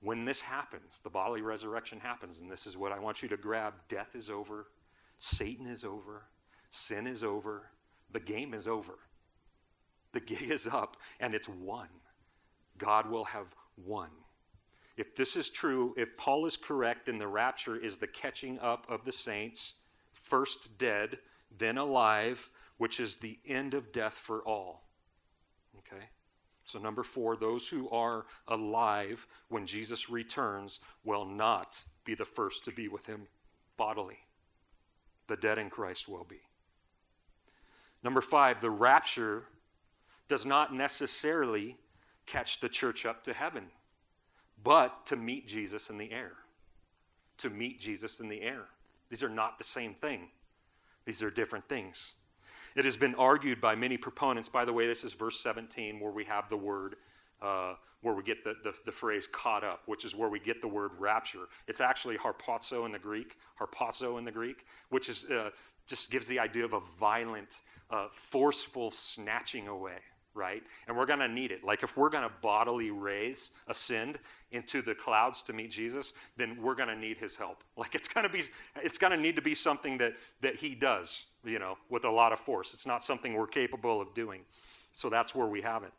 When 0.00 0.26
this 0.26 0.42
happens, 0.42 1.00
the 1.02 1.10
bodily 1.10 1.40
resurrection 1.40 1.98
happens, 1.98 2.40
and 2.40 2.50
this 2.50 2.66
is 2.66 2.76
what 2.76 2.92
I 2.92 2.98
want 2.98 3.22
you 3.22 3.28
to 3.30 3.38
grab 3.38 3.72
death 3.88 4.14
is 4.14 4.28
over, 4.28 4.66
Satan 5.24 5.68
is 5.68 5.84
over, 5.84 6.24
sin 6.68 7.06
is 7.06 7.22
over, 7.22 7.70
the 8.10 8.18
game 8.18 8.52
is 8.52 8.66
over. 8.66 8.98
The 10.10 10.18
gig 10.18 10.50
is 10.50 10.66
up, 10.66 10.96
and 11.20 11.32
it's 11.32 11.48
won. 11.48 11.86
God 12.76 13.08
will 13.08 13.26
have 13.26 13.54
won. 13.76 14.08
If 14.96 15.14
this 15.14 15.36
is 15.36 15.48
true, 15.48 15.94
if 15.96 16.16
Paul 16.16 16.44
is 16.44 16.56
correct, 16.56 17.06
then 17.06 17.18
the 17.18 17.28
rapture 17.28 17.76
is 17.76 17.98
the 17.98 18.08
catching 18.08 18.58
up 18.58 18.84
of 18.90 19.04
the 19.04 19.12
saints, 19.12 19.74
first 20.12 20.76
dead, 20.76 21.18
then 21.56 21.78
alive, 21.78 22.50
which 22.78 22.98
is 22.98 23.14
the 23.14 23.38
end 23.46 23.74
of 23.74 23.92
death 23.92 24.14
for 24.14 24.42
all. 24.42 24.88
Okay? 25.78 26.06
So, 26.64 26.80
number 26.80 27.04
four, 27.04 27.36
those 27.36 27.68
who 27.68 27.88
are 27.90 28.26
alive 28.48 29.28
when 29.50 29.66
Jesus 29.66 30.10
returns 30.10 30.80
will 31.04 31.24
not 31.24 31.80
be 32.04 32.16
the 32.16 32.24
first 32.24 32.64
to 32.64 32.72
be 32.72 32.88
with 32.88 33.06
him 33.06 33.28
bodily. 33.76 34.18
The 35.32 35.36
dead 35.38 35.56
in 35.56 35.70
Christ 35.70 36.10
will 36.10 36.26
be. 36.28 36.42
Number 38.02 38.20
five, 38.20 38.60
the 38.60 38.68
rapture 38.68 39.44
does 40.28 40.44
not 40.44 40.74
necessarily 40.74 41.78
catch 42.26 42.60
the 42.60 42.68
church 42.68 43.06
up 43.06 43.24
to 43.24 43.32
heaven, 43.32 43.68
but 44.62 45.06
to 45.06 45.16
meet 45.16 45.48
Jesus 45.48 45.88
in 45.88 45.96
the 45.96 46.12
air. 46.12 46.32
To 47.38 47.48
meet 47.48 47.80
Jesus 47.80 48.20
in 48.20 48.28
the 48.28 48.42
air. 48.42 48.66
These 49.08 49.22
are 49.22 49.30
not 49.30 49.56
the 49.56 49.64
same 49.64 49.94
thing, 49.94 50.28
these 51.06 51.22
are 51.22 51.30
different 51.30 51.66
things. 51.66 52.12
It 52.76 52.84
has 52.84 52.98
been 52.98 53.14
argued 53.14 53.58
by 53.58 53.74
many 53.74 53.96
proponents. 53.96 54.50
By 54.50 54.66
the 54.66 54.74
way, 54.74 54.86
this 54.86 55.02
is 55.02 55.14
verse 55.14 55.40
17 55.40 55.98
where 55.98 56.12
we 56.12 56.26
have 56.26 56.50
the 56.50 56.58
word, 56.58 56.96
uh, 57.42 57.74
where 58.02 58.14
we 58.14 58.22
get 58.22 58.42
the, 58.44 58.54
the, 58.64 58.72
the, 58.84 58.92
phrase 58.92 59.28
caught 59.30 59.62
up, 59.62 59.82
which 59.86 60.04
is 60.04 60.14
where 60.14 60.28
we 60.28 60.40
get 60.40 60.60
the 60.60 60.68
word 60.68 60.90
rapture. 60.98 61.46
It's 61.68 61.80
actually 61.80 62.16
harpazo 62.16 62.84
in 62.86 62.92
the 62.92 62.98
Greek, 62.98 63.36
harpazo 63.60 64.18
in 64.18 64.24
the 64.24 64.32
Greek, 64.32 64.64
which 64.90 65.08
is, 65.08 65.24
uh, 65.30 65.50
just 65.86 66.10
gives 66.10 66.26
the 66.26 66.38
idea 66.38 66.64
of 66.64 66.72
a 66.72 66.80
violent, 66.98 67.62
uh, 67.90 68.08
forceful 68.10 68.90
snatching 68.90 69.68
away 69.68 69.98
right? 70.34 70.62
And 70.88 70.96
we're 70.96 71.06
going 71.06 71.18
to 71.18 71.28
need 71.28 71.50
it. 71.50 71.64
Like 71.64 71.82
if 71.82 71.96
we're 71.96 72.08
going 72.08 72.24
to 72.24 72.32
bodily 72.40 72.90
raise, 72.90 73.50
ascend 73.68 74.18
into 74.50 74.82
the 74.82 74.94
clouds 74.94 75.42
to 75.42 75.52
meet 75.52 75.70
Jesus, 75.70 76.14
then 76.36 76.56
we're 76.60 76.74
going 76.74 76.88
to 76.88 76.96
need 76.96 77.18
his 77.18 77.36
help. 77.36 77.62
Like 77.76 77.94
it's 77.94 78.06
going 78.06 78.26
to 78.26 78.32
be 78.32 78.42
it's 78.76 78.96
going 78.96 79.10
to 79.10 79.16
need 79.16 79.34
to 79.34 79.42
be 79.42 79.54
something 79.54 79.98
that 79.98 80.14
that 80.40 80.54
he 80.54 80.74
does, 80.74 81.26
you 81.44 81.58
know, 81.58 81.76
with 81.90 82.04
a 82.04 82.10
lot 82.10 82.32
of 82.32 82.38
force. 82.38 82.74
It's 82.74 82.86
not 82.86 83.02
something 83.02 83.34
we're 83.34 83.46
capable 83.46 84.00
of 84.00 84.14
doing. 84.14 84.42
So 84.92 85.10
that's 85.10 85.34
where 85.34 85.48
we 85.48 85.62
have 85.62 85.82
it. 85.82 85.92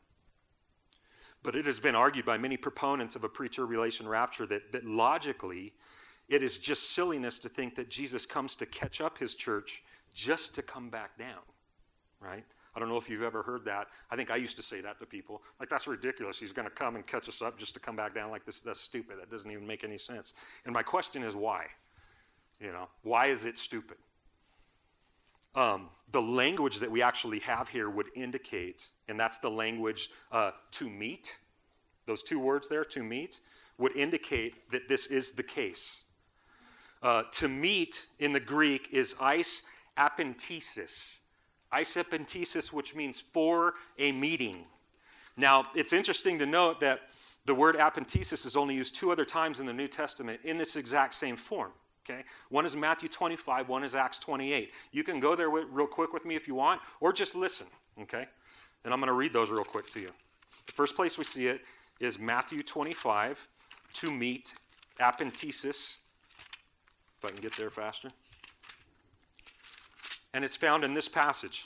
But 1.44 1.56
it 1.56 1.66
has 1.66 1.80
been 1.80 1.96
argued 1.96 2.26
by 2.26 2.38
many 2.38 2.58
proponents 2.58 3.16
of 3.16 3.24
a 3.24 3.30
pre-tribulation 3.30 4.08
rapture 4.08 4.46
that 4.48 4.72
that 4.72 4.86
logically 4.86 5.74
it 6.30 6.42
is 6.42 6.58
just 6.58 6.92
silliness 6.92 7.38
to 7.40 7.50
think 7.50 7.76
that 7.76 7.90
Jesus 7.90 8.26
comes 8.26 8.56
to 8.56 8.66
catch 8.66 9.02
up 9.02 9.18
his 9.18 9.36
church 9.36 9.84
just 10.14 10.56
to 10.56 10.62
come 10.62 10.90
back 10.90 11.18
down, 11.18 11.42
right? 12.22 12.46
I 12.76 12.80
don't 12.80 12.90
know 12.90 12.98
if 12.98 13.10
you've 13.10 13.24
ever 13.24 13.44
heard 13.44 13.66
that. 13.66 13.88
I 14.10 14.16
think 14.16 14.32
I 14.32 14.36
used 14.36 14.56
to 14.56 14.64
say 14.64 14.82
that 14.82 14.98
to 15.00 15.06
people. 15.06 15.44
Like, 15.60 15.70
that's 15.70 15.86
ridiculous. 15.86 16.40
He's 16.40 16.54
going 16.54 16.68
to 16.68 16.74
come 16.74 16.96
and 16.96 17.06
catch 17.06 17.30
us 17.30 17.42
up 17.42 17.58
just 17.58 17.74
to 17.76 17.80
come 17.80 17.96
back 17.96 18.16
down 18.16 18.32
like 18.32 18.46
this. 18.46 18.62
That's 18.62 18.82
stupid. 18.82 19.18
That 19.20 19.30
doesn't 19.30 19.52
even 19.52 19.68
make 19.68 19.84
any 19.84 19.98
sense. 19.98 20.34
And 20.66 20.74
my 20.74 20.82
question 20.82 21.24
is 21.24 21.36
why? 21.36 21.66
You 22.60 22.72
know, 22.72 22.88
why 23.04 23.28
is 23.28 23.46
it 23.46 23.58
stupid? 23.58 23.98
Um, 25.56 25.90
the 26.12 26.22
language 26.22 26.80
that 26.80 26.90
we 26.90 27.02
actually 27.02 27.40
have 27.40 27.70
here 27.70 27.90
would 27.90 28.08
indicate, 28.16 28.90
and 29.08 29.20
that's 29.20 29.38
the 29.40 29.50
language 29.50 30.10
uh, 30.32 30.52
to 30.72 30.90
meet, 30.90 31.38
those 32.06 32.24
two 32.24 32.40
words 32.40 32.70
there, 32.70 32.86
to 32.86 33.04
meet, 33.04 33.40
would 33.78 33.96
indicate 33.96 34.70
that 34.72 34.88
this 34.88 35.08
is 35.08 35.32
the 35.32 35.44
case. 35.44 36.04
Uh, 37.02 37.24
to 37.32 37.48
meet 37.48 38.08
in 38.20 38.32
the 38.32 38.40
Greek 38.40 38.90
is 38.92 39.16
eis 39.20 39.64
apentesis. 39.98 41.20
Eisepentesis, 41.74 42.72
which 42.72 42.96
means 42.96 43.20
for 43.20 43.74
a 43.98 44.12
meeting. 44.12 44.66
Now, 45.36 45.66
it's 45.74 45.92
interesting 45.92 46.38
to 46.40 46.46
note 46.46 46.80
that 46.82 47.02
the 47.46 47.56
word 47.56 47.76
apentesis 47.76 48.46
is 48.46 48.56
only 48.56 48.76
used 48.76 48.96
two 48.96 49.12
other 49.12 49.26
times 49.26 49.60
in 49.60 49.66
the 49.66 49.74
New 49.74 49.88
Testament 49.88 50.40
in 50.44 50.58
this 50.58 50.76
exact 50.76 51.16
same 51.16 51.36
form. 51.36 51.72
Okay? 52.04 52.24
One 52.50 52.66
is 52.66 52.76
Matthew 52.76 53.10
25, 53.10 53.70
one 53.70 53.84
is 53.84 53.96
Acts 53.96 54.20
28. 54.20 54.72
You 54.92 55.04
can 55.04 55.20
go 55.20 55.36
there 55.36 55.50
real 55.50 55.88
quick 55.88 56.14
with 56.14 56.26
me 56.26 56.36
if 56.36 56.48
you 56.48 56.56
want, 56.56 56.82
or 57.00 57.14
just 57.14 57.36
listen. 57.36 57.68
Okay? 58.02 58.26
And 58.84 58.94
I'm 58.94 59.00
going 59.00 59.08
to 59.08 59.14
read 59.14 59.34
those 59.34 59.50
real 59.50 59.64
quick 59.64 59.90
to 59.92 60.00
you. 60.00 60.10
The 60.66 60.74
first 60.74 60.96
place 60.96 61.18
we 61.18 61.24
see 61.24 61.48
it 61.48 61.62
is 62.00 62.20
Matthew 62.20 62.64
25, 62.64 63.48
to 63.94 64.12
meet 64.12 64.54
apentesis. 65.00 65.98
If 67.18 67.26
I 67.26 67.28
can 67.30 67.38
get 67.38 67.56
there 67.56 67.70
faster 67.70 68.10
and 70.34 70.44
it's 70.44 70.56
found 70.56 70.84
in 70.84 70.94
this 70.94 71.08
passage. 71.08 71.66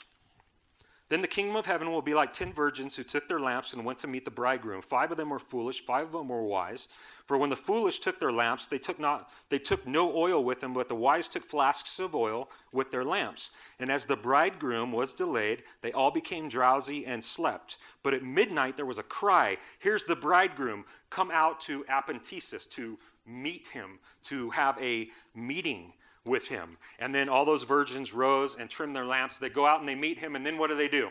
Then 1.08 1.22
the 1.22 1.26
kingdom 1.28 1.56
of 1.56 1.64
heaven 1.64 1.90
will 1.90 2.02
be 2.02 2.12
like 2.12 2.34
ten 2.34 2.52
virgins 2.52 2.94
who 2.94 3.02
took 3.02 3.28
their 3.28 3.40
lamps 3.40 3.72
and 3.72 3.82
went 3.84 3.98
to 4.00 4.06
meet 4.06 4.26
the 4.26 4.30
bridegroom. 4.30 4.82
Five 4.82 5.10
of 5.10 5.16
them 5.16 5.30
were 5.30 5.38
foolish, 5.38 5.82
five 5.82 6.06
of 6.06 6.12
them 6.12 6.28
were 6.28 6.42
wise. 6.42 6.86
For 7.24 7.38
when 7.38 7.48
the 7.48 7.56
foolish 7.56 8.00
took 8.00 8.20
their 8.20 8.32
lamps, 8.32 8.66
they 8.66 8.78
took 8.78 8.98
not 8.98 9.30
they 9.48 9.58
took 9.58 9.86
no 9.86 10.14
oil 10.14 10.44
with 10.44 10.60
them, 10.60 10.74
but 10.74 10.88
the 10.88 10.94
wise 10.94 11.26
took 11.26 11.46
flasks 11.46 11.98
of 11.98 12.14
oil 12.14 12.50
with 12.72 12.90
their 12.90 13.04
lamps. 13.04 13.50
And 13.78 13.90
as 13.90 14.04
the 14.04 14.16
bridegroom 14.16 14.92
was 14.92 15.14
delayed, 15.14 15.62
they 15.80 15.92
all 15.92 16.10
became 16.10 16.50
drowsy 16.50 17.06
and 17.06 17.24
slept. 17.24 17.78
But 18.02 18.12
at 18.12 18.22
midnight 18.22 18.76
there 18.76 18.84
was 18.84 18.98
a 18.98 19.02
cry, 19.02 19.56
"Here's 19.78 20.04
the 20.04 20.16
bridegroom! 20.16 20.84
Come 21.08 21.30
out 21.30 21.58
to 21.62 21.84
Apentesis 21.84 22.68
to 22.72 22.98
meet 23.24 23.68
him, 23.68 23.98
to 24.24 24.50
have 24.50 24.78
a 24.78 25.10
meeting." 25.34 25.94
With 26.28 26.46
him. 26.46 26.76
And 26.98 27.14
then 27.14 27.28
all 27.28 27.44
those 27.44 27.64
virgins 27.64 28.12
rose 28.12 28.54
and 28.54 28.70
trimmed 28.70 28.94
their 28.94 29.06
lamps. 29.06 29.38
They 29.38 29.48
go 29.48 29.66
out 29.66 29.80
and 29.80 29.88
they 29.88 29.94
meet 29.94 30.18
him, 30.18 30.36
and 30.36 30.44
then 30.44 30.58
what 30.58 30.70
do 30.70 30.76
they 30.76 30.88
do? 30.88 31.08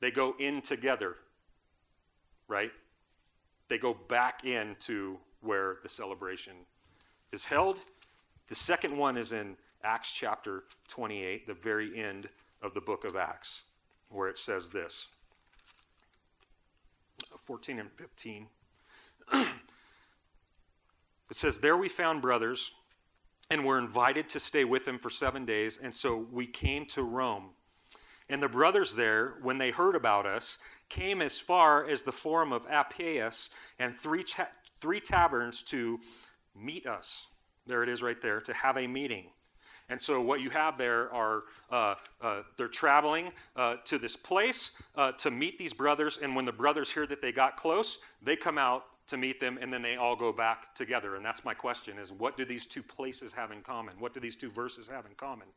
They 0.00 0.10
go 0.10 0.34
in 0.38 0.60
together, 0.60 1.16
right? 2.46 2.70
They 3.68 3.78
go 3.78 3.94
back 3.94 4.44
into 4.44 5.18
where 5.40 5.78
the 5.82 5.88
celebration 5.88 6.54
is 7.32 7.44
held. 7.44 7.80
The 8.48 8.54
second 8.54 8.96
one 8.96 9.16
is 9.16 9.32
in 9.32 9.56
Acts 9.82 10.12
chapter 10.12 10.64
28, 10.88 11.46
the 11.46 11.54
very 11.54 11.98
end 11.98 12.28
of 12.62 12.74
the 12.74 12.80
book 12.80 13.04
of 13.04 13.16
Acts, 13.16 13.62
where 14.08 14.28
it 14.28 14.38
says 14.38 14.70
this 14.70 15.08
14 17.44 17.78
and 17.78 17.90
15. 17.92 18.46
it 19.32 19.46
says, 21.32 21.58
There 21.58 21.76
we 21.76 21.88
found 21.88 22.22
brothers 22.22 22.72
and 23.50 23.64
were 23.64 23.78
invited 23.78 24.28
to 24.28 24.40
stay 24.40 24.64
with 24.64 24.86
him 24.86 24.98
for 24.98 25.10
seven 25.10 25.44
days. 25.44 25.78
And 25.82 25.94
so 25.94 26.26
we 26.30 26.46
came 26.46 26.84
to 26.86 27.02
Rome. 27.02 27.50
And 28.28 28.42
the 28.42 28.48
brothers 28.48 28.94
there, 28.94 29.34
when 29.42 29.58
they 29.58 29.70
heard 29.70 29.94
about 29.94 30.26
us, 30.26 30.58
came 30.88 31.22
as 31.22 31.38
far 31.38 31.86
as 31.86 32.02
the 32.02 32.12
Forum 32.12 32.52
of 32.52 32.66
Appius 32.68 33.48
and 33.78 33.96
three, 33.96 34.22
cha- 34.22 34.50
three 34.80 35.00
taverns 35.00 35.62
to 35.64 35.98
meet 36.54 36.86
us. 36.86 37.26
There 37.66 37.82
it 37.82 37.88
is 37.88 38.02
right 38.02 38.20
there, 38.20 38.40
to 38.42 38.52
have 38.52 38.76
a 38.76 38.86
meeting. 38.86 39.26
And 39.90 40.00
so 40.00 40.20
what 40.20 40.40
you 40.40 40.50
have 40.50 40.76
there 40.76 41.12
are 41.14 41.44
uh, 41.70 41.94
uh, 42.20 42.42
they're 42.56 42.68
traveling 42.68 43.32
uh, 43.56 43.76
to 43.86 43.98
this 43.98 44.16
place 44.16 44.72
uh, 44.94 45.12
to 45.12 45.30
meet 45.30 45.56
these 45.56 45.72
brothers, 45.72 46.18
and 46.22 46.36
when 46.36 46.44
the 46.44 46.52
brothers 46.52 46.90
hear 46.90 47.06
that 47.06 47.22
they 47.22 47.32
got 47.32 47.56
close, 47.56 47.98
they 48.22 48.36
come 48.36 48.58
out 48.58 48.84
to 49.08 49.16
meet 49.16 49.40
them, 49.40 49.58
and 49.60 49.72
then 49.72 49.82
they 49.82 49.96
all 49.96 50.14
go 50.14 50.32
back 50.32 50.74
together. 50.74 51.16
And 51.16 51.24
that's 51.24 51.44
my 51.44 51.54
question 51.54 51.98
is 51.98 52.12
what 52.12 52.36
do 52.36 52.44
these 52.44 52.66
two 52.66 52.82
places 52.82 53.32
have 53.32 53.50
in 53.50 53.62
common? 53.62 53.94
What 53.98 54.14
do 54.14 54.20
these 54.20 54.36
two 54.36 54.50
verses 54.50 54.86
have 54.88 55.06
in 55.06 55.14
common? 55.16 55.48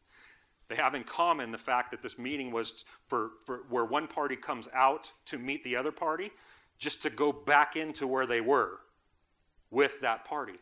They 0.70 0.76
have 0.76 0.96
in 0.96 1.04
common 1.04 1.52
the 1.52 1.58
fact 1.58 1.92
that 1.92 2.02
this 2.02 2.18
meeting 2.18 2.52
was 2.52 2.86
for, 3.08 3.32
for 3.46 3.64
where 3.70 3.84
one 3.84 4.08
party 4.08 4.38
comes 4.38 4.70
out 4.74 5.12
to 5.26 5.38
meet 5.38 5.64
the 5.66 5.76
other 5.76 5.92
party, 5.92 6.32
just 6.80 7.02
to 7.02 7.10
go 7.10 7.32
back 7.32 7.76
into 7.76 8.08
where 8.08 8.26
they 8.26 8.42
were 8.42 8.80
with 9.70 10.00
that 10.02 10.24
party. 10.24 10.60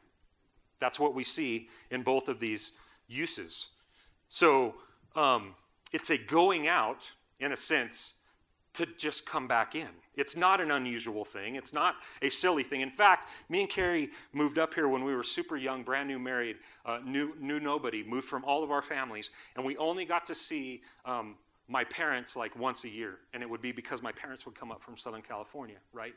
That's 0.79 0.99
what 0.99 1.13
we 1.13 1.23
see 1.23 1.69
in 1.91 2.01
both 2.01 2.27
of 2.27 2.39
these 2.39 2.71
uses. 3.07 3.67
So 4.29 4.75
um, 5.15 5.55
it's 5.91 6.09
a 6.09 6.17
going 6.17 6.67
out, 6.67 7.11
in 7.39 7.51
a 7.51 7.57
sense, 7.57 8.15
to 8.73 8.85
just 8.97 9.25
come 9.25 9.47
back 9.47 9.75
in. 9.75 9.87
It's 10.15 10.35
not 10.35 10.61
an 10.61 10.71
unusual 10.71 11.25
thing. 11.25 11.55
It's 11.55 11.73
not 11.73 11.95
a 12.21 12.29
silly 12.29 12.63
thing. 12.63 12.81
In 12.81 12.91
fact, 12.91 13.29
me 13.49 13.61
and 13.61 13.69
Carrie 13.69 14.09
moved 14.33 14.59
up 14.59 14.73
here 14.73 14.87
when 14.87 15.03
we 15.03 15.15
were 15.15 15.23
super 15.23 15.57
young, 15.57 15.83
brand 15.83 16.07
new 16.07 16.19
married, 16.19 16.57
uh, 16.85 16.99
knew, 17.05 17.33
knew 17.39 17.59
nobody, 17.59 18.03
moved 18.03 18.27
from 18.27 18.43
all 18.45 18.63
of 18.63 18.71
our 18.71 18.81
families, 18.81 19.31
and 19.55 19.65
we 19.65 19.75
only 19.77 20.05
got 20.05 20.25
to 20.27 20.35
see 20.35 20.81
um, 21.05 21.35
my 21.67 21.83
parents 21.83 22.35
like 22.35 22.57
once 22.57 22.83
a 22.83 22.89
year. 22.89 23.19
And 23.33 23.41
it 23.41 23.49
would 23.49 23.61
be 23.61 23.71
because 23.71 24.01
my 24.01 24.11
parents 24.11 24.45
would 24.45 24.55
come 24.55 24.71
up 24.71 24.81
from 24.81 24.97
Southern 24.97 25.21
California, 25.21 25.77
right? 25.93 26.13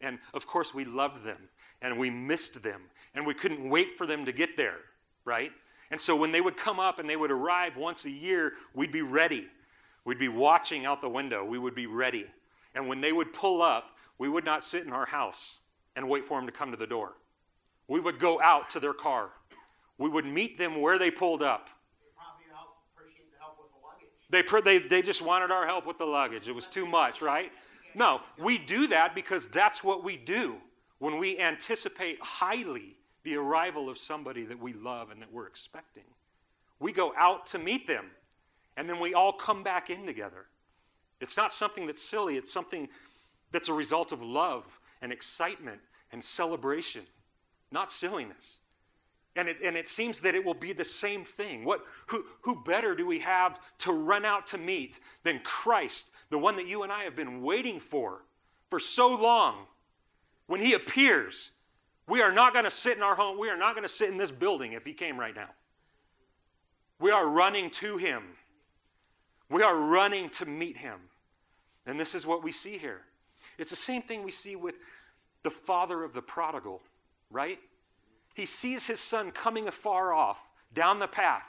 And 0.00 0.18
of 0.34 0.46
course, 0.46 0.72
we 0.72 0.84
loved 0.84 1.24
them 1.24 1.48
and 1.82 1.98
we 1.98 2.10
missed 2.10 2.62
them 2.62 2.82
and 3.14 3.26
we 3.26 3.34
couldn't 3.34 3.68
wait 3.68 3.98
for 3.98 4.06
them 4.06 4.24
to 4.24 4.32
get 4.32 4.56
there, 4.56 4.78
right? 5.24 5.52
And 5.90 6.00
so 6.00 6.14
when 6.14 6.32
they 6.32 6.40
would 6.40 6.56
come 6.56 6.78
up 6.78 6.98
and 6.98 7.10
they 7.10 7.16
would 7.16 7.30
arrive 7.30 7.76
once 7.76 8.04
a 8.04 8.10
year, 8.10 8.52
we'd 8.74 8.92
be 8.92 9.02
ready. 9.02 9.48
We'd 10.04 10.18
be 10.18 10.28
watching 10.28 10.86
out 10.86 11.00
the 11.00 11.08
window. 11.08 11.44
We 11.44 11.58
would 11.58 11.74
be 11.74 11.86
ready. 11.86 12.26
And 12.74 12.88
when 12.88 13.00
they 13.00 13.12
would 13.12 13.32
pull 13.32 13.62
up, 13.62 13.96
we 14.18 14.28
would 14.28 14.44
not 14.44 14.64
sit 14.64 14.86
in 14.86 14.92
our 14.92 15.06
house 15.06 15.58
and 15.96 16.08
wait 16.08 16.26
for 16.26 16.38
them 16.38 16.46
to 16.46 16.52
come 16.52 16.70
to 16.70 16.76
the 16.76 16.86
door. 16.86 17.14
We 17.88 18.00
would 18.00 18.18
go 18.18 18.40
out 18.40 18.70
to 18.70 18.80
their 18.80 18.92
car. 18.92 19.30
We 19.98 20.08
would 20.08 20.24
meet 20.24 20.56
them 20.56 20.80
where 20.80 20.98
they 20.98 21.10
pulled 21.10 21.42
up. 21.42 21.68
They, 21.98 22.06
probably 22.16 22.44
appreciate 22.94 23.32
the 23.32 23.38
help 23.38 23.58
with 23.58 23.70
the 23.72 24.42
luggage. 24.42 24.62
they, 24.64 24.78
they, 24.78 24.88
they 24.88 25.02
just 25.02 25.22
wanted 25.22 25.50
our 25.50 25.66
help 25.66 25.86
with 25.86 25.98
the 25.98 26.06
luggage. 26.06 26.48
It 26.48 26.54
was 26.54 26.66
too 26.66 26.86
much, 26.86 27.20
right? 27.20 27.52
No, 27.94 28.20
we 28.38 28.58
do 28.58 28.86
that 28.88 29.14
because 29.14 29.48
that's 29.48 29.82
what 29.82 30.04
we 30.04 30.16
do 30.16 30.56
when 30.98 31.18
we 31.18 31.38
anticipate 31.38 32.18
highly 32.22 32.96
the 33.24 33.36
arrival 33.36 33.88
of 33.88 33.98
somebody 33.98 34.44
that 34.44 34.58
we 34.58 34.72
love 34.72 35.10
and 35.10 35.20
that 35.20 35.32
we're 35.32 35.46
expecting. 35.46 36.04
We 36.78 36.92
go 36.92 37.12
out 37.16 37.46
to 37.48 37.58
meet 37.58 37.86
them, 37.86 38.06
and 38.76 38.88
then 38.88 38.98
we 39.00 39.14
all 39.14 39.32
come 39.32 39.62
back 39.62 39.90
in 39.90 40.06
together. 40.06 40.46
It's 41.20 41.36
not 41.36 41.52
something 41.52 41.86
that's 41.86 42.02
silly, 42.02 42.36
it's 42.36 42.52
something 42.52 42.88
that's 43.52 43.68
a 43.68 43.74
result 43.74 44.12
of 44.12 44.22
love 44.22 44.80
and 45.02 45.12
excitement 45.12 45.80
and 46.12 46.22
celebration, 46.22 47.02
not 47.70 47.90
silliness. 47.90 48.58
And 49.36 49.48
it, 49.48 49.58
and 49.62 49.76
it 49.76 49.86
seems 49.86 50.20
that 50.20 50.34
it 50.34 50.44
will 50.44 50.54
be 50.54 50.72
the 50.72 50.84
same 50.84 51.24
thing. 51.24 51.64
What, 51.64 51.84
who, 52.06 52.24
who 52.40 52.62
better 52.64 52.96
do 52.96 53.06
we 53.06 53.20
have 53.20 53.60
to 53.78 53.92
run 53.92 54.24
out 54.24 54.46
to 54.48 54.58
meet 54.58 54.98
than 55.22 55.40
Christ, 55.44 56.10
the 56.30 56.38
one 56.38 56.56
that 56.56 56.66
you 56.66 56.82
and 56.82 56.90
I 56.90 57.04
have 57.04 57.14
been 57.14 57.40
waiting 57.40 57.78
for 57.78 58.24
for 58.70 58.80
so 58.80 59.14
long? 59.14 59.66
When 60.48 60.60
he 60.60 60.74
appears, 60.74 61.52
we 62.08 62.22
are 62.22 62.32
not 62.32 62.52
going 62.52 62.64
to 62.64 62.70
sit 62.70 62.96
in 62.96 63.04
our 63.04 63.14
home. 63.14 63.38
We 63.38 63.50
are 63.50 63.56
not 63.56 63.74
going 63.74 63.84
to 63.84 63.88
sit 63.88 64.10
in 64.10 64.16
this 64.16 64.32
building 64.32 64.72
if 64.72 64.84
he 64.84 64.92
came 64.92 65.18
right 65.18 65.34
now. 65.34 65.48
We 66.98 67.12
are 67.12 67.28
running 67.28 67.70
to 67.70 67.98
him. 67.98 68.24
We 69.50 69.62
are 69.62 69.76
running 69.76 70.30
to 70.30 70.46
meet 70.46 70.76
him. 70.76 71.00
And 71.84 71.98
this 71.98 72.14
is 72.14 72.24
what 72.24 72.42
we 72.42 72.52
see 72.52 72.78
here. 72.78 73.02
It's 73.58 73.70
the 73.70 73.76
same 73.76 74.02
thing 74.02 74.22
we 74.22 74.30
see 74.30 74.56
with 74.56 74.76
the 75.42 75.50
father 75.50 76.04
of 76.04 76.14
the 76.14 76.22
prodigal, 76.22 76.80
right? 77.30 77.58
He 78.34 78.46
sees 78.46 78.86
his 78.86 79.00
son 79.00 79.32
coming 79.32 79.66
afar 79.66 80.12
off 80.12 80.40
down 80.72 81.00
the 81.00 81.08
path. 81.08 81.44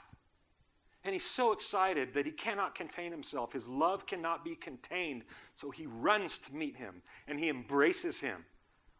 And 1.03 1.13
he's 1.13 1.25
so 1.25 1.51
excited 1.51 2.13
that 2.13 2.25
he 2.25 2.31
cannot 2.31 2.75
contain 2.75 3.11
himself. 3.11 3.53
His 3.53 3.67
love 3.67 4.05
cannot 4.05 4.43
be 4.43 4.55
contained. 4.55 5.23
So 5.53 5.71
he 5.71 5.85
runs 5.87 6.39
to 6.39 6.55
meet 6.55 6.75
him 6.75 7.01
and 7.27 7.39
he 7.39 7.49
embraces 7.49 8.19
him, 8.19 8.45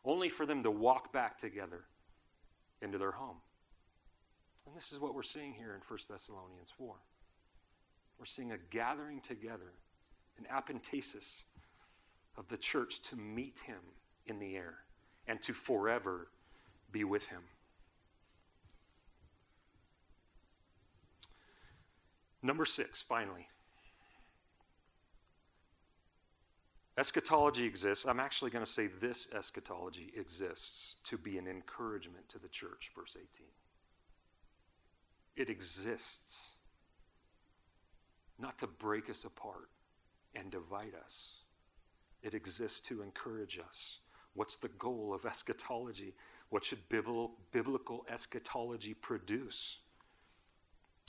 only 0.03 0.29
for 0.29 0.45
them 0.45 0.63
to 0.63 0.71
walk 0.71 1.13
back 1.13 1.37
together 1.37 1.85
into 2.81 2.97
their 2.97 3.11
home. 3.11 3.37
And 4.65 4.75
this 4.75 4.91
is 4.91 4.99
what 4.99 5.15
we're 5.15 5.23
seeing 5.23 5.53
here 5.53 5.73
in 5.75 5.81
1 5.87 5.99
Thessalonians 6.09 6.69
4. 6.77 6.95
We're 8.21 8.25
seeing 8.25 8.51
a 8.51 8.57
gathering 8.69 9.19
together, 9.19 9.73
an 10.37 10.45
apentesis 10.53 11.45
of 12.37 12.47
the 12.49 12.57
church 12.57 13.01
to 13.09 13.15
meet 13.15 13.57
him 13.65 13.79
in 14.27 14.37
the 14.37 14.55
air 14.55 14.75
and 15.25 15.41
to 15.41 15.53
forever 15.53 16.27
be 16.91 17.03
with 17.03 17.25
him. 17.25 17.41
Number 22.43 22.63
six, 22.63 23.01
finally. 23.01 23.47
Eschatology 26.99 27.65
exists. 27.65 28.05
I'm 28.05 28.19
actually 28.19 28.51
going 28.51 28.63
to 28.63 28.71
say 28.71 28.85
this 28.85 29.29
eschatology 29.33 30.13
exists 30.15 30.97
to 31.05 31.17
be 31.17 31.39
an 31.39 31.47
encouragement 31.47 32.29
to 32.29 32.37
the 32.37 32.49
church, 32.49 32.91
verse 32.95 33.17
18. 33.19 33.47
It 35.37 35.49
exists 35.49 36.57
not 38.39 38.57
to 38.59 38.67
break 38.67 39.09
us 39.09 39.23
apart 39.23 39.69
and 40.35 40.49
divide 40.51 40.93
us, 41.03 41.37
it 42.23 42.33
exists 42.33 42.79
to 42.81 43.01
encourage 43.01 43.59
us. 43.59 43.99
What's 44.33 44.55
the 44.55 44.69
goal 44.69 45.13
of 45.13 45.25
eschatology? 45.25 46.13
What 46.49 46.63
should 46.63 46.87
biblical 46.89 48.05
eschatology 48.09 48.93
produce? 48.93 49.79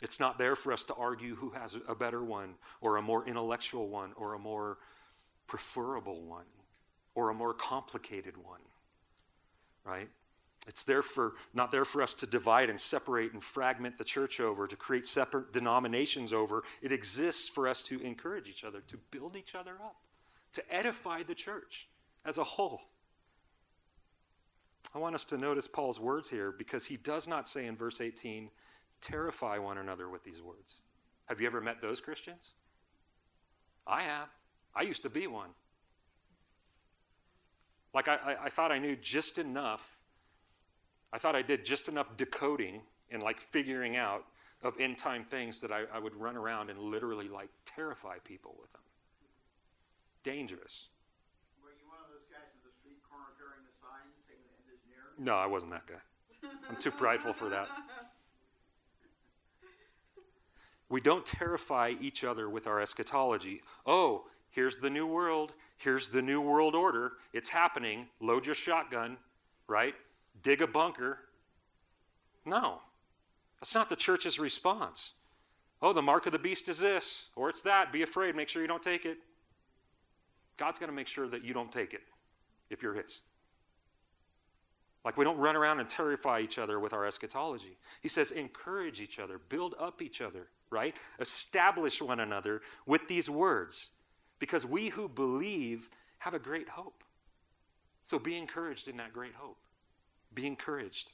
It's 0.01 0.18
not 0.18 0.39
there 0.39 0.57
for 0.57 0.73
us 0.73 0.83
to 0.85 0.95
argue 0.95 1.37
who 1.37 1.51
has 1.51 1.77
a 1.87 1.95
better 1.95 2.25
one, 2.25 2.55
or 2.81 2.97
a 2.97 3.03
more 3.03 3.27
intellectual 3.27 3.89
one, 3.89 4.12
or 4.16 4.35
a 4.35 4.39
more 4.39 4.79
preferable 5.47 6.23
one, 6.25 6.47
or 7.14 7.31
a 7.31 7.35
more 7.35 7.55
complicated 7.55 8.37
one. 8.37 8.61
Right? 9.85 10.09
It's 10.67 10.85
there 10.85 11.03
for 11.03 11.33
not 11.53 11.73
there 11.73 11.85
for 11.85 12.03
us 12.03 12.15
to 12.15 12.27
divide 12.27 12.71
and 12.71 12.79
separate 12.79 13.33
and 13.33 13.43
fragment 13.43 13.99
the 13.99 14.05
church 14.05 14.39
over, 14.39 14.67
to 14.67 14.77
create 14.77 15.07
separate 15.07 15.53
denominations 15.53 16.33
over. 16.33 16.63
It 16.81 16.93
exists 16.93 17.49
for 17.49 17.67
us 17.67 17.83
to 17.83 18.01
encourage 18.01 18.49
each 18.49 18.63
other, 18.63 18.81
to 18.87 18.97
build 19.11 19.35
each 19.35 19.55
other 19.55 19.73
up, 19.83 19.97
to 20.53 20.75
edify 20.75 21.25
the 21.25 21.35
church 21.35 21.89
as 22.25 22.39
a 22.39 22.45
whole. 22.45 22.83
I 24.95 24.99
want 24.99 25.15
us 25.15 25.25
to 25.25 25.37
notice 25.37 25.67
Paul's 25.67 25.99
words 25.99 26.29
here 26.29 26.53
because 26.53 26.87
he 26.87 26.97
does 26.97 27.27
not 27.27 27.49
say 27.49 27.67
in 27.67 27.77
verse 27.77 28.01
18, 28.01 28.51
terrify 29.01 29.59
one 29.59 29.79
another 29.79 30.09
with 30.09 30.23
these 30.23 30.43
words. 30.43 30.75
Have 31.27 31.41
you 31.41 31.47
ever 31.47 31.61
met 31.61 31.81
those 31.81 32.01
Christians? 32.01 32.51
I 33.87 34.03
have. 34.03 34.29
I 34.75 34.83
used 34.83 35.03
to 35.03 35.11
be 35.11 35.27
one. 35.27 35.51
Like, 37.95 38.09
I, 38.09 38.17
I, 38.17 38.45
I 38.45 38.49
thought 38.49 38.71
I 38.71 38.79
knew 38.79 38.97
just 38.97 39.39
enough. 39.39 39.83
I 41.13 41.19
thought 41.19 41.37
I 41.37 41.43
did 41.43 41.65
just 41.65 41.89
enough 41.89 42.17
decoding 42.17 42.81
and 43.11 43.23
like 43.23 43.41
figuring 43.41 43.97
out 43.97 44.25
of 44.63 44.79
end 44.81 44.97
time 44.97 45.25
things 45.25 45.61
that 45.61 45.73
I, 45.73 45.83
I 45.93 45.99
would 45.99 46.15
run 46.15 46.37
around 46.37 46.71
and 46.71 46.79
literally 46.79 47.29
like 47.29 47.51
terrify 47.65 48.17
people 48.25 48.57
with 48.61 48.73
them. 48.73 48.83
Dangerous. 50.23 50.89
Were 51.63 51.71
you 51.71 51.89
one 51.89 51.99
of 51.99 52.11
those 52.13 52.27
guys 52.31 52.49
at 52.55 52.63
the 52.65 52.73
street 52.81 53.03
corner 53.09 53.27
carrying 53.37 53.65
the 53.67 53.73
sign 53.73 54.07
saying 54.27 54.41
the 54.41 54.55
end 54.57 54.73
is 54.73 54.81
near? 54.89 55.25
No, 55.25 55.35
I 55.35 55.47
wasn't 55.47 55.73
that 55.73 55.87
guy. 55.87 56.01
I'm 56.69 56.77
too 56.77 56.91
prideful 56.91 57.33
for 57.33 57.49
that. 57.51 57.69
We 60.89 61.01
don't 61.01 61.25
terrify 61.25 61.95
each 62.01 62.23
other 62.23 62.51
with 62.51 62.67
our 62.67 62.81
eschatology. 62.81 63.63
Oh, 63.87 64.25
here's 64.51 64.77
the 64.77 64.91
new 64.91 65.07
world. 65.07 65.55
Here's 65.79 66.11
the 66.11 66.21
new 66.21 66.41
world 66.41 66.75
order. 66.75 67.13
It's 67.33 67.49
happening. 67.49 68.07
Load 68.21 68.45
your 68.45 68.55
shotgun, 68.55 69.17
right? 69.67 69.95
Dig 70.41 70.62
a 70.62 70.66
bunker. 70.66 71.18
No, 72.45 72.80
that's 73.61 73.74
not 73.74 73.91
the 73.91 73.97
church's 73.97 74.39
response. 74.39 75.12
Oh, 75.80 75.93
the 75.93 76.03
mark 76.03 76.26
of 76.26 76.33
the 76.33 76.39
beast 76.39 76.68
is 76.68 76.78
this, 76.78 77.28
or 77.35 77.49
it's 77.49 77.62
that. 77.62 77.93
Be 77.93 78.03
afraid. 78.03 78.37
Make 78.37 78.49
sure 78.49 78.62
you 78.62 78.68
don't 78.68 78.83
take 78.83 79.05
it. 79.05 79.18
God's 80.57 80.78
going 80.78 80.91
to 80.91 80.95
make 80.95 81.09
sure 81.09 81.28
that 81.28 81.45
you 81.45 81.55
don't 81.55 81.72
take 81.72 81.93
it 81.93 82.03
if 82.70 82.83
you're 82.83 82.95
His. 82.95 83.20
Like 85.05 85.16
we 85.16 85.24
don't 85.24 85.39
run 85.39 85.57
around 85.57 85.80
and 85.80 85.89
terrify 85.89 86.41
each 86.41 86.59
other 86.59 86.78
with 86.78 86.93
our 86.93 87.05
eschatology. 87.05 87.76
He 88.01 88.09
says, 88.09 88.30
encourage 88.30 89.01
each 89.01 89.18
other, 89.18 89.39
build 89.49 89.74
up 89.80 90.01
each 90.01 90.20
other 90.20 90.47
right? 90.72 90.97
Establish 91.20 92.03
one 92.03 92.18
another 92.18 92.62
with 92.87 93.07
these 93.07 93.30
words 93.30 93.89
because 94.41 94.66
we 94.66 94.89
who 94.89 95.09
believe 95.09 95.89
have 96.18 96.35
a 96.35 96.39
great 96.39 96.68
hope. 96.70 97.05
So 98.03 98.18
be 98.18 98.37
encouraged 98.37 98.89
in 98.89 98.97
that 98.97 99.12
great 99.12 99.35
hope. 99.35 99.59
Be 100.35 100.47
encouraged 100.47 101.12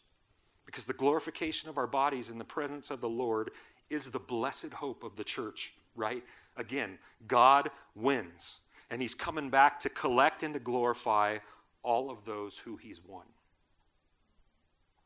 because 0.67 0.85
the 0.85 0.93
glorification 0.93 1.69
of 1.69 1.79
our 1.79 1.87
bodies 1.87 2.31
in 2.31 2.39
the 2.39 2.45
presence 2.45 2.91
of 2.91 3.01
the 3.01 3.09
Lord 3.09 3.51
is 3.91 4.11
the 4.11 4.19
blessed 4.19 4.73
hope 4.73 5.03
of 5.03 5.17
the 5.17 5.25
church, 5.25 5.73
right? 5.97 6.23
Again, 6.57 6.99
God 7.27 7.71
wins, 7.95 8.59
and 8.91 9.01
He's 9.01 9.15
coming 9.15 9.49
back 9.49 9.81
to 9.81 9.89
collect 9.89 10.43
and 10.43 10.53
to 10.55 10.61
glorify 10.61 11.39
all 11.83 12.11
of 12.11 12.25
those 12.25 12.59
who 12.59 12.77
He's 12.77 13.01
won. 13.03 13.25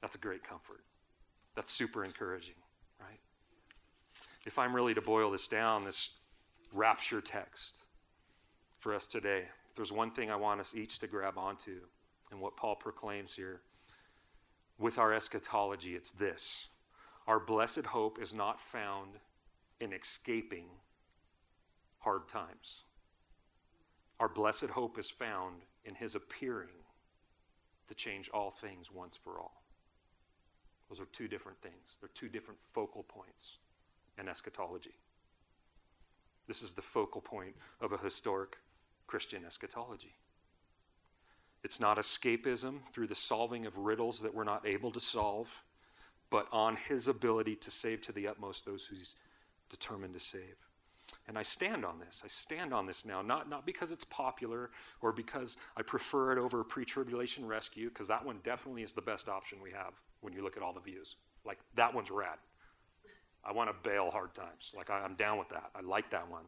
That's 0.00 0.16
a 0.16 0.18
great 0.18 0.42
comfort. 0.42 0.80
That's 1.54 1.70
super 1.70 2.04
encouraging 2.04 2.54
right? 3.02 3.20
if 4.44 4.58
I'm 4.58 4.74
really 4.74 4.94
to 4.94 5.00
boil 5.00 5.30
this 5.30 5.48
down, 5.48 5.84
this 5.84 6.10
rapture 6.72 7.20
text 7.20 7.84
for 8.80 8.94
us 8.94 9.06
today, 9.06 9.44
if 9.70 9.76
there's 9.76 9.92
one 9.92 10.10
thing 10.10 10.30
I 10.30 10.36
want 10.36 10.60
us 10.60 10.74
each 10.74 10.98
to 11.00 11.06
grab 11.06 11.38
onto 11.38 11.80
and 12.30 12.40
what 12.40 12.56
Paul 12.56 12.76
proclaims 12.76 13.34
here 13.34 13.60
with 14.82 14.98
our 14.98 15.14
eschatology, 15.14 15.94
it's 15.94 16.12
this. 16.12 16.68
Our 17.28 17.38
blessed 17.38 17.86
hope 17.86 18.20
is 18.20 18.34
not 18.34 18.60
found 18.60 19.12
in 19.80 19.92
escaping 19.92 20.66
hard 21.98 22.28
times. 22.28 22.82
Our 24.18 24.28
blessed 24.28 24.66
hope 24.66 24.98
is 24.98 25.08
found 25.08 25.62
in 25.84 25.94
his 25.94 26.16
appearing 26.16 26.74
to 27.88 27.94
change 27.94 28.28
all 28.34 28.50
things 28.50 28.90
once 28.92 29.16
for 29.16 29.38
all. 29.38 29.62
Those 30.90 31.00
are 31.00 31.06
two 31.06 31.28
different 31.28 31.60
things, 31.62 31.98
they're 32.00 32.10
two 32.14 32.28
different 32.28 32.60
focal 32.72 33.04
points 33.04 33.58
in 34.18 34.28
eschatology. 34.28 34.94
This 36.48 36.60
is 36.62 36.72
the 36.72 36.82
focal 36.82 37.20
point 37.20 37.54
of 37.80 37.92
a 37.92 37.98
historic 37.98 38.58
Christian 39.06 39.44
eschatology. 39.44 40.16
It's 41.64 41.78
not 41.78 41.98
escapism 41.98 42.80
through 42.92 43.06
the 43.06 43.14
solving 43.14 43.66
of 43.66 43.78
riddles 43.78 44.20
that 44.20 44.34
we're 44.34 44.44
not 44.44 44.66
able 44.66 44.90
to 44.90 45.00
solve, 45.00 45.48
but 46.30 46.46
on 46.52 46.76
his 46.76 47.08
ability 47.08 47.56
to 47.56 47.70
save 47.70 48.02
to 48.02 48.12
the 48.12 48.26
utmost 48.26 48.64
those 48.64 48.84
who's 48.84 49.16
determined 49.68 50.14
to 50.14 50.20
save. 50.20 50.56
And 51.28 51.38
I 51.38 51.42
stand 51.42 51.84
on 51.84 51.98
this. 51.98 52.22
I 52.24 52.28
stand 52.28 52.72
on 52.74 52.86
this 52.86 53.04
now, 53.04 53.22
not, 53.22 53.48
not 53.48 53.66
because 53.66 53.92
it's 53.92 54.04
popular 54.04 54.70
or 55.02 55.12
because 55.12 55.56
I 55.76 55.82
prefer 55.82 56.32
it 56.32 56.38
over 56.38 56.64
pre 56.64 56.84
tribulation 56.84 57.46
rescue, 57.46 57.88
because 57.88 58.08
that 58.08 58.24
one 58.24 58.38
definitely 58.42 58.82
is 58.82 58.92
the 58.92 59.02
best 59.02 59.28
option 59.28 59.58
we 59.62 59.70
have 59.70 59.92
when 60.20 60.32
you 60.32 60.42
look 60.42 60.56
at 60.56 60.62
all 60.62 60.72
the 60.72 60.80
views. 60.80 61.16
Like, 61.44 61.58
that 61.74 61.94
one's 61.94 62.10
rad. 62.10 62.38
I 63.44 63.52
want 63.52 63.70
to 63.70 63.88
bail 63.88 64.10
hard 64.10 64.34
times. 64.34 64.72
Like, 64.76 64.90
I, 64.90 65.00
I'm 65.00 65.14
down 65.14 65.38
with 65.38 65.48
that. 65.50 65.70
I 65.74 65.80
like 65.80 66.10
that 66.10 66.28
one. 66.30 66.44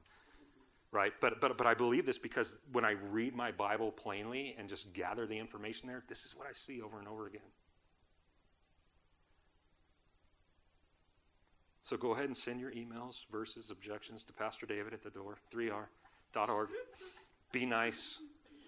Right? 0.94 1.12
But, 1.20 1.40
but, 1.40 1.58
but 1.58 1.66
I 1.66 1.74
believe 1.74 2.06
this 2.06 2.18
because 2.18 2.60
when 2.70 2.84
I 2.84 2.92
read 3.10 3.34
my 3.34 3.50
Bible 3.50 3.90
plainly 3.90 4.54
and 4.56 4.68
just 4.68 4.92
gather 4.92 5.26
the 5.26 5.36
information 5.36 5.88
there, 5.88 6.04
this 6.08 6.24
is 6.24 6.36
what 6.36 6.46
I 6.48 6.52
see 6.52 6.80
over 6.80 7.00
and 7.00 7.08
over 7.08 7.26
again. 7.26 7.42
So 11.82 11.96
go 11.96 12.12
ahead 12.12 12.26
and 12.26 12.36
send 12.36 12.60
your 12.60 12.70
emails, 12.70 13.26
verses, 13.30 13.72
objections 13.72 14.22
to 14.26 14.32
Pastor 14.32 14.66
David 14.66 14.94
at 14.94 15.02
the 15.02 15.10
door, 15.10 15.36
3r.org. 15.52 16.68
Be 17.50 17.66
nice. 17.66 18.20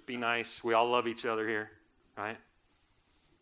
Be 0.04 0.16
nice. 0.16 0.64
We 0.64 0.74
all 0.74 0.88
love 0.90 1.06
each 1.06 1.24
other 1.24 1.46
here, 1.46 1.70
right? 2.18 2.36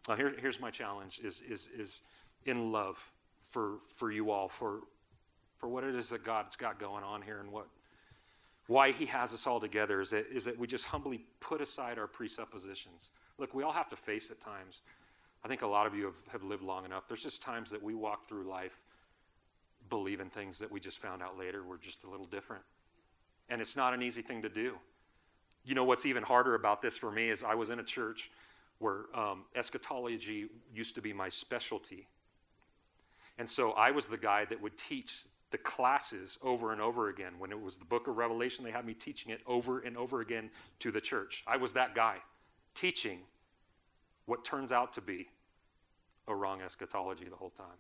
Now 0.09 0.17
here, 0.17 0.35
here's 0.39 0.61
my 0.61 0.71
challenge 0.71 1.21
is, 1.25 1.43
is, 1.49 1.71
is 1.75 2.03
in 2.45 2.71
love 2.71 3.03
for, 3.49 3.79
for 3.95 4.13
you 4.13 4.31
all, 4.31 4.49
for, 4.49 4.81
for 5.57 5.71
what 5.71 5.85
it 5.85 5.95
is 5.95 6.11
that 6.11 6.23
God's 6.23 6.55
got 6.55 6.79
going 6.79 7.03
on 7.03 7.23
here 7.23 7.41
and 7.41 7.51
what 7.51 7.67
why 8.67 8.93
he 8.93 9.07
has 9.07 9.33
us 9.35 9.47
all 9.47 9.61
together 9.61 10.01
is 10.01 10.11
that, 10.11 10.27
is 10.33 10.45
that 10.47 10.59
we 10.59 10.67
just 10.67 10.87
humbly 10.87 11.21
put 11.41 11.61
aside 11.61 11.99
our 11.99 12.07
presuppositions. 12.07 13.11
Look, 13.39 13.55
we 13.55 13.63
all 13.63 13.73
have 13.73 13.89
to 13.91 13.97
face 13.97 14.31
at 14.31 14.41
times. 14.41 14.81
I 15.45 15.49
think 15.49 15.63
a 15.63 15.67
lot 15.67 15.87
of 15.87 15.95
you 15.95 16.07
have, 16.07 16.15
have 16.33 16.43
lived 16.43 16.63
long 16.63 16.85
enough. 16.85 17.07
There's 17.07 17.23
just 17.23 17.43
times 17.43 17.71
that 17.71 17.83
we 17.83 17.95
walk 17.95 18.27
through 18.27 18.45
life 18.49 18.81
believing 19.91 20.31
things 20.31 20.59
that 20.59 20.71
we 20.71 20.81
just 20.81 20.99
found 20.99 21.23
out 21.23 21.39
later 21.39 21.63
were 21.63 21.77
just 21.77 22.05
a 22.05 22.11
little 22.11 22.27
different. 22.27 22.63
And 23.51 23.61
it's 23.61 23.77
not 23.77 23.93
an 23.93 24.03
easy 24.03 24.23
thing 24.23 24.41
to 24.43 24.49
do. 24.49 24.75
You 25.65 25.75
know 25.75 25.85
what's 25.85 26.07
even 26.07 26.23
harder 26.23 26.55
about 26.55 26.81
this 26.81 26.97
for 26.97 27.11
me 27.11 27.29
is 27.29 27.43
I 27.43 27.55
was 27.55 27.71
in 27.71 27.79
a 27.81 27.85
church 27.85 28.31
where 28.79 29.05
um, 29.15 29.45
eschatology 29.55 30.49
used 30.75 30.95
to 30.95 31.03
be 31.03 31.13
my 31.13 31.29
specialty. 31.29 32.09
And 33.39 33.49
so 33.49 33.73
I 33.73 33.91
was 33.91 34.07
the 34.07 34.17
guy 34.17 34.45
that 34.47 34.61
would 34.61 34.77
teach 34.77 35.25
the 35.55 35.59
classes 35.59 36.37
over 36.43 36.73
and 36.73 36.81
over 36.81 37.11
again. 37.11 37.33
When 37.39 37.53
it 37.53 37.63
was 37.63 37.77
the 37.77 37.85
book 37.85 38.09
of 38.09 38.17
Revelation, 38.17 38.65
they 38.65 38.73
had 38.73 38.85
me 38.85 38.93
teaching 38.93 39.31
it 39.31 39.41
over 39.47 39.79
and 39.79 39.97
over 39.97 40.21
again 40.21 40.51
to 40.81 40.91
the 40.91 41.01
church. 41.01 41.45
I 41.47 41.57
was 41.57 41.73
that 41.75 41.95
guy 41.95 42.17
teaching 42.75 43.21
what 44.27 44.45
turns 44.45 44.73
out 44.73 44.93
to 44.95 45.01
be 45.01 45.29
a 46.27 46.35
wrong 46.35 46.61
eschatology 46.61 47.27
the 47.31 47.37
whole 47.37 47.51
time. 47.51 47.79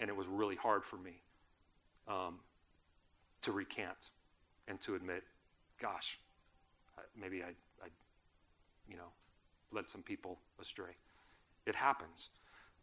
And 0.00 0.10
it 0.10 0.16
was 0.16 0.26
really 0.26 0.56
hard 0.56 0.84
for 0.84 0.96
me 0.96 1.22
um, 2.08 2.40
to 3.42 3.52
recant 3.52 4.10
and 4.66 4.80
to 4.80 4.96
admit, 4.96 5.22
gosh, 5.80 6.18
maybe 7.16 7.44
I, 7.44 7.50
I, 7.84 7.88
you 8.88 8.96
know, 8.96 9.12
led 9.70 9.88
some 9.88 10.02
people 10.02 10.40
astray. 10.60 10.96
It 11.66 11.76
happens. 11.76 12.30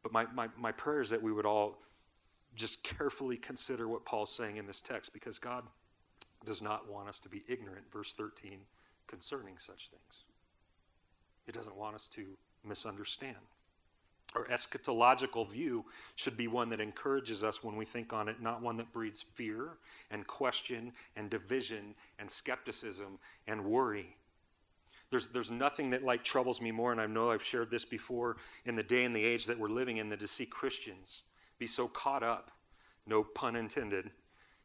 But 0.01 0.13
my, 0.13 0.27
my, 0.33 0.47
my 0.57 0.71
prayer 0.71 1.01
is 1.01 1.09
that 1.09 1.21
we 1.21 1.33
would 1.33 1.45
all 1.45 1.81
just 2.55 2.83
carefully 2.83 3.37
consider 3.37 3.87
what 3.87 4.05
Paul's 4.05 4.31
saying 4.31 4.57
in 4.57 4.65
this 4.65 4.81
text 4.81 5.13
because 5.13 5.39
God 5.39 5.63
does 6.45 6.61
not 6.61 6.89
want 6.89 7.09
us 7.09 7.19
to 7.19 7.29
be 7.29 7.43
ignorant, 7.47 7.91
verse 7.91 8.13
13, 8.13 8.59
concerning 9.07 9.57
such 9.57 9.89
things. 9.89 10.23
He 11.45 11.51
doesn't 11.51 11.75
want 11.75 11.95
us 11.95 12.07
to 12.09 12.25
misunderstand. 12.63 13.37
Our 14.35 14.45
eschatological 14.45 15.49
view 15.49 15.85
should 16.15 16.37
be 16.37 16.47
one 16.47 16.69
that 16.69 16.79
encourages 16.79 17.43
us 17.43 17.63
when 17.63 17.75
we 17.75 17.85
think 17.85 18.13
on 18.13 18.27
it, 18.27 18.41
not 18.41 18.61
one 18.61 18.77
that 18.77 18.93
breeds 18.93 19.21
fear 19.21 19.77
and 20.11 20.25
question 20.27 20.91
and 21.15 21.29
division 21.29 21.95
and 22.19 22.29
skepticism 22.29 23.17
and 23.47 23.65
worry. 23.65 24.15
There's, 25.09 25.29
there's 25.29 25.49
nothing 25.49 25.89
that 25.89 26.03
like 26.03 26.23
troubles 26.23 26.61
me 26.61 26.71
more, 26.71 26.91
and 26.91 27.01
I 27.01 27.07
know 27.07 27.31
I've 27.31 27.43
shared 27.43 27.71
this 27.71 27.85
before 27.85 28.37
in 28.65 28.75
the 28.75 28.83
day 28.83 29.03
and 29.03 29.15
the 29.15 29.25
age 29.25 29.47
that 29.47 29.57
we're 29.57 29.69
living 29.69 29.97
in, 29.97 30.09
than 30.09 30.19
to 30.19 30.27
see 30.27 30.45
Christians 30.45 31.23
be 31.59 31.67
so 31.67 31.87
caught 31.87 32.23
up, 32.23 32.51
no 33.05 33.23
pun 33.23 33.55
intended, 33.55 34.09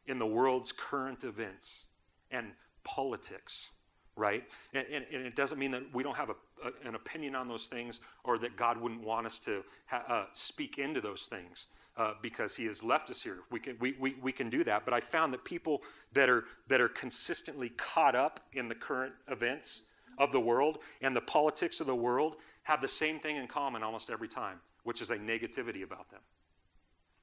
in 0.07 0.19
the 0.19 0.25
world's 0.25 0.71
current 0.71 1.23
events 1.23 1.85
and 2.31 2.51
politics 2.83 3.69
right? 4.15 4.43
And, 4.73 4.85
and, 4.91 5.05
and, 5.13 5.25
it 5.25 5.35
doesn't 5.35 5.59
mean 5.59 5.71
that 5.71 5.83
we 5.93 6.03
don't 6.03 6.15
have 6.15 6.29
a, 6.29 6.35
a, 6.63 6.87
an 6.87 6.95
opinion 6.95 7.35
on 7.35 7.47
those 7.47 7.67
things 7.67 7.99
or 8.23 8.37
that 8.37 8.55
God 8.55 8.79
wouldn't 8.79 9.01
want 9.01 9.25
us 9.25 9.39
to 9.39 9.63
ha, 9.87 10.03
uh, 10.07 10.25
speak 10.31 10.77
into 10.77 11.01
those 11.01 11.23
things 11.23 11.67
uh, 11.97 12.13
because 12.21 12.55
He 12.55 12.65
has 12.65 12.83
left 12.83 13.09
us 13.09 13.21
here. 13.21 13.39
We 13.51 13.59
can, 13.59 13.77
we, 13.79 13.95
we, 13.99 14.15
we 14.21 14.31
can 14.31 14.49
do 14.49 14.63
that. 14.63 14.85
But 14.85 14.93
I 14.93 15.01
found 15.01 15.33
that 15.33 15.43
people 15.43 15.83
that 16.13 16.29
are, 16.29 16.45
that 16.67 16.79
are 16.79 16.89
consistently 16.89 17.69
caught 17.69 18.15
up 18.15 18.39
in 18.53 18.69
the 18.69 18.75
current 18.75 19.13
events 19.29 19.81
of 20.17 20.31
the 20.31 20.39
world 20.39 20.79
and 21.01 21.15
the 21.15 21.21
politics 21.21 21.81
of 21.81 21.87
the 21.87 21.95
world 21.95 22.37
have 22.63 22.81
the 22.81 22.87
same 22.87 23.19
thing 23.19 23.35
in 23.35 23.47
common 23.47 23.83
almost 23.83 24.09
every 24.09 24.29
time, 24.29 24.59
which 24.83 25.01
is 25.01 25.11
a 25.11 25.17
negativity 25.17 25.83
about 25.83 26.09
them. 26.09 26.21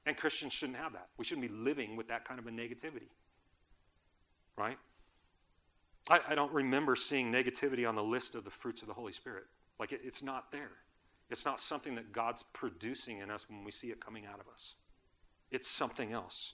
And 0.05 0.17
Christians 0.17 0.53
shouldn't 0.53 0.77
have 0.77 0.93
that. 0.93 1.07
We 1.17 1.25
shouldn't 1.25 1.47
be 1.47 1.53
living 1.53 1.95
with 1.95 2.07
that 2.09 2.25
kind 2.25 2.39
of 2.39 2.47
a 2.47 2.51
negativity. 2.51 3.09
Right? 4.57 4.77
I, 6.09 6.19
I, 6.29 6.35
don't 6.35 6.51
remember 6.51 6.95
seeing 6.95 7.31
negativity 7.31 7.87
on 7.87 7.95
the 7.95 8.03
list 8.03 8.35
of 8.35 8.43
the 8.43 8.49
fruits 8.49 8.81
of 8.81 8.87
the 8.87 8.93
Holy 8.93 9.13
Spirit. 9.13 9.45
Like 9.79 9.93
it, 9.93 10.01
it's 10.03 10.21
not 10.21 10.51
there. 10.51 10.71
It's 11.29 11.45
not 11.45 11.59
something 11.59 11.95
that 11.95 12.11
God's 12.11 12.43
producing 12.53 13.19
in 13.19 13.31
us 13.31 13.49
when 13.49 13.63
we 13.63 13.71
see 13.71 13.87
it 13.87 14.03
coming 14.03 14.25
out 14.25 14.39
of 14.39 14.47
us. 14.53 14.75
It's 15.51 15.67
something 15.67 16.11
else. 16.11 16.53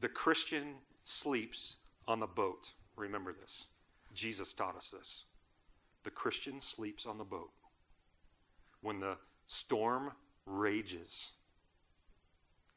The 0.00 0.08
Christian 0.08 0.76
sleeps 1.04 1.76
on 2.08 2.20
the 2.20 2.26
boat. 2.26 2.72
Remember 2.96 3.32
this. 3.32 3.66
Jesus 4.14 4.54
taught 4.54 4.76
us 4.76 4.92
this. 4.96 5.24
The 6.02 6.10
Christian 6.10 6.60
sleeps 6.60 7.06
on 7.06 7.18
the 7.18 7.24
boat. 7.24 7.50
When 8.80 9.00
the 9.00 9.16
storm 9.46 10.12
rages 10.46 11.30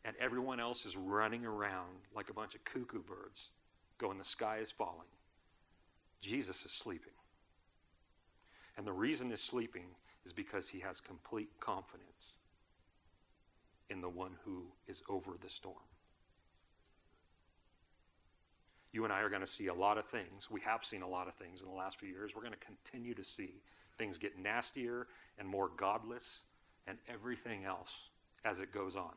and 0.06 0.16
everyone 0.20 0.60
else 0.60 0.86
is 0.86 0.98
running 0.98 1.46
around 1.46 1.96
like 2.16 2.30
a 2.30 2.34
bunch 2.34 2.56
of 2.56 2.64
cuckoo 2.64 3.02
birds, 3.02 3.50
going, 3.98 4.18
the 4.18 4.26
sky 4.26 4.58
is 4.58 4.72
falling 4.72 5.08
Jesus 6.24 6.64
is 6.64 6.72
sleeping. 6.72 7.12
And 8.78 8.88
the 8.88 8.94
reason 8.94 9.30
he's 9.30 9.42
sleeping 9.42 9.86
is 10.26 10.32
because 10.32 10.70
he 10.70 10.80
has 10.80 11.02
complete 11.02 11.50
confidence 11.60 12.38
in 13.90 14.00
the 14.00 14.10
one 14.10 14.32
who 14.46 14.64
is 14.88 15.04
over 15.10 15.32
the 15.40 15.50
storm. 15.50 15.76
You 18.94 19.04
and 19.04 19.12
I 19.12 19.20
are 19.20 19.30
going 19.30 19.42
to 19.42 19.48
see 19.48 19.68
a 19.68 19.74
lot 19.74 19.98
of 19.98 20.06
things. 20.06 20.50
We 20.50 20.62
have 20.62 20.86
seen 20.86 21.02
a 21.02 21.08
lot 21.08 21.28
of 21.28 21.34
things 21.36 21.62
in 21.62 21.68
the 21.68 21.76
last 21.76 22.00
few 22.00 22.10
years. 22.10 22.32
We're 22.34 22.42
going 22.42 22.54
to 22.54 22.66
continue 22.66 23.14
to 23.16 23.24
see 23.24 23.62
things 23.98 24.18
get 24.18 24.40
nastier 24.40 25.08
and 25.38 25.48
more 25.48 25.72
godless 25.76 26.44
and 26.88 26.98
everything 27.12 27.66
else 27.66 28.10
as 28.46 28.60
it 28.60 28.72
goes 28.72 28.96
on. 28.96 29.14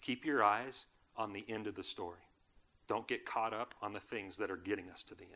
Keep 0.00 0.24
your 0.24 0.42
eyes 0.42 0.86
on 1.16 1.32
the 1.32 1.44
end 1.48 1.66
of 1.66 1.74
the 1.74 1.82
story. 1.82 2.20
Don't 2.86 3.06
get 3.06 3.26
caught 3.26 3.52
up 3.52 3.74
on 3.82 3.92
the 3.92 4.00
things 4.00 4.36
that 4.38 4.50
are 4.50 4.56
getting 4.56 4.88
us 4.90 5.02
to 5.04 5.14
the 5.14 5.24
end. 5.24 5.34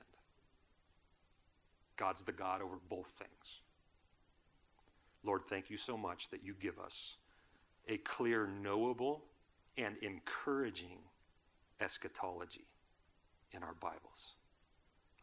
God's 1.96 2.24
the 2.24 2.32
God 2.32 2.62
over 2.62 2.76
both 2.88 3.12
things. 3.18 3.60
Lord, 5.24 5.42
thank 5.48 5.70
you 5.70 5.76
so 5.76 5.96
much 5.96 6.30
that 6.30 6.42
you 6.42 6.54
give 6.58 6.78
us 6.78 7.16
a 7.88 7.98
clear, 7.98 8.46
knowable, 8.46 9.24
and 9.76 9.96
encouraging 10.02 10.98
eschatology 11.80 12.66
in 13.52 13.62
our 13.62 13.74
Bibles. 13.80 14.34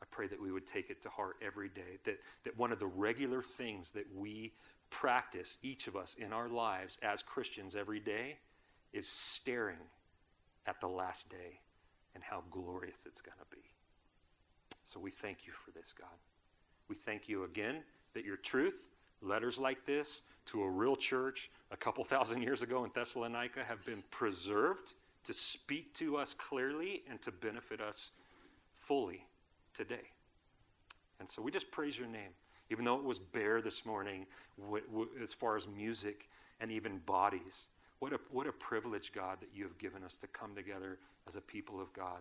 I 0.02 0.06
pray 0.12 0.28
that 0.28 0.42
we 0.42 0.52
would 0.52 0.66
take 0.66 0.90
it 0.90 1.02
to 1.02 1.10
heart 1.10 1.36
every 1.46 1.70
day, 1.70 1.98
that, 2.06 2.20
that 2.44 2.58
one 2.58 2.72
of 2.72 2.80
the 2.80 2.88
regular 2.88 3.42
things 3.42 3.92
that 3.92 4.06
we 4.16 4.54
practice, 4.90 5.58
each 5.62 5.88
of 5.88 5.96
us 5.96 6.16
in 6.18 6.32
our 6.32 6.48
lives 6.48 6.98
as 7.02 7.22
Christians 7.22 7.76
every 7.76 8.00
day, 8.00 8.38
is 8.94 9.08
staring 9.08 9.78
at 10.66 10.80
the 10.82 10.88
last 10.88 11.30
day 11.30 11.60
and 12.16 12.24
how 12.24 12.44
glorious 12.52 13.06
it's 13.06 13.22
going 13.22 13.38
to 13.38 13.56
be. 13.56 13.64
So 14.84 15.00
we 15.00 15.12
thank 15.12 15.46
you 15.46 15.54
for 15.54 15.72
this, 15.72 15.94
God. 15.98 16.10
We 16.88 16.96
thank 16.96 17.30
you 17.30 17.44
again 17.44 17.84
that 18.14 18.26
your 18.26 18.38
truth, 18.38 18.88
letters 19.22 19.58
like 19.58 19.86
this 19.86 20.24
to 20.48 20.64
a 20.64 20.70
real 20.70 20.96
church 20.96 21.52
a 21.72 21.78
couple 21.78 22.04
thousand 22.04 22.42
years 22.42 22.62
ago 22.62 22.84
in 22.84 22.92
Thessalonica, 22.94 23.64
have 23.64 23.86
been 23.86 24.04
preserved 24.10 24.94
to 25.26 25.34
speak 25.34 25.94
to 25.96 26.18
us 26.18 26.34
clearly 26.34 27.04
and 27.10 27.22
to 27.22 27.32
benefit 27.32 27.82
us 27.82 28.12
fully 28.74 29.26
today. 29.74 30.10
And 31.20 31.30
so 31.30 31.42
we 31.42 31.52
just 31.52 31.70
praise 31.70 31.98
your 31.98 32.08
name. 32.08 32.32
Even 32.72 32.86
though 32.86 32.96
it 32.96 33.04
was 33.04 33.20
bare 33.20 33.62
this 33.62 33.86
morning 33.86 34.26
w- 34.60 34.86
w- 34.88 35.10
as 35.22 35.34
far 35.34 35.56
as 35.56 35.68
music 35.68 36.30
and 36.60 36.72
even 36.72 37.00
bodies, 37.00 37.68
what 38.00 38.14
a, 38.14 38.20
what 38.32 38.48
a 38.48 38.52
privilege, 38.52 39.12
God, 39.14 39.40
that 39.42 39.50
you 39.54 39.64
have 39.64 39.78
given 39.78 40.04
us 40.04 40.18
to 40.18 40.28
come 40.28 40.56
together 40.56 40.98
as 41.28 41.36
a 41.36 41.42
people 41.42 41.82
of 41.82 41.92
God 41.94 42.20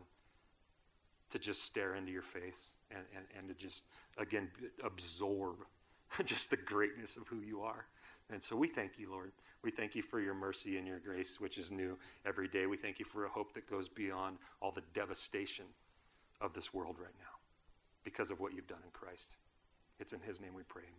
to 1.30 1.38
just 1.38 1.62
stare 1.62 1.94
into 1.94 2.10
your 2.10 2.22
face 2.22 2.72
and, 2.90 3.02
and, 3.14 3.24
and 3.36 3.48
to 3.48 3.54
just, 3.54 3.84
again, 4.16 4.48
absorb 4.84 5.56
just 6.24 6.50
the 6.50 6.56
greatness 6.56 7.16
of 7.16 7.26
who 7.28 7.40
you 7.40 7.60
are. 7.60 7.86
And 8.30 8.42
so 8.42 8.56
we 8.56 8.68
thank 8.68 8.92
you, 8.98 9.10
Lord. 9.10 9.32
We 9.62 9.70
thank 9.70 9.94
you 9.94 10.02
for 10.02 10.20
your 10.20 10.34
mercy 10.34 10.78
and 10.78 10.86
your 10.86 11.00
grace, 11.00 11.40
which 11.40 11.58
is 11.58 11.70
new 11.70 11.98
every 12.26 12.48
day. 12.48 12.66
We 12.66 12.76
thank 12.76 12.98
you 12.98 13.04
for 13.04 13.24
a 13.24 13.28
hope 13.28 13.54
that 13.54 13.68
goes 13.68 13.88
beyond 13.88 14.38
all 14.60 14.70
the 14.70 14.82
devastation 14.94 15.64
of 16.40 16.52
this 16.54 16.72
world 16.72 16.96
right 16.98 17.14
now 17.18 17.38
because 18.04 18.30
of 18.30 18.40
what 18.40 18.54
you've 18.54 18.68
done 18.68 18.78
in 18.84 18.90
Christ. 18.92 19.36
It's 19.98 20.12
in 20.12 20.20
his 20.20 20.40
name 20.40 20.54
we 20.54 20.62
pray. 20.62 20.84
Amen. 20.84 20.94